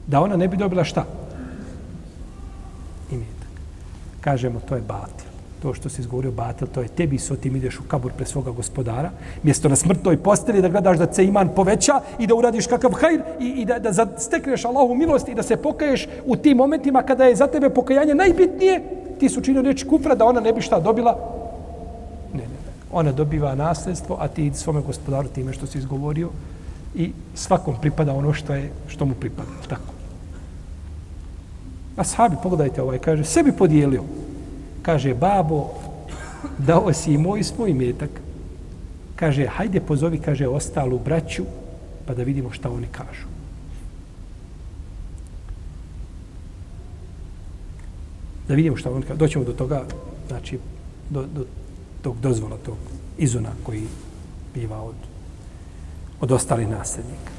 Da 0.06 0.20
ona 0.20 0.36
ne 0.36 0.48
bi 0.48 0.56
dobila 0.56 0.84
šta? 0.84 1.04
Imetak. 3.10 3.48
Kažemo, 4.20 4.60
to 4.68 4.74
je 4.74 4.80
batil. 4.80 5.26
To 5.62 5.74
što 5.74 5.88
se 5.88 6.02
izgovorio 6.02 6.30
batil, 6.32 6.68
to 6.68 6.82
je 6.82 6.88
tebi 6.88 7.18
so 7.18 7.36
tim 7.36 7.56
ideš 7.56 7.80
u 7.80 7.82
kabur 7.88 8.12
pre 8.12 8.26
svoga 8.26 8.50
gospodara. 8.50 9.10
Mjesto 9.42 9.68
na 9.68 9.76
smrtnoj 9.76 10.16
posteli 10.16 10.62
da 10.62 10.68
gledaš 10.68 10.98
da 10.98 11.12
se 11.12 11.24
iman 11.24 11.48
poveća 11.48 12.00
i 12.18 12.26
da 12.26 12.34
uradiš 12.34 12.66
kakav 12.66 12.92
hajr 12.92 13.20
i, 13.40 13.48
i 13.48 13.64
da, 13.64 13.78
da 13.78 14.06
stekneš 14.18 14.64
Allahu 14.64 14.94
milost 14.94 15.28
i 15.28 15.34
da 15.34 15.42
se 15.42 15.56
pokaješ 15.56 16.08
u 16.26 16.36
tim 16.36 16.56
momentima 16.56 17.02
kada 17.02 17.24
je 17.24 17.36
za 17.36 17.46
tebe 17.46 17.70
pokajanje 17.70 18.14
najbitnije, 18.14 18.80
ti 19.20 19.28
su 19.28 19.40
činio 19.40 19.62
reći 19.62 19.86
kufra 19.86 20.14
da 20.14 20.24
ona 20.24 20.40
ne 20.40 20.52
bi 20.52 20.60
šta 20.60 20.80
dobila. 20.80 21.18
Ne, 22.32 22.40
ne, 22.40 22.48
ne. 22.48 22.72
Ona 22.92 23.12
dobiva 23.12 23.54
nasljedstvo, 23.54 24.16
a 24.20 24.28
ti 24.28 24.52
svome 24.54 24.80
gospodaru 24.80 25.28
time 25.28 25.52
što 25.52 25.66
si 25.66 25.78
izgovorio 25.78 26.30
i 26.96 27.12
svakom 27.34 27.74
pripada 27.80 28.14
ono 28.14 28.32
što 28.32 28.54
je 28.54 28.70
što 28.88 29.06
mu 29.06 29.14
pripada. 29.14 29.48
Tako. 29.68 29.92
Ashabi, 31.96 32.36
pogledajte 32.42 32.82
ovaj, 32.82 32.98
kaže, 32.98 33.24
sebi 33.24 33.52
podijelio. 33.52 34.02
Kaže, 34.82 35.14
babo, 35.14 35.68
dao 36.58 36.92
si 36.92 37.12
i 37.12 37.18
moj 37.18 37.42
svoj 37.42 37.74
metak. 37.74 38.10
Kaže, 39.16 39.46
hajde 39.46 39.80
pozovi, 39.80 40.18
kaže, 40.18 40.48
ostalu 40.48 40.98
braću, 40.98 41.44
pa 42.06 42.14
da 42.14 42.22
vidimo 42.22 42.50
šta 42.50 42.70
oni 42.70 42.86
kažu. 42.92 43.36
da 48.48 48.54
vidimo 48.54 48.76
šta 48.76 48.90
on 48.90 49.02
kažu. 49.02 49.18
Doćemo 49.18 49.44
do 49.44 49.52
toga, 49.52 49.84
znači, 50.28 50.58
do, 51.10 51.24
do 51.34 51.44
tog 52.02 52.16
dozvola, 52.20 52.56
tog 52.56 52.76
izuna 53.18 53.50
koji 53.62 53.82
biva 54.54 54.82
od, 54.82 54.94
od 56.20 56.32
ostalih 56.32 56.68
nasljednika. 56.68 57.30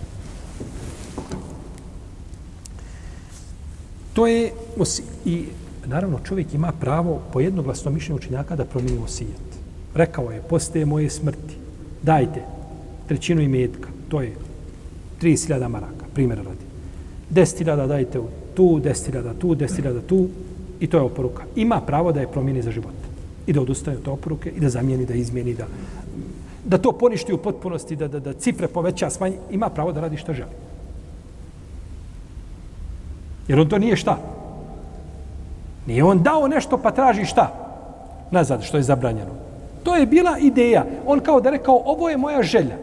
To 4.13 4.27
je, 4.27 4.51
i 5.25 5.45
naravno 5.85 6.19
čovjek 6.23 6.53
ima 6.53 6.71
pravo 6.79 7.21
po 7.33 7.39
jednoglasnom 7.39 7.93
mišljenju 7.93 8.17
učenjaka 8.17 8.55
da 8.55 8.65
promijeni 8.65 9.03
osijet. 9.03 9.47
Rekao 9.93 10.31
je, 10.31 10.41
postaje 10.41 10.85
moje 10.85 11.09
smrti, 11.09 11.55
dajte 12.03 12.41
trećinu 13.07 13.41
imetka, 13.41 13.89
to 14.09 14.21
je 14.21 14.35
30.000 15.21 15.67
maraka, 15.67 16.05
primjer 16.13 16.37
radi. 16.37 16.65
10.000 17.33 17.87
dajte 17.87 18.19
tu, 18.55 18.79
10.000 18.79 19.39
tu, 19.39 19.55
10.000 19.55 20.01
tu, 20.07 20.27
I 20.79 20.87
to 20.87 20.97
je 20.97 21.03
oporuka. 21.03 21.43
Ima 21.55 21.81
pravo 21.81 22.11
da 22.11 22.19
je 22.19 22.31
promijeni 22.31 22.61
za 22.61 22.71
život. 22.71 22.93
I 23.47 23.53
da 23.53 23.61
odustane 23.61 23.97
od 23.97 24.07
oporuke, 24.07 24.49
i 24.49 24.59
da 24.59 24.69
zamijeni, 24.69 25.05
da 25.05 25.13
izmijeni, 25.13 25.53
da, 25.53 25.67
da 26.67 26.77
to 26.77 26.91
poništi 26.91 27.33
u 27.33 27.37
potpunosti, 27.37 27.95
da, 27.95 28.07
da, 28.07 28.19
da 28.19 28.33
cifre 28.33 28.67
poveća, 28.67 29.09
smanji. 29.09 29.37
Ima 29.51 29.69
pravo 29.69 29.91
da 29.91 30.01
radi 30.01 30.17
što 30.17 30.33
želi. 30.33 30.51
Jer 33.47 33.59
on 33.59 33.69
to 33.69 33.77
nije 33.77 33.95
šta? 33.95 34.17
Nije 35.87 36.03
on 36.03 36.23
dao 36.23 36.47
nešto 36.47 36.77
pa 36.77 36.91
traži 36.91 37.25
šta? 37.25 37.51
Nazad, 38.31 38.63
što 38.63 38.77
je 38.77 38.83
zabranjeno. 38.83 39.31
To 39.83 39.95
je 39.95 40.05
bila 40.05 40.37
ideja. 40.39 40.85
On 41.05 41.19
kao 41.19 41.41
da 41.41 41.49
rekao, 41.49 41.81
ovo 41.85 42.09
je 42.09 42.17
moja 42.17 42.43
želja. 42.43 42.75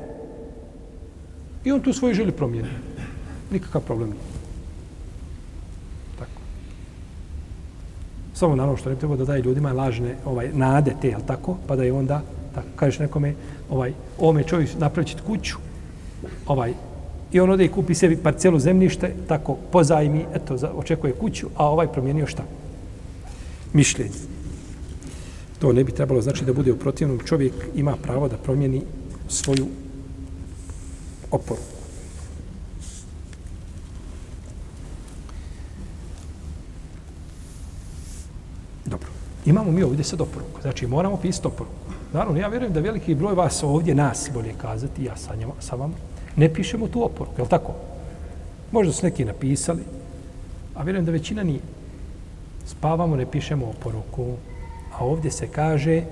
I 1.65 1.73
on 1.73 1.81
tu 1.81 1.93
svoju 1.93 2.15
želju 2.15 2.33
promijenio. 2.33 2.73
Nikakav 3.51 3.81
problem 3.81 4.11
nije. 4.11 4.35
Samo 8.35 8.57
naravno 8.57 8.77
što 8.77 8.91
ne 8.91 8.97
treba 8.97 9.17
da 9.17 9.25
daje 9.25 9.43
ljudima 9.43 9.73
lažne 9.73 10.17
ovaj 10.25 10.51
nade 10.53 10.95
te, 11.03 11.15
al 11.15 11.21
tako, 11.27 11.57
pa 11.67 11.77
da 11.77 11.85
je 11.85 11.93
onda 11.93 12.23
tako 12.55 12.67
kažeš 12.77 12.99
nekome 12.99 13.35
ovaj 13.71 13.93
ovome 14.19 14.45
čovjek 14.45 14.71
napraviti 14.79 15.23
kuću. 15.27 15.57
Ovaj 16.47 16.73
i 17.33 17.41
on 17.41 17.51
ode 17.51 17.65
i 17.65 17.69
kupi 17.69 17.95
sebi 17.95 18.17
parcelu 18.17 18.59
zemljište, 18.59 19.15
tako 19.29 19.57
pozajmi, 19.73 20.27
eto, 20.35 20.57
za, 20.57 20.71
očekuje 20.71 21.13
kuću, 21.13 21.49
a 21.57 21.71
ovaj 21.71 21.93
promijenio 21.93 22.27
šta? 22.27 22.43
Mišljenje. 23.73 24.13
To 25.59 25.73
ne 25.73 25.85
bi 25.85 25.93
trebalo 25.93 26.23
znači 26.23 26.45
da 26.45 26.53
bude 26.53 26.73
u 26.73 26.79
protivnom 26.79 27.19
čovjek 27.27 27.55
ima 27.75 27.97
pravo 28.03 28.29
da 28.29 28.37
promijeni 28.37 28.83
svoju 29.29 29.67
oporu. 31.31 31.61
Imamo 39.47 39.71
mi 39.71 39.83
ovdje 39.83 40.05
sad 40.05 40.21
oporuku. 40.21 40.61
Znači, 40.63 40.87
moramo 40.87 41.17
pisati 41.17 41.47
oporuku. 41.47 41.94
Naravno, 42.15 42.41
ja 42.41 42.49
vjerujem 42.49 42.73
da 42.73 42.81
veliki 42.81 43.15
broj 43.15 43.35
vas 43.35 43.63
ovdje, 43.63 43.95
nas 43.95 44.31
bolje 44.35 44.53
kazati, 44.59 45.05
ja 45.05 45.17
sa, 45.17 45.35
njima, 45.35 45.53
sa 45.61 45.77
vama, 45.77 45.95
ne 46.37 46.49
pišemo 46.55 46.89
tu 46.89 47.05
oporuku, 47.05 47.35
je 47.39 47.43
li 47.43 47.49
tako? 47.49 47.73
Možda 48.73 48.93
su 48.93 49.07
neki 49.07 49.25
napisali, 49.25 49.83
a 50.75 50.83
vjerujem 50.83 51.05
da 51.05 51.13
većina 51.13 51.43
nije. 51.43 51.61
Spavamo, 52.67 53.17
ne 53.17 53.27
pišemo 53.31 53.67
oporuku, 53.67 54.27
a 54.93 55.05
ovdje 55.05 55.31
se 55.31 55.49
kaže 55.49 56.03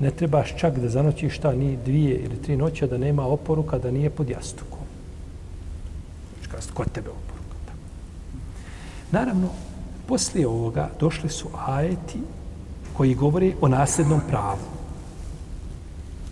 ne 0.00 0.10
trebaš 0.10 0.56
čak 0.56 0.78
da 0.78 0.88
zanoćiš 0.88 1.36
šta 1.36 1.52
ni 1.52 1.76
dvije 1.84 2.16
ili 2.16 2.42
tri 2.42 2.56
noće 2.56 2.86
da 2.86 2.98
nema 2.98 3.26
oporuka, 3.26 3.78
da 3.78 3.90
nije 3.90 4.10
pod 4.10 4.30
jastukom. 4.30 4.86
Znači, 6.50 6.72
kod 6.74 6.92
tebe 6.92 7.10
oporuka. 7.10 7.56
Tako. 7.66 7.78
Naravno, 9.10 9.48
poslije 10.08 10.48
ovoga 10.48 10.90
došli 11.00 11.28
su 11.28 11.48
ajeti 11.66 12.18
koji 12.96 13.14
govori 13.14 13.54
o 13.60 13.68
nasljednom 13.68 14.20
pravu. 14.28 14.81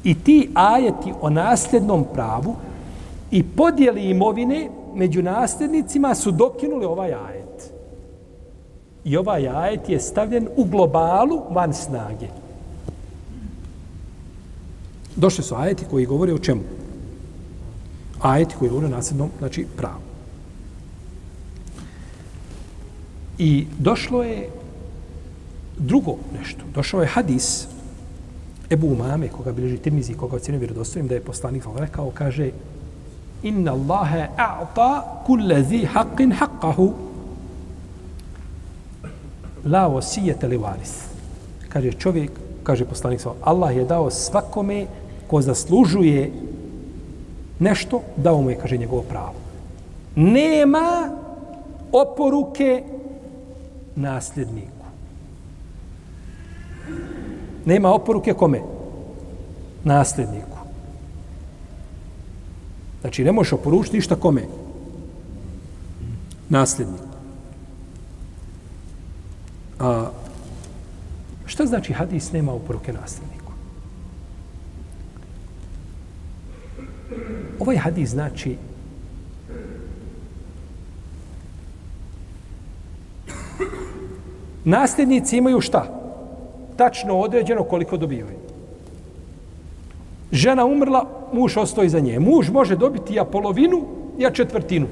I 0.04 0.14
ti 0.14 0.50
ajeti 0.54 1.12
o 1.20 1.30
nasljednom 1.30 2.04
pravu 2.12 2.56
i 3.30 3.42
podijeli 3.42 4.02
imovine 4.02 4.70
među 4.94 5.22
nasljednicima 5.22 6.14
su 6.14 6.30
dokinuli 6.30 6.84
ovaj 6.84 7.14
ajet. 7.14 7.72
I 9.04 9.16
ovaj 9.16 9.48
ajet 9.48 9.88
je 9.88 10.00
stavljen 10.00 10.48
u 10.56 10.64
globalu 10.64 11.42
van 11.50 11.74
snage. 11.74 12.26
Došli 15.16 15.44
su 15.44 15.54
ajeti 15.54 15.84
koji 15.90 16.06
govore 16.06 16.34
o 16.34 16.38
čemu? 16.38 16.60
Ajeti 18.20 18.54
koji 18.58 18.70
govore 18.70 18.86
o 18.86 18.90
nasljednom, 18.90 19.30
znači 19.38 19.66
pravu. 19.76 20.10
I 23.38 23.66
došlo 23.78 24.22
je 24.22 24.50
drugo 25.78 26.16
nešto. 26.38 26.64
Došao 26.74 27.00
je 27.00 27.06
hadis 27.06 27.66
Ebu 28.70 28.86
Umame, 28.86 29.28
koga 29.28 29.52
bilježi 29.52 29.78
Tirmizi, 29.78 30.14
koga 30.14 30.36
ocjenio 30.36 30.58
vjerodostojim, 30.58 31.08
da 31.08 31.14
je 31.14 31.20
poslanik 31.20 31.64
rekao, 31.78 32.10
kaže, 32.14 32.50
inna 33.42 33.72
Allahe 33.72 34.28
a'ta 34.36 35.22
kulle 35.26 35.62
zi 35.62 35.86
haqqin 35.94 36.34
haqqahu 36.38 36.92
la 39.64 39.88
osijete 39.88 40.48
li 40.48 40.56
varis. 40.56 40.94
Kaže 41.68 41.92
čovjek, 41.92 42.30
kaže 42.62 42.84
poslanik 42.84 43.20
sam, 43.20 43.32
Allah 43.42 43.76
je 43.76 43.84
dao 43.84 44.10
svakome 44.10 44.86
ko 45.26 45.42
zaslužuje 45.42 46.32
nešto, 47.58 48.02
dao 48.16 48.42
mu 48.42 48.50
je, 48.50 48.58
kaže, 48.58 48.76
njegovo 48.76 49.02
pravo. 49.02 49.34
Nema 50.16 51.10
oporuke 51.92 52.82
nasljedniku. 53.96 54.79
Nema 57.64 57.94
oporuke 57.94 58.34
kome? 58.34 58.60
Nasljedniku. 59.84 60.58
Znači, 63.00 63.24
ne 63.24 63.32
možeš 63.32 63.52
oporučiti 63.52 63.96
ništa 63.96 64.16
kome? 64.16 64.42
Nasljedniku. 66.48 67.04
A, 69.78 70.10
šta 71.46 71.66
znači 71.66 71.92
hadis 71.92 72.32
nema 72.32 72.52
oporuke 72.52 72.92
nasljedniku? 72.92 73.52
Ovaj 77.60 77.76
hadis 77.76 78.10
znači 78.10 78.56
nasljednici 84.64 85.36
imaju 85.36 85.60
šta? 85.60 85.99
Tačno 86.80 87.18
određeno 87.18 87.64
koliko 87.64 87.96
dobivaju. 87.96 88.36
Žena 90.32 90.64
umrla, 90.64 91.04
muž 91.32 91.56
ostoji 91.56 91.88
za 91.88 92.00
nje. 92.00 92.18
Muž 92.18 92.48
može 92.50 92.76
dobiti 92.76 93.14
ja 93.14 93.24
polovinu, 93.24 93.82
ja 94.18 94.30
četvrtinu. 94.30 94.86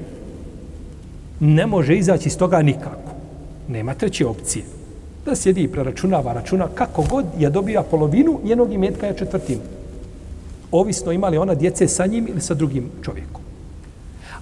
Ne 1.39 1.65
može 1.65 1.95
izaći 1.97 2.27
iz 2.27 2.37
toga 2.37 2.61
nikako. 2.61 3.11
Nema 3.67 3.93
treće 3.93 4.27
opcije. 4.27 4.65
Da 5.25 5.35
sjedi 5.35 5.63
i 5.63 5.71
preračunava, 5.71 6.33
računa 6.33 6.67
kako 6.75 7.03
god 7.09 7.25
ja 7.39 7.49
dobija 7.49 7.81
polovinu, 7.81 8.39
njenog 8.43 8.73
imetka 8.73 9.07
ja 9.07 9.13
četvrtinu. 9.13 9.61
Ovisno 10.71 11.11
imali 11.11 11.37
ona 11.37 11.55
djece 11.55 11.87
sa 11.87 12.05
njim 12.05 12.27
ili 12.27 12.41
sa 12.41 12.53
drugim 12.53 12.91
čovjekom. 13.01 13.41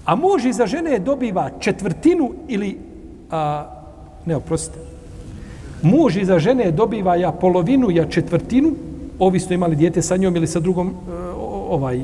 A 0.05 0.15
muž 0.15 0.45
iza 0.45 0.67
žene 0.67 0.99
dobiva 0.99 1.49
četvrtinu 1.59 2.31
ili, 2.47 2.77
a, 3.31 3.65
ne 4.25 4.35
oprostite, 4.35 4.96
muž 5.81 6.17
iza 6.17 6.39
žene 6.39 6.71
dobiva 6.71 7.15
ja 7.15 7.31
polovinu, 7.31 7.91
ja 7.91 8.05
četvrtinu, 8.05 8.71
ovisno 9.19 9.55
imali 9.55 9.75
dijete 9.75 10.01
sa 10.01 10.17
njom 10.17 10.35
ili 10.35 10.47
sa 10.47 10.59
drugom, 10.59 10.87
e, 10.87 10.91
ovaj, 11.69 12.01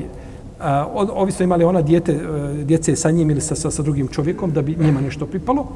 a, 0.60 0.86
ovisno 1.14 1.44
imali 1.44 1.64
ona 1.64 1.82
dijete, 1.82 2.12
e, 2.12 2.18
djece 2.64 2.96
sa 2.96 3.10
njim 3.10 3.30
ili 3.30 3.40
sa, 3.40 3.54
sa, 3.54 3.70
sa 3.70 3.82
drugim 3.82 4.08
čovjekom, 4.08 4.52
da 4.52 4.62
bi 4.62 4.76
njima 4.80 5.00
nešto 5.00 5.26
pripalo, 5.26 5.66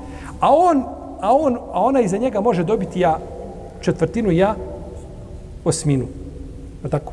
a 0.40 0.54
on, 0.54 0.82
a 1.20 1.34
on, 1.34 1.54
a 1.54 1.82
ona 1.82 2.00
iza 2.00 2.18
njega 2.18 2.40
može 2.40 2.64
dobiti 2.64 3.00
ja 3.00 3.18
četvrtinu, 3.80 4.30
ja 4.30 4.54
osminu. 5.64 6.06
Je 6.84 6.90
tako? 6.90 7.12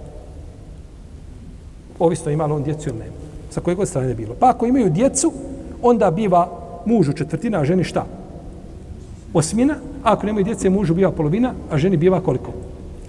Ovisno 1.99 2.31
imali 2.31 2.53
on 2.53 2.63
djecu 2.63 2.89
ili 2.89 2.99
ne. 2.99 3.05
Sa 3.49 3.61
koje 3.61 3.75
god 3.75 3.87
strane 3.87 4.13
bilo. 4.13 4.35
Pa 4.39 4.49
ako 4.49 4.65
imaju 4.65 4.89
djecu, 4.89 5.31
onda 5.81 6.11
biva 6.11 6.49
mužu 6.85 7.13
četvrtina, 7.13 7.59
a 7.59 7.65
ženi 7.65 7.83
šta? 7.83 8.05
Osmina, 9.33 9.75
a 10.05 10.13
ako 10.13 10.25
nemaju 10.25 10.45
djece, 10.45 10.69
mužu 10.69 10.93
biva 10.93 11.11
polovina, 11.11 11.53
a 11.71 11.77
ženi 11.77 11.97
biva 11.97 12.21
koliko? 12.21 12.53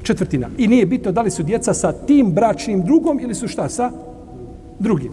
četvrtina. 0.07 0.49
I 0.59 0.67
nije 0.67 0.87
bitno 0.87 1.13
da 1.13 1.23
li 1.23 1.31
su 1.31 1.43
djeca 1.43 1.75
sa 1.75 1.93
tim 1.93 2.33
bračnim 2.33 2.83
drugom 2.83 3.21
ili 3.21 3.35
su 3.35 3.49
šta 3.49 3.69
sa 3.69 3.91
drugim. 4.79 5.13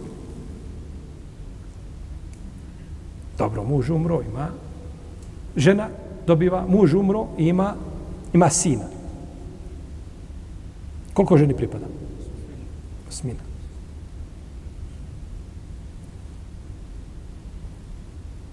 Dobro, 3.38 3.64
muž 3.64 3.90
umro, 3.90 4.22
ima 4.22 4.48
žena, 5.56 5.90
dobiva, 6.28 6.66
muž 6.68 6.94
umro 6.94 7.28
i 7.38 7.48
ima, 7.48 7.74
ima 8.34 8.50
sina. 8.50 8.86
Koliko 11.14 11.38
ženi 11.38 11.54
pripada? 11.54 11.86
Osmina. 13.10 13.40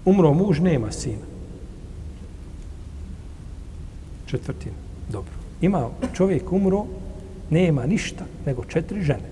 Umro 0.05 0.33
muž, 0.33 0.59
nema 0.59 0.91
sina. 0.91 1.30
Četvrtina. 4.31 4.75
Dobro 5.11 5.41
ima 5.61 5.89
čovjek 6.13 6.51
umro, 6.51 6.85
nema 7.49 7.85
ništa, 7.85 8.25
nego 8.45 8.63
četiri 8.63 9.01
žene. 9.01 9.31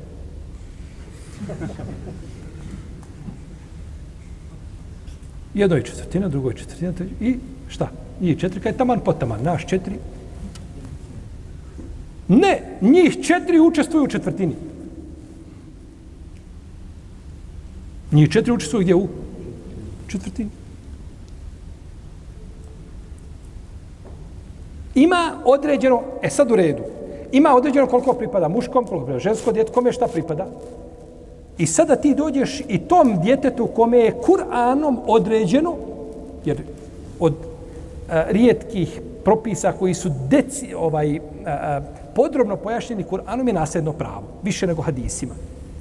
Jedno 5.53 5.75
je 5.75 5.83
četvrtina, 5.83 6.27
drugo 6.27 6.49
je 6.49 6.57
četvrtina, 6.57 6.93
i 7.21 7.35
šta? 7.67 7.91
I 8.21 8.35
četiri, 8.35 8.61
kaj 8.61 8.71
je 8.71 8.77
taman 8.77 8.99
potaman, 9.05 9.43
naš 9.43 9.65
četiri. 9.67 9.95
Ne, 12.27 12.77
njih 12.81 13.17
četiri 13.23 13.59
učestvuju 13.59 14.03
u 14.03 14.07
četvrtini. 14.07 14.55
Njih 18.11 18.29
četiri 18.29 18.51
učestvuju 18.51 18.83
gdje 18.83 18.95
u 18.95 19.07
četvrtini. 20.07 20.49
Ima 24.95 25.31
određeno, 25.45 26.01
e 26.21 26.29
sad 26.29 26.51
u 26.51 26.55
redu, 26.55 26.83
ima 27.31 27.55
određeno 27.55 27.87
koliko 27.87 28.13
pripada 28.13 28.47
muškom, 28.47 28.85
koliko 28.85 29.05
pripada 29.05 29.19
ženskom 29.19 29.53
djetu, 29.53 29.73
kome 29.73 29.91
šta 29.91 30.07
pripada. 30.07 30.47
I 31.57 31.65
sada 31.65 31.95
ti 31.95 32.15
dođeš 32.15 32.61
i 32.67 32.77
tom 32.77 33.21
djetetu 33.21 33.67
kome 33.67 33.97
je 33.97 34.15
Kur'anom 34.27 34.97
određeno, 35.07 35.75
jer 36.45 36.57
od 37.19 37.33
a, 38.09 38.23
rijetkih 38.29 39.01
propisa 39.23 39.71
koji 39.71 39.93
su 39.93 40.11
deci, 40.29 40.73
ovaj, 40.73 41.17
a, 41.17 41.19
a, 41.45 41.81
podrobno 42.15 42.55
pojašnjeni 42.55 43.03
Kur'anom 43.11 43.47
je 43.47 43.53
nasljedno 43.53 43.93
pravo, 43.93 44.23
više 44.43 44.67
nego 44.67 44.81
hadisima. 44.81 45.33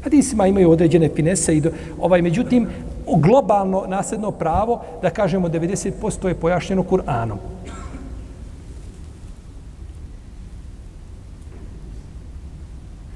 Hadisima 0.04 0.46
imaju 0.46 0.70
određene 0.70 1.08
finese 1.08 1.56
i 1.56 1.60
do, 1.60 1.70
ovaj 2.00 2.22
međutim 2.22 2.68
globalno 3.06 3.84
nasljedno 3.86 4.30
pravo 4.30 4.80
da 5.02 5.10
kažemo 5.10 5.48
90% 5.48 6.28
je 6.28 6.34
pojašnjeno 6.34 6.82
Kur'anom. 6.82 7.36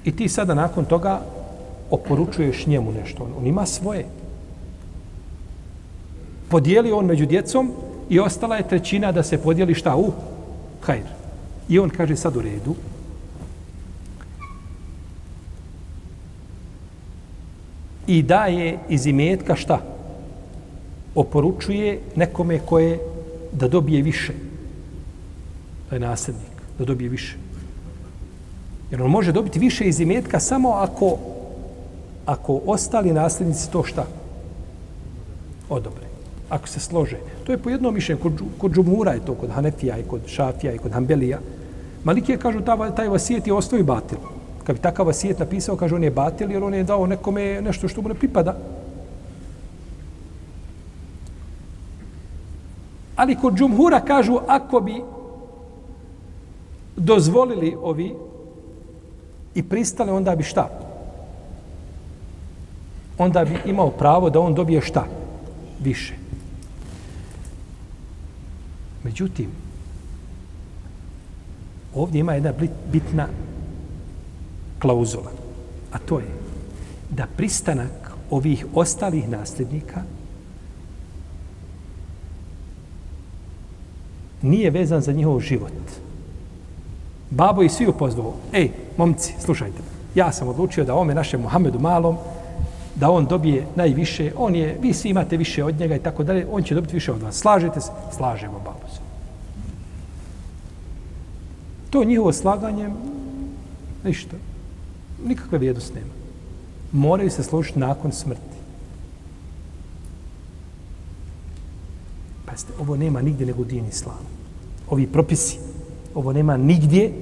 I 0.04 0.16
ti 0.16 0.28
sada 0.28 0.54
nakon 0.54 0.84
toga 0.84 1.20
oporučuješ 1.90 2.66
njemu 2.66 2.92
nešto. 2.92 3.28
On 3.38 3.46
ima 3.46 3.66
svoje. 3.66 4.06
Podijeli 6.48 6.92
on 6.92 7.06
među 7.06 7.26
djecom 7.26 7.72
i 8.08 8.20
ostala 8.20 8.56
je 8.56 8.68
trećina 8.68 9.12
da 9.12 9.22
se 9.22 9.42
podijeli 9.42 9.74
šta 9.74 9.96
u 9.96 10.12
hajr. 10.80 11.06
I 11.68 11.78
on 11.78 11.90
kaže 11.90 12.16
sad 12.16 12.36
u 12.36 12.42
redu. 12.42 12.74
I 18.06 18.22
daje 18.22 18.78
iz 18.88 19.06
imetka 19.06 19.56
šta? 19.56 19.80
Oporučuje 21.14 22.00
nekome 22.16 22.58
koje 22.58 22.98
da 23.52 23.68
dobije 23.68 24.02
više. 24.02 24.32
Da 25.90 25.96
je 25.96 26.00
nasljednik. 26.00 26.52
Da 26.78 26.84
dobije 26.84 27.08
više. 27.08 27.41
Jer 28.92 29.02
on 29.02 29.10
može 29.10 29.32
dobiti 29.32 29.58
više 29.58 29.84
iz 29.84 30.00
imetka 30.00 30.40
samo 30.40 30.70
ako, 30.70 31.18
ako 32.26 32.60
ostali 32.66 33.12
nasljednici 33.12 33.70
to 33.70 33.84
šta? 33.84 34.04
Odobre. 35.68 36.04
Ako 36.48 36.68
se 36.68 36.80
slože. 36.80 37.16
To 37.44 37.52
je 37.52 37.58
po 37.58 37.70
jednom 37.70 37.94
mišljenju. 37.94 38.20
Kod, 38.22 38.42
kod 38.58 38.72
džumura 38.72 39.12
je 39.12 39.24
to, 39.24 39.34
kod 39.34 39.50
Hanefija 39.50 39.98
i 39.98 40.02
kod 40.02 40.20
Šafija 40.26 40.72
i 40.72 40.78
kod 40.78 40.92
Hanbelija. 40.92 41.38
Malikije 42.04 42.38
kažu 42.38 42.60
ta, 42.60 42.90
taj 42.90 43.08
vasijet 43.08 43.46
je 43.46 43.52
osnovi 43.52 43.82
batil. 43.82 44.18
Kad 44.64 44.76
bi 44.76 44.82
takav 44.82 45.06
vasijet 45.06 45.38
napisao, 45.38 45.76
kaže 45.76 45.94
on 45.94 46.04
je 46.04 46.10
batil 46.10 46.50
jer 46.50 46.64
on 46.64 46.74
je 46.74 46.84
dao 46.84 47.06
nekome 47.06 47.62
nešto 47.62 47.88
što 47.88 48.02
mu 48.02 48.08
ne 48.08 48.14
pripada. 48.14 48.56
Ali 53.16 53.36
kod 53.40 53.54
džumhura 53.54 54.00
kažu 54.00 54.38
ako 54.46 54.80
bi 54.80 55.00
dozvolili 56.96 57.76
ovi 57.82 58.14
i 59.54 59.62
pristali, 59.62 60.10
onda 60.10 60.36
bi 60.36 60.42
šta? 60.42 60.68
Onda 63.18 63.44
bi 63.44 63.70
imao 63.70 63.90
pravo 63.90 64.30
da 64.30 64.40
on 64.40 64.54
dobije 64.54 64.80
šta? 64.80 65.06
Više. 65.80 66.14
Međutim, 69.04 69.48
ovdje 71.94 72.20
ima 72.20 72.34
jedna 72.34 72.52
bitna 72.92 73.28
klauzula, 74.78 75.30
a 75.92 75.98
to 75.98 76.18
je 76.18 76.28
da 77.10 77.26
pristanak 77.36 78.12
ovih 78.30 78.66
ostalih 78.74 79.28
nasljednika 79.28 80.02
nije 84.42 84.70
vezan 84.70 85.00
za 85.00 85.12
njihov 85.12 85.40
život. 85.40 86.01
Babo 87.32 87.62
i 87.62 87.68
svi 87.68 87.86
upozvao, 87.86 88.34
ej, 88.52 88.70
momci, 88.96 89.34
slušajte, 89.40 89.78
ja 90.14 90.32
sam 90.32 90.48
odlučio 90.48 90.84
da 90.84 90.94
ome 90.94 91.14
našem 91.14 91.40
Muhammedu 91.40 91.78
malom 91.78 92.16
da 92.94 93.10
on 93.10 93.26
dobije 93.26 93.66
najviše, 93.76 94.32
on 94.36 94.54
je, 94.54 94.78
vi 94.82 94.92
svi 94.92 95.08
imate 95.10 95.36
više 95.36 95.64
od 95.64 95.80
njega 95.80 95.96
i 95.96 96.02
tako 96.02 96.24
dalje, 96.24 96.46
on 96.50 96.62
će 96.62 96.74
dobiti 96.74 96.94
više 96.94 97.12
od 97.12 97.22
vas. 97.22 97.36
Slažete 97.36 97.80
se? 97.80 97.90
Slažemo, 98.16 98.58
babo 98.58 98.88
se. 98.94 99.00
To 101.90 102.04
njihovo 102.04 102.32
slaganje, 102.32 102.88
ništa. 104.04 104.36
Nikakve 105.26 105.58
vrijednost 105.58 105.94
nema. 105.94 106.12
Moraju 106.92 107.30
se 107.30 107.42
složiti 107.42 107.78
nakon 107.78 108.12
smrti. 108.12 108.56
Pazite, 112.46 112.72
ovo 112.80 112.96
nema 112.96 113.22
nigdje 113.22 113.46
nego 113.46 113.62
u 113.62 113.64
dijen 113.64 113.88
islamu. 113.88 114.28
Ovi 114.90 115.06
propisi, 115.06 115.58
ovo 116.14 116.32
nema 116.32 116.56
nigdje 116.56 117.12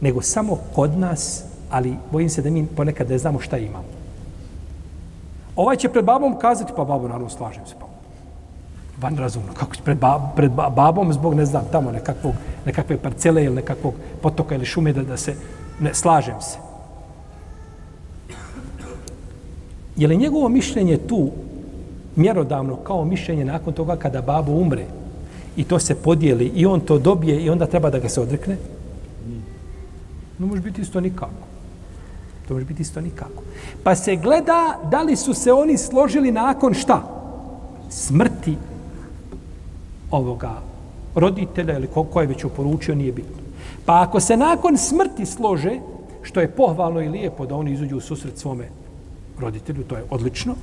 nego 0.00 0.22
samo 0.22 0.58
kod 0.74 0.98
nas, 0.98 1.44
ali 1.70 1.96
bojim 2.12 2.30
se 2.30 2.42
da 2.42 2.50
mi 2.50 2.66
ponekad 2.66 3.10
ne 3.10 3.18
znamo 3.18 3.40
šta 3.40 3.58
imamo. 3.58 3.96
Ovaj 5.56 5.76
će 5.76 5.88
pred 5.88 6.04
babom 6.04 6.38
kazati, 6.38 6.72
pa 6.76 6.84
babo, 6.84 7.08
naravno, 7.08 7.28
slažem 7.28 7.66
se, 7.66 7.74
pa 7.80 7.86
van 9.00 9.16
razumno, 9.16 9.52
kako 9.52 9.74
će 9.74 9.82
pred, 9.82 9.98
bab, 9.98 10.20
pred 10.36 10.52
babom 10.52 11.12
zbog, 11.12 11.34
ne 11.34 11.46
znam, 11.46 11.64
tamo 11.72 11.90
nekakvog, 11.90 12.34
nekakve 12.66 12.96
parcele 12.96 13.44
ili 13.44 13.54
nekakvog 13.54 13.94
potoka 14.22 14.54
ili 14.54 14.64
šume 14.64 14.92
da, 14.92 15.02
da 15.02 15.16
se, 15.16 15.34
ne, 15.80 15.94
slažem 15.94 16.40
se. 16.40 16.58
Je 19.96 20.08
li 20.08 20.16
njegovo 20.16 20.48
mišljenje 20.48 20.96
tu 20.96 21.30
mjerodavno 22.16 22.76
kao 22.76 23.04
mišljenje 23.04 23.44
nakon 23.44 23.72
toga 23.72 23.96
kada 23.96 24.22
babo 24.22 24.52
umre 24.52 24.86
i 25.56 25.64
to 25.64 25.78
se 25.78 25.94
podijeli 25.94 26.46
i 26.54 26.66
on 26.66 26.80
to 26.80 26.98
dobije 26.98 27.40
i 27.40 27.50
onda 27.50 27.66
treba 27.66 27.90
da 27.90 27.98
ga 27.98 28.08
se 28.08 28.20
odrekne? 28.20 28.56
Ne 30.38 30.46
može 30.46 30.62
biti 30.62 30.80
isto 30.80 31.00
nikako. 31.00 31.46
To 32.48 32.54
može 32.54 32.66
biti 32.66 32.82
isto 32.82 33.00
nikako. 33.00 33.42
Pa 33.82 33.94
se 33.94 34.16
gleda 34.16 34.78
da 34.90 35.02
li 35.02 35.16
su 35.16 35.34
se 35.34 35.52
oni 35.52 35.78
složili 35.78 36.32
nakon 36.32 36.74
šta? 36.74 37.02
Smrti 37.90 38.56
ovoga 40.10 40.52
roditelja 41.14 41.78
ili 41.78 41.86
ko, 41.86 42.04
ko 42.04 42.20
je 42.20 42.26
već 42.26 42.44
uporučio, 42.44 42.94
nije 42.94 43.12
bitno. 43.12 43.42
Pa 43.84 44.02
ako 44.02 44.20
se 44.20 44.36
nakon 44.36 44.76
smrti 44.76 45.26
slože, 45.26 45.78
što 46.22 46.40
je 46.40 46.50
pohvalno 46.50 47.00
i 47.00 47.08
lijepo 47.08 47.46
da 47.46 47.56
oni 47.56 47.72
izuđu 47.72 47.96
u 47.96 48.00
susret 48.00 48.38
svome 48.38 48.68
roditelju, 49.38 49.84
to 49.84 49.96
je 49.96 50.04
odlično, 50.10 50.54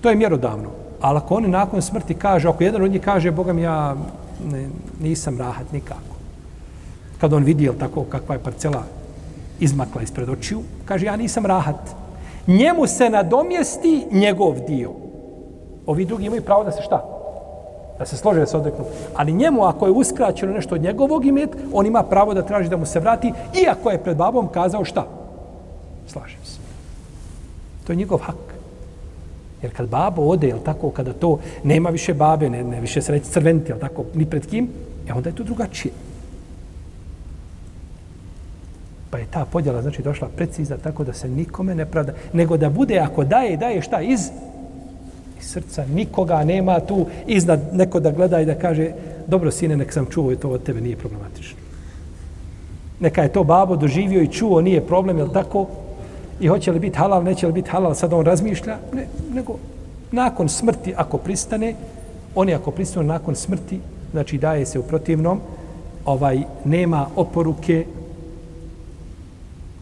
to 0.00 0.10
je 0.10 0.16
mjerodavno. 0.16 0.85
Ali 1.00 1.16
ako 1.16 1.34
oni 1.34 1.48
nakon 1.48 1.82
smrti 1.82 2.14
kaže, 2.14 2.48
ako 2.48 2.64
jedan 2.64 2.82
od 2.82 2.90
njih 2.90 3.02
kaže, 3.02 3.30
Boga 3.30 3.52
mi 3.52 3.62
ja 3.62 3.96
ne, 4.52 4.68
nisam 5.00 5.38
rahat 5.38 5.72
nikako. 5.72 6.16
Kad 7.20 7.32
on 7.32 7.44
vidi, 7.44 7.70
tako, 7.78 8.04
kakva 8.04 8.34
je 8.34 8.42
parcela 8.42 8.82
izmakla 9.60 10.02
ispred 10.02 10.28
očiju, 10.28 10.62
kaže, 10.84 11.06
ja 11.06 11.16
nisam 11.16 11.46
rahat. 11.46 11.94
Njemu 12.46 12.86
se 12.86 13.10
nadomjesti 13.10 14.06
njegov 14.10 14.54
dio. 14.68 14.90
Ovi 15.86 16.04
drugi 16.04 16.26
imaju 16.26 16.42
pravo 16.42 16.64
da 16.64 16.72
se 16.72 16.82
šta? 16.82 17.04
Da 17.98 18.06
se 18.06 18.16
slože 18.16 18.40
da 18.40 18.46
se 18.46 18.56
odreknu. 18.56 18.84
Ali 19.14 19.32
njemu, 19.32 19.64
ako 19.64 19.86
je 19.86 19.92
uskraćeno 19.92 20.52
nešto 20.52 20.74
od 20.74 20.82
njegovog 20.82 21.26
imet, 21.26 21.56
on 21.72 21.86
ima 21.86 22.02
pravo 22.02 22.34
da 22.34 22.42
traži 22.42 22.68
da 22.68 22.76
mu 22.76 22.86
se 22.86 23.00
vrati, 23.00 23.32
iako 23.64 23.90
je 23.90 24.02
pred 24.02 24.16
babom 24.16 24.48
kazao 24.48 24.84
šta? 24.84 25.06
Slažem 26.06 26.44
se. 26.44 26.58
To 27.86 27.92
je 27.92 27.96
njegov 27.96 28.18
hak. 28.18 28.45
Jer 29.66 29.74
kad 29.74 29.88
babo 29.88 30.22
ode, 30.22 30.48
jel 30.48 30.58
tako, 30.64 30.90
kada 30.90 31.12
to 31.12 31.38
nema 31.64 31.90
više 31.90 32.14
babe, 32.14 32.50
ne, 32.50 32.64
ne 32.64 32.80
više 32.80 33.02
se 33.02 33.18
crventi, 33.20 33.72
jel 33.72 33.78
tako, 33.78 34.04
ni 34.14 34.26
pred 34.26 34.46
kim, 34.46 34.68
e 35.08 35.12
onda 35.12 35.28
je 35.28 35.34
to 35.36 35.42
drugačije. 35.42 35.92
Pa 39.10 39.18
je 39.18 39.26
ta 39.30 39.44
podjela, 39.44 39.82
znači, 39.82 40.02
došla 40.02 40.28
precizna 40.36 40.76
tako 40.76 41.04
da 41.04 41.12
se 41.12 41.28
nikome 41.28 41.74
ne 41.74 41.86
pravda, 41.86 42.12
nego 42.32 42.56
da 42.56 42.70
bude, 42.70 42.98
ako 42.98 43.24
daje, 43.24 43.56
daje 43.56 43.82
šta 43.82 44.00
iz, 44.00 44.20
iz 45.40 45.50
srca, 45.50 45.84
nikoga 45.94 46.44
nema 46.44 46.80
tu 46.80 47.06
iznad 47.26 47.60
neko 47.72 48.00
da 48.00 48.10
gleda 48.10 48.40
i 48.40 48.46
da 48.46 48.54
kaže, 48.54 48.90
dobro, 49.26 49.50
sine, 49.50 49.76
nek 49.76 49.92
sam 49.92 50.06
čuo 50.06 50.32
i 50.32 50.36
to 50.36 50.50
od 50.50 50.62
tebe 50.62 50.80
nije 50.80 50.96
problematično. 50.96 51.58
Neka 53.00 53.22
je 53.22 53.32
to 53.32 53.44
babo 53.44 53.76
doživio 53.76 54.22
i 54.22 54.32
čuo, 54.32 54.60
nije 54.60 54.86
problem, 54.86 55.18
jel 55.18 55.32
tako? 55.32 55.66
I 56.40 56.48
hoće 56.48 56.72
li 56.72 56.80
biti 56.80 56.98
halal, 56.98 57.24
neće 57.24 57.46
li 57.46 57.52
biti 57.52 57.70
halal, 57.70 57.94
sad 57.94 58.12
on 58.12 58.24
razmišlja, 58.24 58.78
ne, 58.92 59.06
nego 59.34 59.56
nakon 60.12 60.48
smrti, 60.48 60.94
ako 60.96 61.18
pristane, 61.18 61.74
oni 62.34 62.54
ako 62.54 62.70
pristane 62.70 63.06
nakon 63.06 63.34
smrti, 63.34 63.80
znači 64.12 64.38
daje 64.38 64.66
se 64.66 64.78
u 64.78 64.82
protivnom, 64.82 65.40
ovaj 66.04 66.42
nema 66.64 67.06
oporuke, 67.16 67.86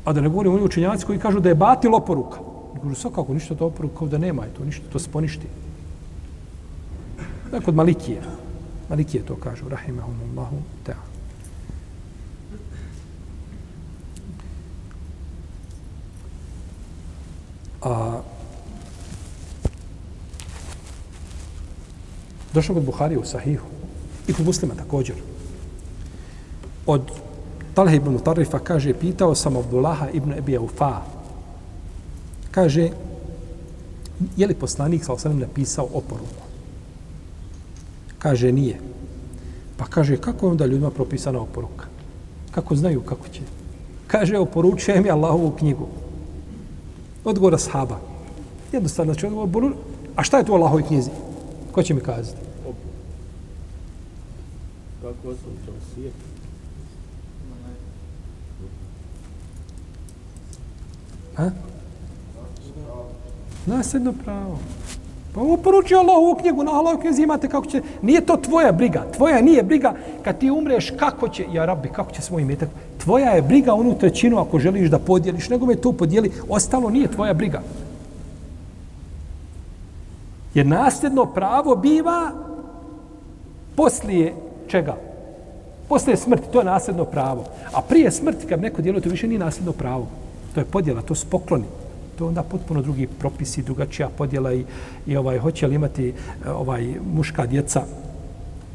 a 0.04 0.12
da 0.12 0.20
ne 0.20 0.28
govorim 0.28 0.52
oni 0.52 0.62
učenjaci 0.62 1.06
koji 1.06 1.18
kažu 1.18 1.40
da 1.40 1.48
je 1.48 1.54
batil 1.54 1.94
oporuka. 1.94 2.38
Kažu, 2.82 2.94
sve 2.94 3.10
kako, 3.14 3.34
ništa 3.34 3.54
to 3.54 3.66
oporuka, 3.66 4.06
da 4.06 4.18
nema, 4.18 4.44
je 4.44 4.50
to 4.50 4.64
ništa, 4.64 4.84
to 4.92 4.98
se 4.98 5.10
poništi. 5.10 5.46
Dakle, 7.50 7.68
od 7.68 7.74
Malikije. 7.74 8.20
Malikije 8.88 9.22
to 9.22 9.36
kažu, 9.36 9.68
rahimahumullahu 9.68 10.56
ta'ala. 10.86 11.14
A, 17.84 18.20
Došlo 22.54 22.74
kod 22.74 22.84
Buharije 22.84 23.18
u 23.18 23.24
Sahihu 23.24 23.66
i 24.28 24.32
kod 24.32 24.46
muslima 24.46 24.74
također. 24.74 25.16
Od 26.86 27.02
Talha 27.74 27.94
ibn 27.94 28.18
Tarifa 28.18 28.58
kaže, 28.58 28.94
pitao 28.94 29.34
sam 29.34 29.56
Abdullaha 29.56 30.08
ibn 30.10 30.32
Ebi 30.32 30.56
Aufa. 30.56 31.02
Kaže, 32.50 32.90
je 34.36 34.46
li 34.46 34.54
poslanik 34.54 35.04
sa 35.04 35.12
osanem 35.12 35.38
napisao 35.38 35.88
oporuku? 35.94 36.44
Kaže, 38.18 38.52
nije. 38.52 38.78
Pa 39.76 39.84
kaže, 39.84 40.16
kako 40.16 40.46
je 40.46 40.50
onda 40.50 40.66
ljudima 40.66 40.90
propisana 40.90 41.40
oporuka? 41.40 41.86
Kako 42.50 42.76
znaju 42.76 43.00
kako 43.00 43.28
će? 43.28 43.40
Kaže, 44.06 44.38
oporučuje 44.38 45.00
mi 45.00 45.10
Allahovu 45.10 45.50
knjigu. 45.50 45.88
Odgovor 47.24 47.54
ashaba. 47.54 47.98
Jednostavno, 48.72 49.12
znači 49.12 49.26
odgovor, 49.26 49.74
a 50.16 50.22
šta 50.22 50.38
je 50.38 50.44
to 50.44 50.52
u 50.52 50.56
Allahovi 50.56 50.82
knjizi? 50.82 51.10
Ko 51.74 51.82
će 51.82 51.94
mi 51.94 52.00
kazati? 52.00 52.38
Kako 55.02 55.34
svijet? 55.94 56.12
Ha? 61.36 61.50
Nasljedno 63.66 64.12
pravo. 64.24 64.58
Pa 65.34 65.40
ovo 65.40 65.56
poručio 65.56 65.98
Allah 65.98 66.16
u 66.18 66.40
knjigu, 66.40 66.64
na 66.64 66.72
Allah 66.72 67.00
knjizi 67.00 67.22
imate 67.22 67.48
kako 67.48 67.66
će, 67.66 67.82
nije 68.02 68.20
to 68.20 68.36
tvoja 68.36 68.72
briga, 68.72 69.06
tvoja 69.16 69.40
nije 69.42 69.62
briga 69.62 69.94
kad 70.22 70.38
ti 70.38 70.50
umreš 70.50 70.90
kako 70.98 71.28
će, 71.28 71.46
ja 71.52 71.64
rabbi, 71.64 71.88
kako 71.88 72.12
će 72.12 72.22
svoj 72.22 72.42
imetak, 72.42 72.68
tvoja 72.98 73.30
je 73.30 73.42
briga 73.42 73.74
onu 73.74 73.98
trećinu 73.98 74.38
ako 74.38 74.58
želiš 74.58 74.90
da 74.90 74.98
podijeliš, 74.98 75.48
nego 75.48 75.66
me 75.66 75.76
to 75.76 75.92
podijeli, 75.92 76.32
ostalo 76.48 76.90
nije 76.90 77.08
tvoja 77.08 77.34
briga. 77.34 77.62
Jer 80.54 80.66
nasljedno 80.66 81.26
pravo 81.26 81.76
biva 81.76 82.32
poslije 83.76 84.34
čega? 84.68 84.96
Poslije 85.88 86.16
smrti, 86.16 86.52
to 86.52 86.58
je 86.58 86.64
nasljedno 86.64 87.04
pravo. 87.04 87.44
A 87.72 87.80
prije 87.88 88.10
smrti, 88.10 88.46
kad 88.46 88.60
neko 88.60 88.82
djeluje, 88.82 89.02
to 89.02 89.08
više 89.08 89.28
nije 89.28 89.38
nasljedno 89.38 89.72
pravo. 89.72 90.06
To 90.54 90.60
je 90.60 90.64
podjela, 90.64 91.02
to 91.02 91.14
su 91.14 91.26
pokloni 91.30 91.64
to 92.18 92.26
onda 92.26 92.42
potpuno 92.42 92.82
drugi 92.82 93.06
propisi, 93.06 93.62
drugačija 93.62 94.08
podjela 94.08 94.52
i, 94.52 94.64
i 95.06 95.16
ovaj 95.16 95.38
hoće 95.38 95.66
li 95.66 95.74
imati 95.74 96.08
e, 96.08 96.50
ovaj 96.50 96.94
muška 97.14 97.46
djeca 97.46 97.82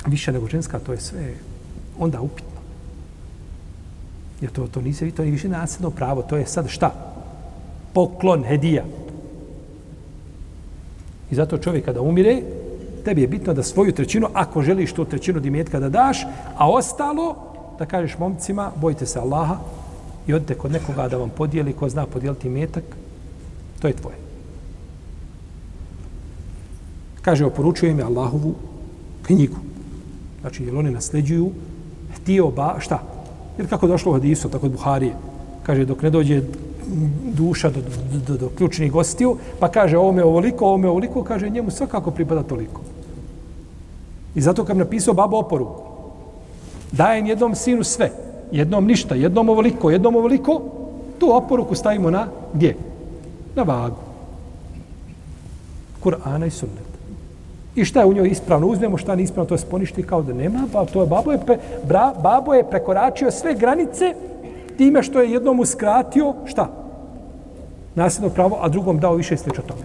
više 0.05 0.31
nego 0.31 0.47
ženska, 0.47 0.79
to 0.79 0.91
je 0.91 0.99
sve 0.99 1.33
onda 1.99 2.21
upitno. 2.21 2.59
Jer 4.41 4.51
to, 4.51 4.67
to 4.67 4.81
nisi, 4.81 5.11
to 5.11 5.23
je 5.23 5.31
više 5.31 5.49
nasljedno 5.49 5.89
pravo, 5.89 6.21
to 6.21 6.37
je 6.37 6.45
sad 6.45 6.67
šta? 6.67 6.91
Poklon, 7.93 8.43
hedija. 8.43 8.85
I 11.31 11.35
zato 11.35 11.57
čovjek 11.57 11.85
kada 11.85 12.01
umire, 12.01 12.41
tebi 13.05 13.21
je 13.21 13.27
bitno 13.27 13.53
da 13.53 13.63
svoju 13.63 13.91
trećinu, 13.91 14.27
ako 14.33 14.61
želiš 14.61 14.93
tu 14.93 15.05
trećinu 15.05 15.39
dimetka 15.39 15.79
da 15.79 15.89
daš, 15.89 16.25
a 16.57 16.69
ostalo, 16.69 17.35
da 17.79 17.85
kažeš 17.85 18.17
momcima, 18.17 18.71
bojte 18.75 19.05
se 19.05 19.19
Allaha 19.19 19.57
i 20.27 20.33
odite 20.33 20.55
kod 20.55 20.71
nekoga 20.71 21.07
da 21.07 21.17
vam 21.17 21.29
podijeli, 21.29 21.73
ko 21.73 21.89
zna 21.89 22.05
podijeliti 22.05 22.49
metak, 22.49 22.83
To 23.79 23.87
je 23.87 23.95
tvoje. 23.95 24.17
Kaže, 27.21 27.45
oporučujem 27.45 27.99
je 27.99 28.05
Allahovu 28.05 28.55
knjigu. 29.23 29.55
Znači, 30.41 30.63
jer 30.63 30.75
oni 30.75 30.91
nasljeđuju 30.91 31.51
htio 32.15 32.51
ba, 32.51 32.75
šta? 32.79 33.03
Jer 33.57 33.69
kako 33.69 33.87
došlo 33.87 34.11
u 34.11 34.13
hadisu, 34.13 34.49
tako 34.49 34.65
od 34.65 34.71
Buharije, 34.71 35.13
kaže, 35.63 35.85
dok 35.85 36.01
ne 36.01 36.09
dođe 36.09 36.41
duša 37.33 37.69
do, 37.69 37.81
do, 37.81 38.19
do, 38.27 38.37
do 38.37 38.49
ključnih 38.57 38.91
gostiju, 38.91 39.37
pa 39.59 39.67
kaže, 39.67 39.97
ovo 39.97 40.11
me 40.11 40.23
ovoliko, 40.23 40.65
ovo 40.65 40.77
me 40.77 40.89
ovoliko, 40.89 41.23
kaže, 41.23 41.49
njemu 41.49 41.71
svakako 41.71 42.11
pripada 42.11 42.43
toliko. 42.43 42.81
I 44.35 44.41
zato 44.41 44.65
kad 44.65 44.77
napisao 44.77 45.13
babo 45.13 45.37
oporuku, 45.37 45.81
dajem 46.91 47.25
jednom 47.25 47.55
sinu 47.55 47.83
sve, 47.83 48.11
jednom 48.51 48.85
ništa, 48.85 49.15
jednom 49.15 49.49
ovoliko, 49.49 49.89
jednom 49.89 50.15
ovoliko, 50.15 50.61
tu 51.19 51.35
oporuku 51.35 51.75
stavimo 51.75 52.09
na 52.09 52.27
gdje? 52.53 52.75
na 53.55 53.63
vagu. 53.63 53.95
Kur'ana 56.03 56.47
i 56.47 56.49
sunnet. 56.49 56.89
I 57.75 57.85
šta 57.85 57.99
je 57.99 58.05
u 58.05 58.13
njoj 58.13 58.27
ispravno? 58.27 58.67
Uzmemo 58.67 58.97
šta 58.97 59.15
nije 59.15 59.23
ispravno, 59.23 59.47
to 59.47 59.53
je 59.53 59.59
sponišti 59.59 60.03
kao 60.03 60.21
da 60.21 60.33
nema. 60.33 60.67
Pa 60.73 60.85
to 60.85 61.01
je 61.01 61.07
babo 61.07 61.31
je, 61.31 61.39
pre, 61.45 61.57
bra, 61.87 62.13
babo 62.23 62.53
je 62.53 62.69
prekoračio 62.69 63.31
sve 63.31 63.53
granice 63.53 64.13
time 64.77 65.03
što 65.03 65.21
je 65.21 65.31
jednom 65.31 65.59
uskratio 65.59 66.33
šta? 66.45 66.67
Nasljedno 67.95 68.29
pravo, 68.29 68.57
a 68.61 68.69
drugom 68.69 68.99
dao 68.99 69.15
više 69.15 69.37
slično 69.37 69.63
tome. 69.63 69.81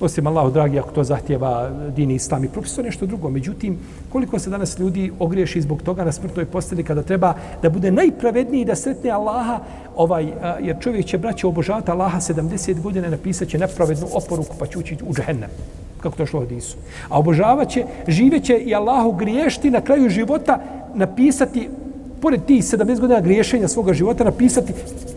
Osim 0.00 0.26
Allahu 0.26 0.50
dragi, 0.50 0.78
ako 0.78 0.90
to 0.90 1.04
zahtjeva 1.04 1.70
dini 1.96 2.14
islam 2.14 2.44
i 2.44 2.48
propis, 2.48 2.74
to 2.74 2.82
nešto 2.82 3.06
drugo. 3.06 3.30
Međutim, 3.30 3.78
koliko 4.12 4.38
se 4.38 4.50
danas 4.50 4.78
ljudi 4.78 5.12
ogriješi 5.18 5.60
zbog 5.60 5.82
toga 5.82 6.04
na 6.04 6.12
smrtnoj 6.12 6.44
posteli 6.44 6.84
kada 6.84 7.02
treba 7.02 7.34
da 7.62 7.70
bude 7.70 7.90
najpravedniji 7.90 8.62
i 8.62 8.64
da 8.64 8.74
sretne 8.74 9.10
Allaha, 9.10 9.60
ovaj, 9.96 10.32
jer 10.60 10.76
čovjek 10.80 11.06
će 11.06 11.18
braće 11.18 11.46
obožavati 11.46 11.90
Allaha 11.90 12.20
70 12.20 12.80
godina 12.80 13.08
napisat 13.08 13.48
će 13.48 13.58
nepravednu 13.58 14.06
oporuku 14.12 14.56
pa 14.58 14.66
će 14.66 14.78
ući 14.78 14.96
u 15.06 15.14
džahennem 15.14 15.50
kako 16.04 16.16
to 16.16 16.26
šlo 16.26 16.40
u 16.40 16.42
hadisu. 16.42 16.76
A 17.08 17.18
obožavaće, 17.18 17.84
živeće 18.08 18.58
i 18.58 18.74
Allahu 18.74 19.12
griješti 19.12 19.70
na 19.70 19.80
kraju 19.80 20.10
života 20.10 20.58
napisati, 20.94 21.68
pored 22.24 22.46
ti 22.46 22.62
70 22.62 23.00
godina 23.00 23.20
griješenja 23.20 23.68
svoga 23.68 23.92
života, 23.92 24.24
napisati 24.24 24.72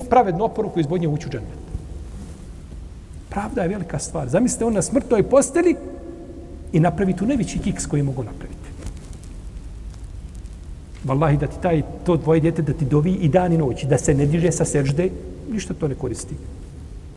pravednu 0.09 0.43
oporuku 0.43 0.79
iz 0.79 0.87
bodnje 0.87 1.07
ući 1.07 1.27
u 1.27 1.29
džennet. 1.29 1.59
Pravda 3.29 3.61
je 3.61 3.67
velika 3.67 3.99
stvar. 3.99 4.29
Zamislite 4.29 4.65
on 4.65 4.73
na 4.73 4.81
smrtnoj 4.81 5.23
posteli 5.23 5.75
i 6.73 6.79
napravi 6.79 7.15
tu 7.15 7.25
najveći 7.25 7.59
kiks 7.59 7.85
koji 7.85 8.03
mogu 8.03 8.23
napraviti. 8.23 8.67
Wallahi 11.05 11.39
da 11.39 11.47
ti 11.47 11.55
taj, 11.61 11.81
to 12.05 12.17
dvoje 12.17 12.39
djete 12.39 12.61
da 12.61 12.73
ti 12.73 12.85
dovi 12.85 13.11
i 13.11 13.29
dan 13.29 13.53
i 13.53 13.57
noć, 13.57 13.83
da 13.83 13.97
se 13.97 14.13
ne 14.13 14.25
diže 14.25 14.51
sa 14.51 14.65
sežde, 14.65 15.09
ništa 15.51 15.73
to 15.73 15.87
ne 15.87 15.95
koristi. 15.95 16.35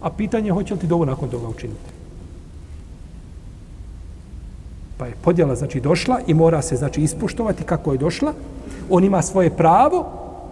A 0.01 0.11
pitanje 0.11 0.49
je 0.49 0.53
hoće 0.53 0.75
li 0.75 0.81
ti 0.81 0.87
dovu 0.87 1.07
nakon 1.07 1.31
toga 1.31 1.49
učiniti. 1.49 1.90
Pa 5.01 5.07
je 5.07 5.15
podjela 5.25 5.55
znači 5.55 5.81
došla 5.81 6.19
i 6.27 6.35
mora 6.35 6.63
se 6.63 6.77
znači 6.77 7.03
ispuštovati 7.03 7.65
kako 7.65 7.93
je 7.93 7.99
došla. 7.99 8.33
On 8.91 9.05
ima 9.05 9.23
svoje 9.23 9.51
pravo 9.51 10.07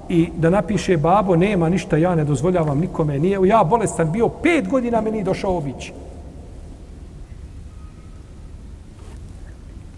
i 0.09 0.29
da 0.37 0.51
napiše 0.51 0.97
babo 0.97 1.37
nema 1.37 1.69
ništa 1.69 1.97
ja 1.97 2.15
ne 2.15 2.25
dozvoljavam 2.25 2.79
nikome 2.79 3.19
nije 3.19 3.39
ja 3.45 3.65
bolestan 3.65 4.13
bio 4.13 4.29
pet 4.29 4.69
godina 4.69 5.01
meni 5.01 5.25
došao 5.25 5.57
obići. 5.57 5.93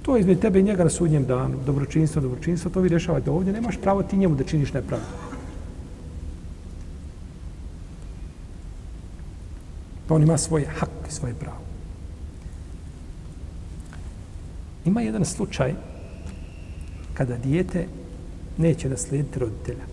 To 0.03 0.16
je 0.16 0.20
između 0.20 0.40
tebe 0.40 0.61
i 0.61 0.62
njega 0.62 0.84
na 0.84 0.90
sudnjem 0.90 1.24
danu. 1.24 1.55
Dobročinstvo, 1.66 2.22
dobročinstvo, 2.22 2.70
to 2.70 2.80
vi 2.80 2.88
rješavate 2.88 3.30
ovdje. 3.30 3.53
Nemaš 3.53 3.76
pravo 3.82 4.03
ti 4.03 4.16
njemu 4.16 4.34
da 4.34 4.44
činiš 4.44 4.72
nepravdu. 4.72 5.07
Pa 10.09 10.14
on 10.14 10.22
ima 10.22 10.38
svoje 10.38 10.66
hak 10.66 10.90
i 11.09 11.12
svoje 11.12 11.34
pravo. 11.34 11.70
Ima 14.85 15.01
jedan 15.01 15.24
slučaj 15.24 15.74
kada 17.14 17.37
dijete 17.37 17.87
neće 18.59 18.89
naslijediti 18.89 19.39
roditelja. 19.39 19.85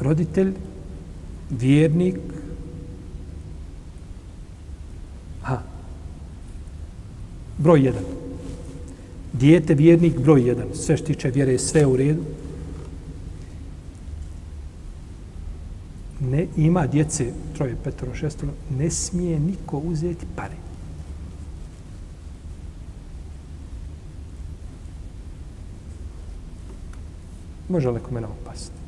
Roditelj, 0.00 0.52
vjernik, 1.50 2.16
ha, 5.42 5.62
broj 7.58 7.84
jedan. 7.84 8.04
Dijete, 9.32 9.74
vjernik, 9.74 10.18
broj 10.18 10.48
jedan. 10.48 10.66
Sve 10.74 10.96
što 10.96 11.06
tiče 11.06 11.30
vjere, 11.30 11.58
sve 11.58 11.86
u 11.86 11.96
redu. 11.96 12.22
Ne, 16.20 16.46
ima 16.56 16.86
djece, 16.86 17.32
troje, 17.56 17.76
petoro, 17.84 18.14
šestoro, 18.14 18.52
ne 18.78 18.90
smije 18.90 19.40
niko 19.40 19.78
uzeti 19.78 20.26
pare. 20.36 20.56
Može 27.74 27.90
li 27.90 28.00
mene 28.10 28.26
naopasti? 28.26 28.78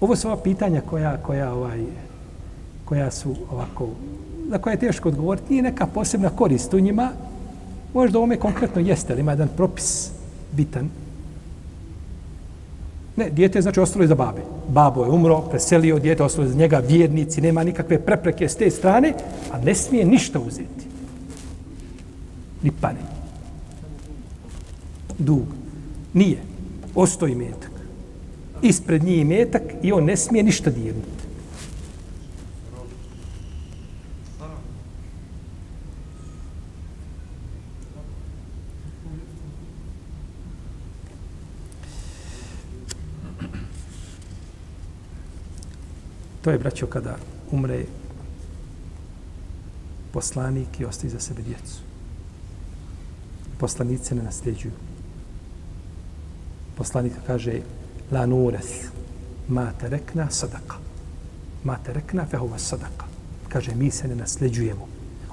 Ovo 0.00 0.16
su 0.16 0.28
ova 0.28 0.42
pitanja 0.42 0.80
koja, 0.80 1.16
koja, 1.16 1.52
ovaj, 1.52 1.82
koja 2.84 3.10
su 3.10 3.34
ovako, 3.50 3.88
na 4.48 4.58
koje 4.58 4.74
je 4.74 4.78
teško 4.78 5.08
odgovoriti, 5.08 5.50
nije 5.50 5.62
neka 5.62 5.86
posebna 5.86 6.30
korist 6.30 6.74
u 6.74 6.80
njima, 6.80 7.10
možda 7.94 8.18
ovome 8.18 8.36
konkretno 8.36 8.80
jeste, 8.80 9.12
ali 9.12 9.20
ima 9.20 9.32
jedan 9.32 9.48
propis 9.56 10.10
bitan. 10.52 10.88
Ne, 13.16 13.30
dijete 13.30 13.58
je 13.58 13.62
znači 13.62 13.80
ostalo 13.80 14.04
iza 14.04 14.14
babe. 14.14 14.40
Babo 14.68 15.04
je 15.04 15.10
umro, 15.10 15.40
preselio, 15.40 15.98
dijete 15.98 16.22
ostalo 16.22 16.46
iza 16.46 16.56
njega, 16.56 16.78
vjernici, 16.78 17.40
nema 17.40 17.64
nikakve 17.64 18.00
prepreke 18.00 18.48
s 18.48 18.56
te 18.56 18.70
strane, 18.70 19.12
a 19.52 19.58
ne 19.58 19.74
smije 19.74 20.04
ništa 20.04 20.40
uzeti. 20.40 20.88
Ni 22.62 22.70
pare. 22.80 23.04
Dug. 25.18 25.58
Nije. 26.18 26.42
Ostoji 26.94 27.34
metak. 27.34 27.70
Ispred 28.62 29.04
njih 29.04 29.26
metak 29.26 29.62
i 29.82 29.92
on 29.92 30.04
ne 30.04 30.16
smije 30.16 30.42
ništa 30.42 30.70
dirnuti. 30.70 31.28
To 46.42 46.50
je, 46.50 46.58
braćo, 46.58 46.86
kada 46.86 47.16
umre 47.50 47.84
poslanik 50.12 50.80
i 50.80 50.84
ostaje 50.84 51.10
za 51.10 51.20
sebe 51.20 51.42
djecu. 51.42 51.78
Poslanice 53.58 54.14
ne 54.14 54.22
nasljeđuju 54.22 54.87
poslanika 56.78 57.20
kaže 57.26 57.60
la 58.12 58.26
nures 58.26 58.88
ma 59.48 59.72
terekna 59.80 60.30
sadaka 60.30 60.76
ma 61.64 61.76
terekna 61.84 62.26
fehuva 62.30 62.58
sadaka 62.58 63.04
kaže 63.48 63.74
mi 63.74 63.90
se 63.90 64.08
ne 64.08 64.14
nasljeđujemo. 64.14 64.88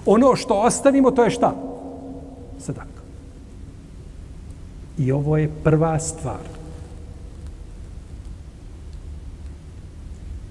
Ono 0.06 0.36
što 0.36 0.54
ostavimo 0.54 1.12
to 1.12 1.24
je 1.24 1.30
šta? 1.30 1.56
Sadaka 2.60 3.02
i 4.98 5.12
ovo 5.12 5.38
je 5.38 5.52
prva 5.64 6.00
stvar 6.00 6.56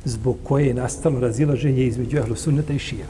zbog 0.04 0.36
koje 0.44 0.66
je 0.66 0.74
nastalo 0.74 1.20
razilaženje 1.20 1.82
između 1.82 2.18
ehlu 2.18 2.36
sunneta 2.36 2.72
i 2.72 2.78
šija. 2.78 3.06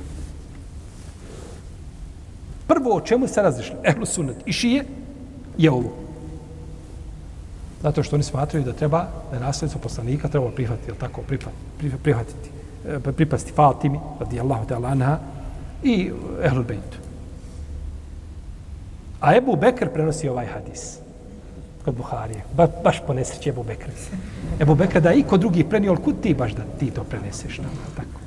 Prvo 2.66 2.96
o 2.96 3.00
čemu 3.00 3.28
se 3.28 3.42
razišli 3.42 3.76
ehlu 3.84 4.06
sunnet 4.06 4.36
i 4.46 4.52
šije 4.52 4.84
je 5.58 5.70
ovo. 5.70 6.03
Zato 7.84 8.02
što 8.02 8.16
oni 8.16 8.22
smatraju 8.22 8.64
da 8.64 8.72
treba, 8.72 9.06
da 9.32 9.38
nasljedstvo 9.38 9.80
poslanika 9.80 10.28
treba 10.28 10.50
prihvatiti, 10.50 10.90
jel 10.90 10.96
tako, 10.96 11.22
prihvatiti, 11.22 11.98
prihvatiti 12.02 12.50
pripasti 13.16 13.52
Fatimi, 13.52 14.00
radi 14.20 14.40
Allahu 14.40 14.66
te 14.66 14.74
anha, 14.74 15.18
i 15.82 16.10
Ehlul 16.42 16.64
Bejtu. 16.64 16.98
A 19.20 19.36
Ebu 19.36 19.56
Bekr 19.56 19.88
prenosi 19.88 20.28
ovaj 20.28 20.46
hadis 20.46 20.98
kod 21.84 21.94
Buharije. 21.94 22.44
Ba, 22.56 22.68
baš 22.84 23.02
po 23.06 23.12
nesreći 23.12 23.48
Ebu 23.50 23.62
Bekr. 23.62 23.90
Ebu 24.60 24.74
Bekr 24.74 25.00
da 25.00 25.12
i 25.12 25.22
kod 25.22 25.40
drugih 25.40 25.64
prenio, 25.64 25.92
ali 25.92 26.02
kud 26.02 26.20
ti 26.20 26.34
baš 26.34 26.52
da 26.52 26.62
ti 26.78 26.90
to 26.90 27.04
preneseš? 27.04 27.58
Nam, 27.58 27.70
tako. 27.96 28.20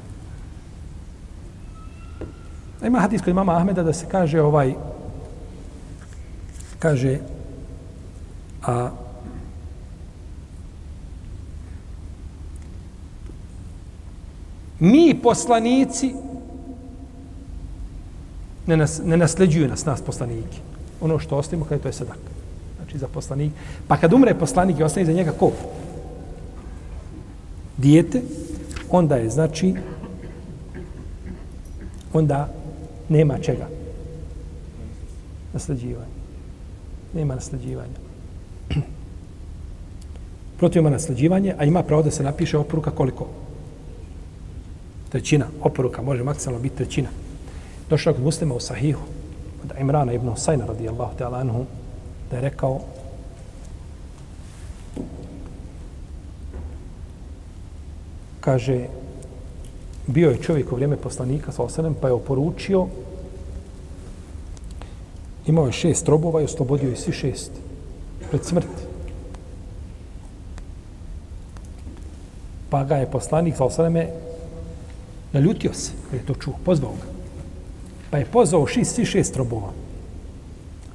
Ima 2.85 2.99
hadis 2.99 3.21
kod 3.21 3.35
mama 3.35 3.57
Ahmeda 3.57 3.83
da 3.83 3.93
se 3.93 4.05
kaže 4.11 4.41
ovaj 4.41 4.73
kaže 6.79 7.19
a 8.61 8.89
mi 14.79 15.19
poslanici 15.23 16.13
ne, 18.67 18.77
nas, 18.77 19.01
ne 19.05 19.17
nasljeđuju 19.17 19.67
nas, 19.67 19.85
nas 19.85 20.01
poslaniki. 20.01 20.59
Ono 21.01 21.19
što 21.19 21.37
ostavimo, 21.37 21.65
kada 21.65 21.81
to 21.81 21.87
je 21.87 21.93
sadak. 21.93 22.19
Znači 22.77 22.97
za 22.97 23.07
poslanik. 23.07 23.51
Pa 23.87 23.97
kad 23.97 24.13
umre 24.13 24.33
poslanik 24.33 24.79
i 24.79 24.83
ostane 24.83 25.05
za 25.05 25.13
njega 25.13 25.31
ko? 25.31 25.51
Dijete, 27.77 28.21
onda 28.89 29.15
je, 29.15 29.29
znači, 29.29 29.73
onda 32.13 32.53
nema 33.09 33.37
čega. 33.37 33.67
Nasljeđivanja. 35.53 36.17
Nema 37.13 37.35
nasljeđivanja. 37.35 37.97
Protiv 40.57 40.79
ima 40.79 40.89
nasljeđivanje, 40.89 41.55
a 41.57 41.65
ima 41.65 41.83
pravo 41.83 42.03
da 42.03 42.11
se 42.11 42.23
napiše 42.23 42.57
oporuka 42.57 42.91
koliko? 42.91 43.27
Trećina, 45.09 45.45
oporuka 45.61 46.01
može 46.01 46.23
maksimalno 46.23 46.61
biti 46.61 46.75
trećina. 46.75 47.09
Došao 47.89 48.13
kod 48.13 48.23
muslima 48.23 48.55
u 48.55 48.59
sahihu, 48.59 49.01
od 49.63 49.71
Imrana 49.79 50.13
ibn 50.13 50.29
Husayna 50.29 50.67
radijallahu 50.67 51.17
ta'ala 51.17 51.39
anhu, 51.39 51.65
da 52.31 52.35
je 52.35 52.41
rekao 52.41 52.81
kaže 58.39 58.85
bio 60.07 60.29
je 60.29 60.41
čovjek 60.41 60.71
u 60.71 60.75
vrijeme 60.75 60.97
poslanika 60.97 61.51
sa 61.51 61.63
osanem, 61.63 61.95
pa 62.01 62.07
je 62.07 62.13
oporučio 62.13 62.87
imao 65.47 65.65
je 65.65 65.71
šest 65.71 66.07
robova 66.07 66.41
i 66.41 66.45
oslobodio 66.45 66.89
je 66.89 66.95
svi 66.95 67.13
šest 67.13 67.51
pred 68.29 68.45
smrti. 68.45 68.87
Pa 72.69 72.83
ga 72.83 72.95
je 72.95 73.11
poslanik 73.11 73.55
sa 73.55 73.65
osaneme 73.65 74.07
naljutio 75.33 75.73
se, 75.73 75.91
kad 76.09 76.19
je 76.19 76.25
to 76.25 76.33
čuo, 76.33 76.53
pozvao 76.65 76.91
ga. 76.91 77.07
Pa 78.09 78.17
je 78.17 78.25
pozvao 78.25 78.67
šest, 78.67 78.95
svi 78.95 79.05
šest 79.05 79.35
robova. 79.35 79.71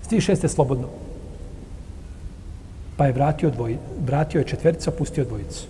Svi 0.08 0.20
šest 0.20 0.42
je 0.42 0.48
slobodno. 0.48 0.88
Pa 2.96 3.06
je 3.06 3.12
vratio, 3.12 3.50
dvoj, 3.50 3.76
vratio 4.06 4.38
je 4.38 4.46
četvrtica, 4.46 4.90
pustio 4.90 5.24
dvojicu. 5.24 5.66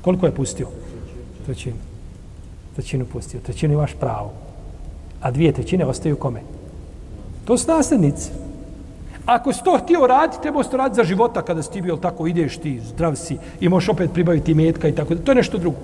Koliko 0.00 0.26
je 0.26 0.34
pustio? 0.34 0.68
Trećinu. 1.46 1.76
Trećinu 2.74 3.06
pustio. 3.06 3.40
Trećinu 3.40 3.74
imaš 3.74 3.92
pravo. 4.00 4.32
A 5.20 5.30
dvije 5.30 5.52
trećine 5.52 5.84
ostaju 5.84 6.16
kome? 6.16 6.40
To 7.44 7.58
su 7.58 7.70
nasljednici. 7.70 8.30
Ako 9.26 9.52
si 9.52 9.64
to 9.64 9.78
htio 9.78 10.06
raditi, 10.06 10.42
trebao 10.42 10.62
si 10.62 10.70
to 10.70 10.76
raditi 10.76 10.96
za 10.96 11.04
života 11.04 11.42
kada 11.42 11.62
si 11.62 11.72
ti 11.72 11.82
bio 11.82 11.96
tako, 11.96 12.26
ideš 12.26 12.56
ti, 12.56 12.80
zdrav 12.80 13.16
si 13.16 13.38
i 13.60 13.68
možeš 13.68 13.88
opet 13.88 14.12
pribaviti 14.12 14.54
metka 14.54 14.88
i 14.88 14.94
tako. 14.94 15.14
To 15.14 15.30
je 15.30 15.36
nešto 15.36 15.58
drugo. 15.58 15.76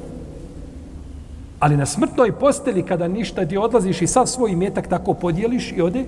Ali 1.59 1.77
na 1.77 1.87
smrtnoj 1.87 2.33
posteli 2.33 2.83
kada 2.83 3.09
ništa 3.09 3.47
ti 3.47 3.57
odlaziš 3.57 4.03
i 4.03 4.07
sav 4.07 4.27
svoj 4.27 4.51
imetak 4.51 4.89
tako 4.89 5.15
podijeliš 5.15 5.73
i 5.73 5.83
ode, 5.83 6.05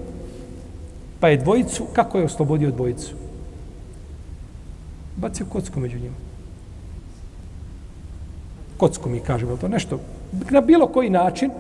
pa 1.21 1.29
je 1.29 1.37
dvojicu, 1.37 1.87
kako 1.93 2.19
je 2.19 2.25
oslobodio 2.25 2.71
dvojicu? 2.71 3.15
Bacio 5.17 5.47
kocku 5.49 5.81
među 5.81 5.99
njima. 5.99 6.17
Kocku 8.77 9.09
mi 9.09 9.21
kažemo, 9.21 9.57
to 9.57 9.69
nešto, 9.69 9.99
na 10.51 10.61
bilo 10.61 10.87
koji 10.87 11.11
način, 11.11 11.51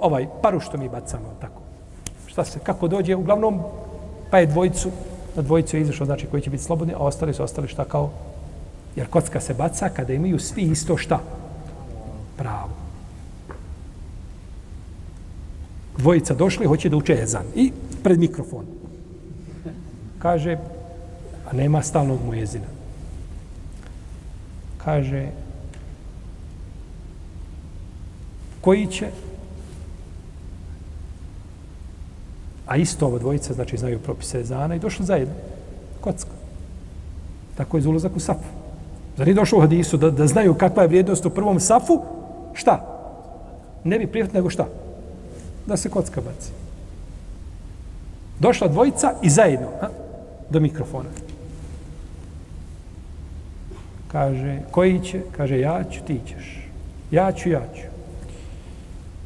ovaj 0.00 0.26
paru 0.42 0.60
što 0.60 0.78
mi 0.78 0.88
bacamo, 0.88 1.34
tako. 1.40 1.62
Šta 2.26 2.44
se, 2.44 2.58
kako 2.58 2.88
dođe, 2.88 3.14
uglavnom, 3.14 3.60
pa 4.30 4.38
je 4.38 4.46
dvojicu, 4.46 4.90
na 5.36 5.42
dvojicu 5.42 5.76
je 5.76 5.82
izašao, 5.82 6.06
znači 6.06 6.26
koji 6.26 6.42
će 6.42 6.50
biti 6.50 6.62
slobodni, 6.62 6.94
a 6.94 6.98
ostali 6.98 7.34
su 7.34 7.42
ostali 7.42 7.68
šta 7.68 7.84
kao, 7.84 8.10
jer 8.96 9.08
kocka 9.08 9.40
se 9.40 9.54
baca 9.54 9.88
kada 9.88 10.12
imaju 10.12 10.38
svi 10.38 10.62
isto 10.62 10.96
šta? 10.96 11.18
Pravo. 12.36 12.83
Dvojica 15.98 16.34
došli, 16.34 16.66
hoće 16.66 16.88
da 16.88 16.96
uče 16.96 17.18
ezan. 17.22 17.44
I 17.54 17.72
pred 18.02 18.18
mikrofon. 18.18 18.64
Kaže, 20.18 20.58
a 21.50 21.56
nema 21.56 21.82
stalnog 21.82 22.18
mu 22.26 22.34
jezina. 22.34 22.66
Kaže, 24.76 25.28
koji 28.60 28.86
će? 28.86 29.06
A 32.66 32.76
isto 32.76 33.06
ova 33.06 33.18
dvojica 33.18 33.54
znači 33.54 33.76
znaju 33.76 33.98
propise 33.98 34.40
ezana 34.40 34.74
i 34.74 34.78
došli 34.78 35.06
zajedno. 35.06 35.34
Kocka. 36.00 36.30
Tako 37.56 37.76
je 37.76 37.80
za 37.80 37.90
ulazak 37.90 38.16
u 38.16 38.20
safu. 38.20 38.48
Zar 39.16 39.26
nije 39.26 39.34
došlo 39.34 39.58
u 39.58 39.60
hadisu 39.60 39.96
da, 39.96 40.10
da 40.10 40.26
znaju 40.26 40.54
kakva 40.54 40.82
je 40.82 40.88
vrijednost 40.88 41.26
u 41.26 41.30
prvom 41.30 41.60
safu? 41.60 42.02
Šta? 42.54 42.80
Ne 43.84 43.98
bi 43.98 44.06
prijatno 44.06 44.38
nego 44.38 44.50
šta? 44.50 44.66
Da 45.66 45.76
se 45.76 45.90
kocka 45.90 46.20
baci 46.20 46.50
došla 48.38 48.68
dvojica 48.68 49.12
i 49.22 49.30
zajedno 49.30 49.68
a, 49.80 49.88
do 50.50 50.60
mikrofona 50.60 51.08
kaže 54.08 54.60
koji 54.70 55.00
će 55.00 55.20
kaže 55.36 55.60
ja 55.60 55.84
ću 55.90 56.00
ti 56.06 56.20
ćeš 56.26 56.68
ja 57.10 57.32
ću 57.32 57.48
ja 57.48 57.62
ću 57.74 57.94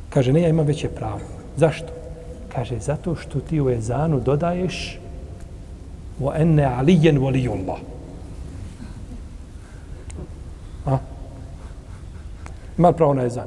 Kaže, 0.09 0.33
ne, 0.33 0.43
ja 0.43 0.49
imam 0.49 0.67
veće 0.67 0.89
pravo. 0.89 1.21
Zašto? 1.57 1.93
Kaže, 2.55 2.79
zato 2.79 3.15
što 3.15 3.41
ti 3.41 3.61
u 3.61 3.71
ezanu 3.71 4.21
dodaješ 4.21 4.99
wa 6.21 6.41
enne 6.41 6.65
alijen 6.65 7.19
volijullah. 7.19 7.79
A? 10.87 10.99
Ima 12.79 12.93
pravo 12.93 13.15
na 13.15 13.25
ezan. 13.25 13.47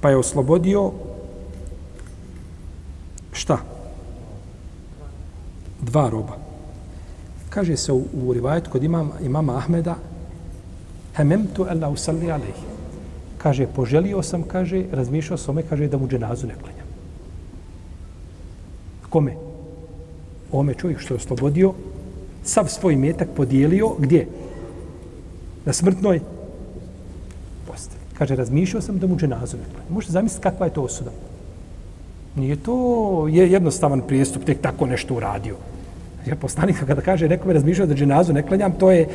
Pa 0.00 0.10
je 0.10 0.16
oslobodio 0.16 0.92
šta? 3.32 3.58
Dva 5.80 6.08
roba. 6.10 6.36
Kaže 7.50 7.76
se 7.76 7.92
u, 7.92 8.04
u 8.24 8.32
rivajet 8.32 8.68
kod 8.68 8.82
imam, 8.82 9.12
imama 9.22 9.56
Ahmeda 9.56 9.96
hememtu 11.16 11.66
alla 11.68 11.88
usalli 11.88 12.30
alaihi 12.30 12.78
kaže 13.38 13.66
poželio 13.66 14.22
sam 14.22 14.42
kaže 14.42 14.84
razmišljao 14.92 15.38
sam 15.38 15.54
ome 15.54 15.62
kaže 15.62 15.88
da 15.88 15.98
mu 15.98 16.08
dženazu 16.08 16.46
ne 16.46 16.54
klanjam. 16.54 16.86
Kome? 19.08 19.34
Ome 20.52 20.74
čovjek 20.74 21.00
što 21.00 21.14
je 21.14 21.16
oslobodio 21.16 21.72
sav 22.44 22.66
svoj 22.68 22.96
metak 22.96 23.28
podijelio 23.36 23.94
gdje? 23.98 24.28
Na 25.64 25.72
smrtnoj 25.72 26.20
kaže 28.18 28.36
razmišljao 28.36 28.82
sam 28.82 28.98
da 28.98 29.06
mu 29.06 29.16
dženazu 29.16 29.56
ne 29.56 29.64
klanjam 29.72 29.92
možete 29.92 30.12
zamisliti 30.12 30.42
kakva 30.42 30.66
je 30.66 30.72
to 30.72 30.82
osuda? 30.82 31.10
Nije 32.36 32.56
to 32.56 33.26
je 33.28 33.52
jednostavan 33.52 34.00
prijestup 34.00 34.44
tek 34.44 34.60
tako 34.60 34.86
nešto 34.86 35.14
uradio. 35.14 35.56
Jer 36.26 36.36
poslanik 36.36 36.84
kada 36.86 37.00
kaže 37.00 37.28
nekome 37.28 37.54
razmišljao 37.54 37.86
da 37.86 37.94
dženazu 37.94 38.32
ne 38.32 38.42
klanjam, 38.42 38.72
to 38.72 38.90
je, 38.90 39.08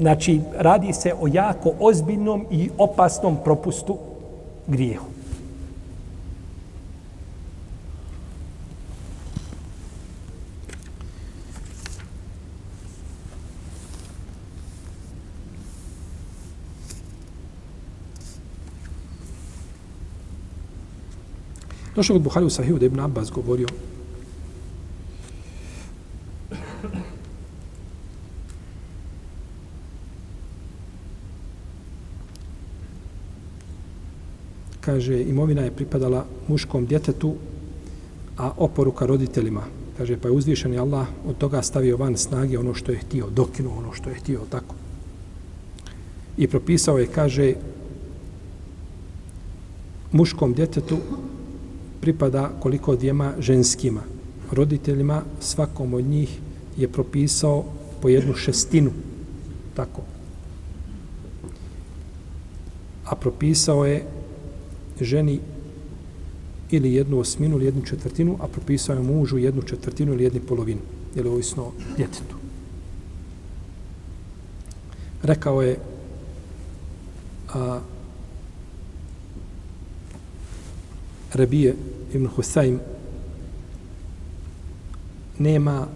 znači, 0.00 0.40
radi 0.58 0.92
se 0.92 1.12
o 1.20 1.28
jako 1.32 1.72
ozbiljnom 1.80 2.46
i 2.50 2.70
opasnom 2.78 3.36
propustu 3.44 3.98
grijehu. 4.66 5.11
Došao 21.96 22.14
kod 22.14 22.22
Buhari 22.22 22.46
u 22.46 22.50
Sahiju 22.50 22.78
da 22.78 22.86
Ibn 22.86 23.00
Abbas 23.00 23.30
govorio 23.30 23.68
kaže, 34.82 35.22
imovina 35.22 35.62
je 35.62 35.70
pripadala 35.70 36.26
muškom 36.48 36.86
djetetu, 36.86 37.34
a 38.36 38.50
oporuka 38.56 39.06
roditeljima. 39.06 39.62
Kaže, 39.96 40.16
pa 40.16 40.28
je 40.28 40.34
uzvišen 40.34 40.78
Allah 40.78 41.06
od 41.26 41.38
toga 41.38 41.62
stavio 41.62 41.96
van 41.96 42.16
snage 42.16 42.58
ono 42.58 42.74
što 42.74 42.92
je 42.92 42.98
htio, 42.98 43.30
dokinuo 43.30 43.78
ono 43.78 43.92
što 43.92 44.10
je 44.10 44.14
htio, 44.14 44.40
tako. 44.50 44.74
I 46.36 46.48
propisao 46.48 46.98
je, 46.98 47.06
kaže, 47.06 47.54
muškom 50.12 50.54
djetetu 50.54 50.98
pripada 52.02 52.50
koliko 52.60 52.96
djema 52.96 53.32
ženskima. 53.38 54.02
Roditeljima 54.50 55.22
svakom 55.40 55.94
od 55.94 56.04
njih 56.04 56.38
je 56.76 56.88
propisao 56.88 57.64
po 58.02 58.08
jednu 58.08 58.34
šestinu. 58.34 58.90
Tako. 59.74 60.02
A 63.04 63.16
propisao 63.16 63.86
je 63.86 64.04
ženi 65.00 65.40
ili 66.70 66.94
jednu 66.94 67.18
osminu 67.18 67.56
ili 67.56 67.64
jednu 67.64 67.84
četvrtinu, 67.84 68.36
a 68.40 68.48
propisao 68.48 68.96
je 68.96 69.02
mužu 69.02 69.38
jednu 69.38 69.62
četvrtinu 69.62 70.12
ili 70.12 70.24
jednu 70.24 70.40
polovinu, 70.48 70.80
ili 71.14 71.28
ovisno 71.28 71.70
djetetu. 71.96 72.36
Rekao 75.22 75.62
je 75.62 75.78
a, 77.54 77.80
Rebije 81.34 81.74
ibn 82.14 82.26
Husajm 82.26 82.78
nema 85.38 85.86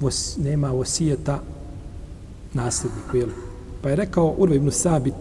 vos, 0.00 0.36
nema 0.36 0.72
osijeta 0.72 1.40
nasljedniku, 2.54 3.16
jel? 3.16 3.28
Pa 3.82 3.90
je 3.90 3.96
rekao 3.96 4.34
Urve 4.38 4.56
ibn 4.56 4.70
Sabit, 4.70 5.14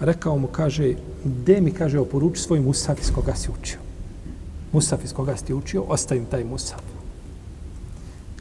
rekao 0.00 0.38
mu, 0.38 0.46
kaže, 0.46 0.94
gde 1.24 1.60
mi 1.60 1.70
kaže 1.70 2.00
oporuči 2.00 2.40
svoj 2.40 2.60
musaf 2.60 3.00
iz 3.00 3.10
koga 3.14 3.34
si 3.34 3.50
učio. 3.60 3.78
Musaf 4.72 5.04
iz 5.04 5.12
koga 5.12 5.36
si 5.36 5.44
ti 5.44 5.54
učio, 5.54 5.82
ostavim 5.82 6.24
taj 6.24 6.44
musaf. 6.44 6.80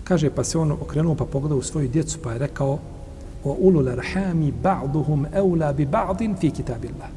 Kaže, 0.04 0.30
pa 0.30 0.44
se 0.44 0.58
on 0.58 0.72
okrenuo 0.72 1.16
pa 1.16 1.26
pogledao 1.26 1.58
u 1.58 1.62
svoju 1.62 1.88
djecu 1.88 2.20
pa 2.24 2.32
je 2.32 2.40
rekao 2.40 2.80
o 3.44 3.58
ulul 3.60 3.90
arhami 3.90 4.54
ba'duhum 4.64 5.26
eula 5.34 5.74
bi 5.74 5.86
ba'din 5.86 6.36
fi 6.40 6.52
kitabillah. 6.52 7.10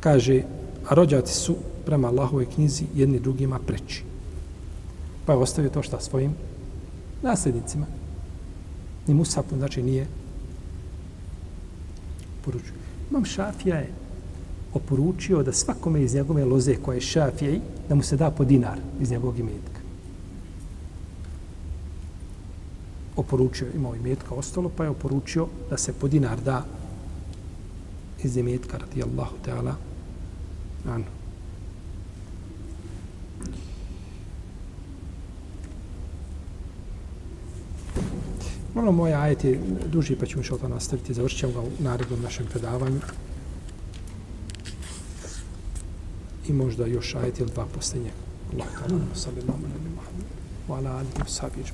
Kaže, 0.00 0.42
a 0.88 0.94
rođaci 0.94 1.34
su 1.34 1.56
prema 1.88 2.08
Allahove 2.08 2.44
knjizi 2.44 2.84
jedni 2.94 3.20
drugima 3.20 3.58
preći. 3.58 4.02
Pa 5.26 5.32
je 5.32 5.38
ostavio 5.38 5.70
to 5.70 5.82
šta 5.82 6.00
svojim 6.00 6.34
nasljednicima. 7.22 7.86
Ni 9.06 9.14
Musab, 9.14 9.44
znači 9.56 9.82
nije 9.82 10.06
poručio. 12.44 12.74
Imam 13.10 13.24
Šafija 13.24 13.76
je 13.76 13.92
oporučio 14.74 15.42
da 15.42 15.52
svakome 15.52 16.02
iz 16.02 16.14
njegove 16.14 16.44
loze 16.44 16.76
koje 16.76 16.96
je 16.96 17.00
Šafija 17.00 17.60
da 17.88 17.94
mu 17.94 18.02
se 18.02 18.16
da 18.16 18.30
po 18.30 18.44
dinar 18.44 18.78
iz 19.00 19.10
njegovog 19.10 19.38
imetka. 19.38 19.80
Oporučio, 23.16 23.68
imao 23.74 23.96
imetka 23.96 24.34
ostalo, 24.34 24.70
pa 24.76 24.84
je 24.84 24.90
oporučio 24.90 25.46
da 25.70 25.76
se 25.78 25.92
po 25.92 26.08
dinar 26.08 26.40
da 26.40 26.64
iz 28.22 28.36
imetka 28.36 28.78
radijallahu 28.78 29.36
ta'ala 29.46 29.72
anhu. 30.84 31.17
Malo 38.74 38.92
moj 38.92 39.14
ajet 39.14 39.44
je 39.44 39.60
duži, 39.86 40.16
pa 40.16 40.26
ćemo 40.26 40.42
šalta 40.42 40.68
nastaviti. 40.68 41.14
Završit 41.14 41.38
ćemo 41.38 41.52
ga 41.52 41.60
u 41.60 41.70
narednom 41.78 42.22
našem 42.22 42.46
predavanju. 42.46 43.00
I 46.48 46.52
možda 46.52 46.86
još 46.86 47.14
ajet 47.14 47.40
ili 47.40 47.50
dva 47.50 47.66
posle 47.74 48.00
njega. 48.00 48.14
Allah 48.52 48.66
ta'ala, 48.66 49.00
sallallahu 49.14 49.58
alaihi 49.58 49.92
wa 49.96 50.04
sallam. 50.04 50.24
Wa 50.68 50.76
ala 50.76 50.90
alihi 50.98 51.18
wa 51.18 51.28
sahbihi. 51.28 51.72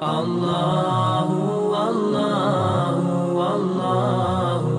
Allahu, 0.00 1.72
Allahu, 1.74 3.38
Allahu, 3.40 4.76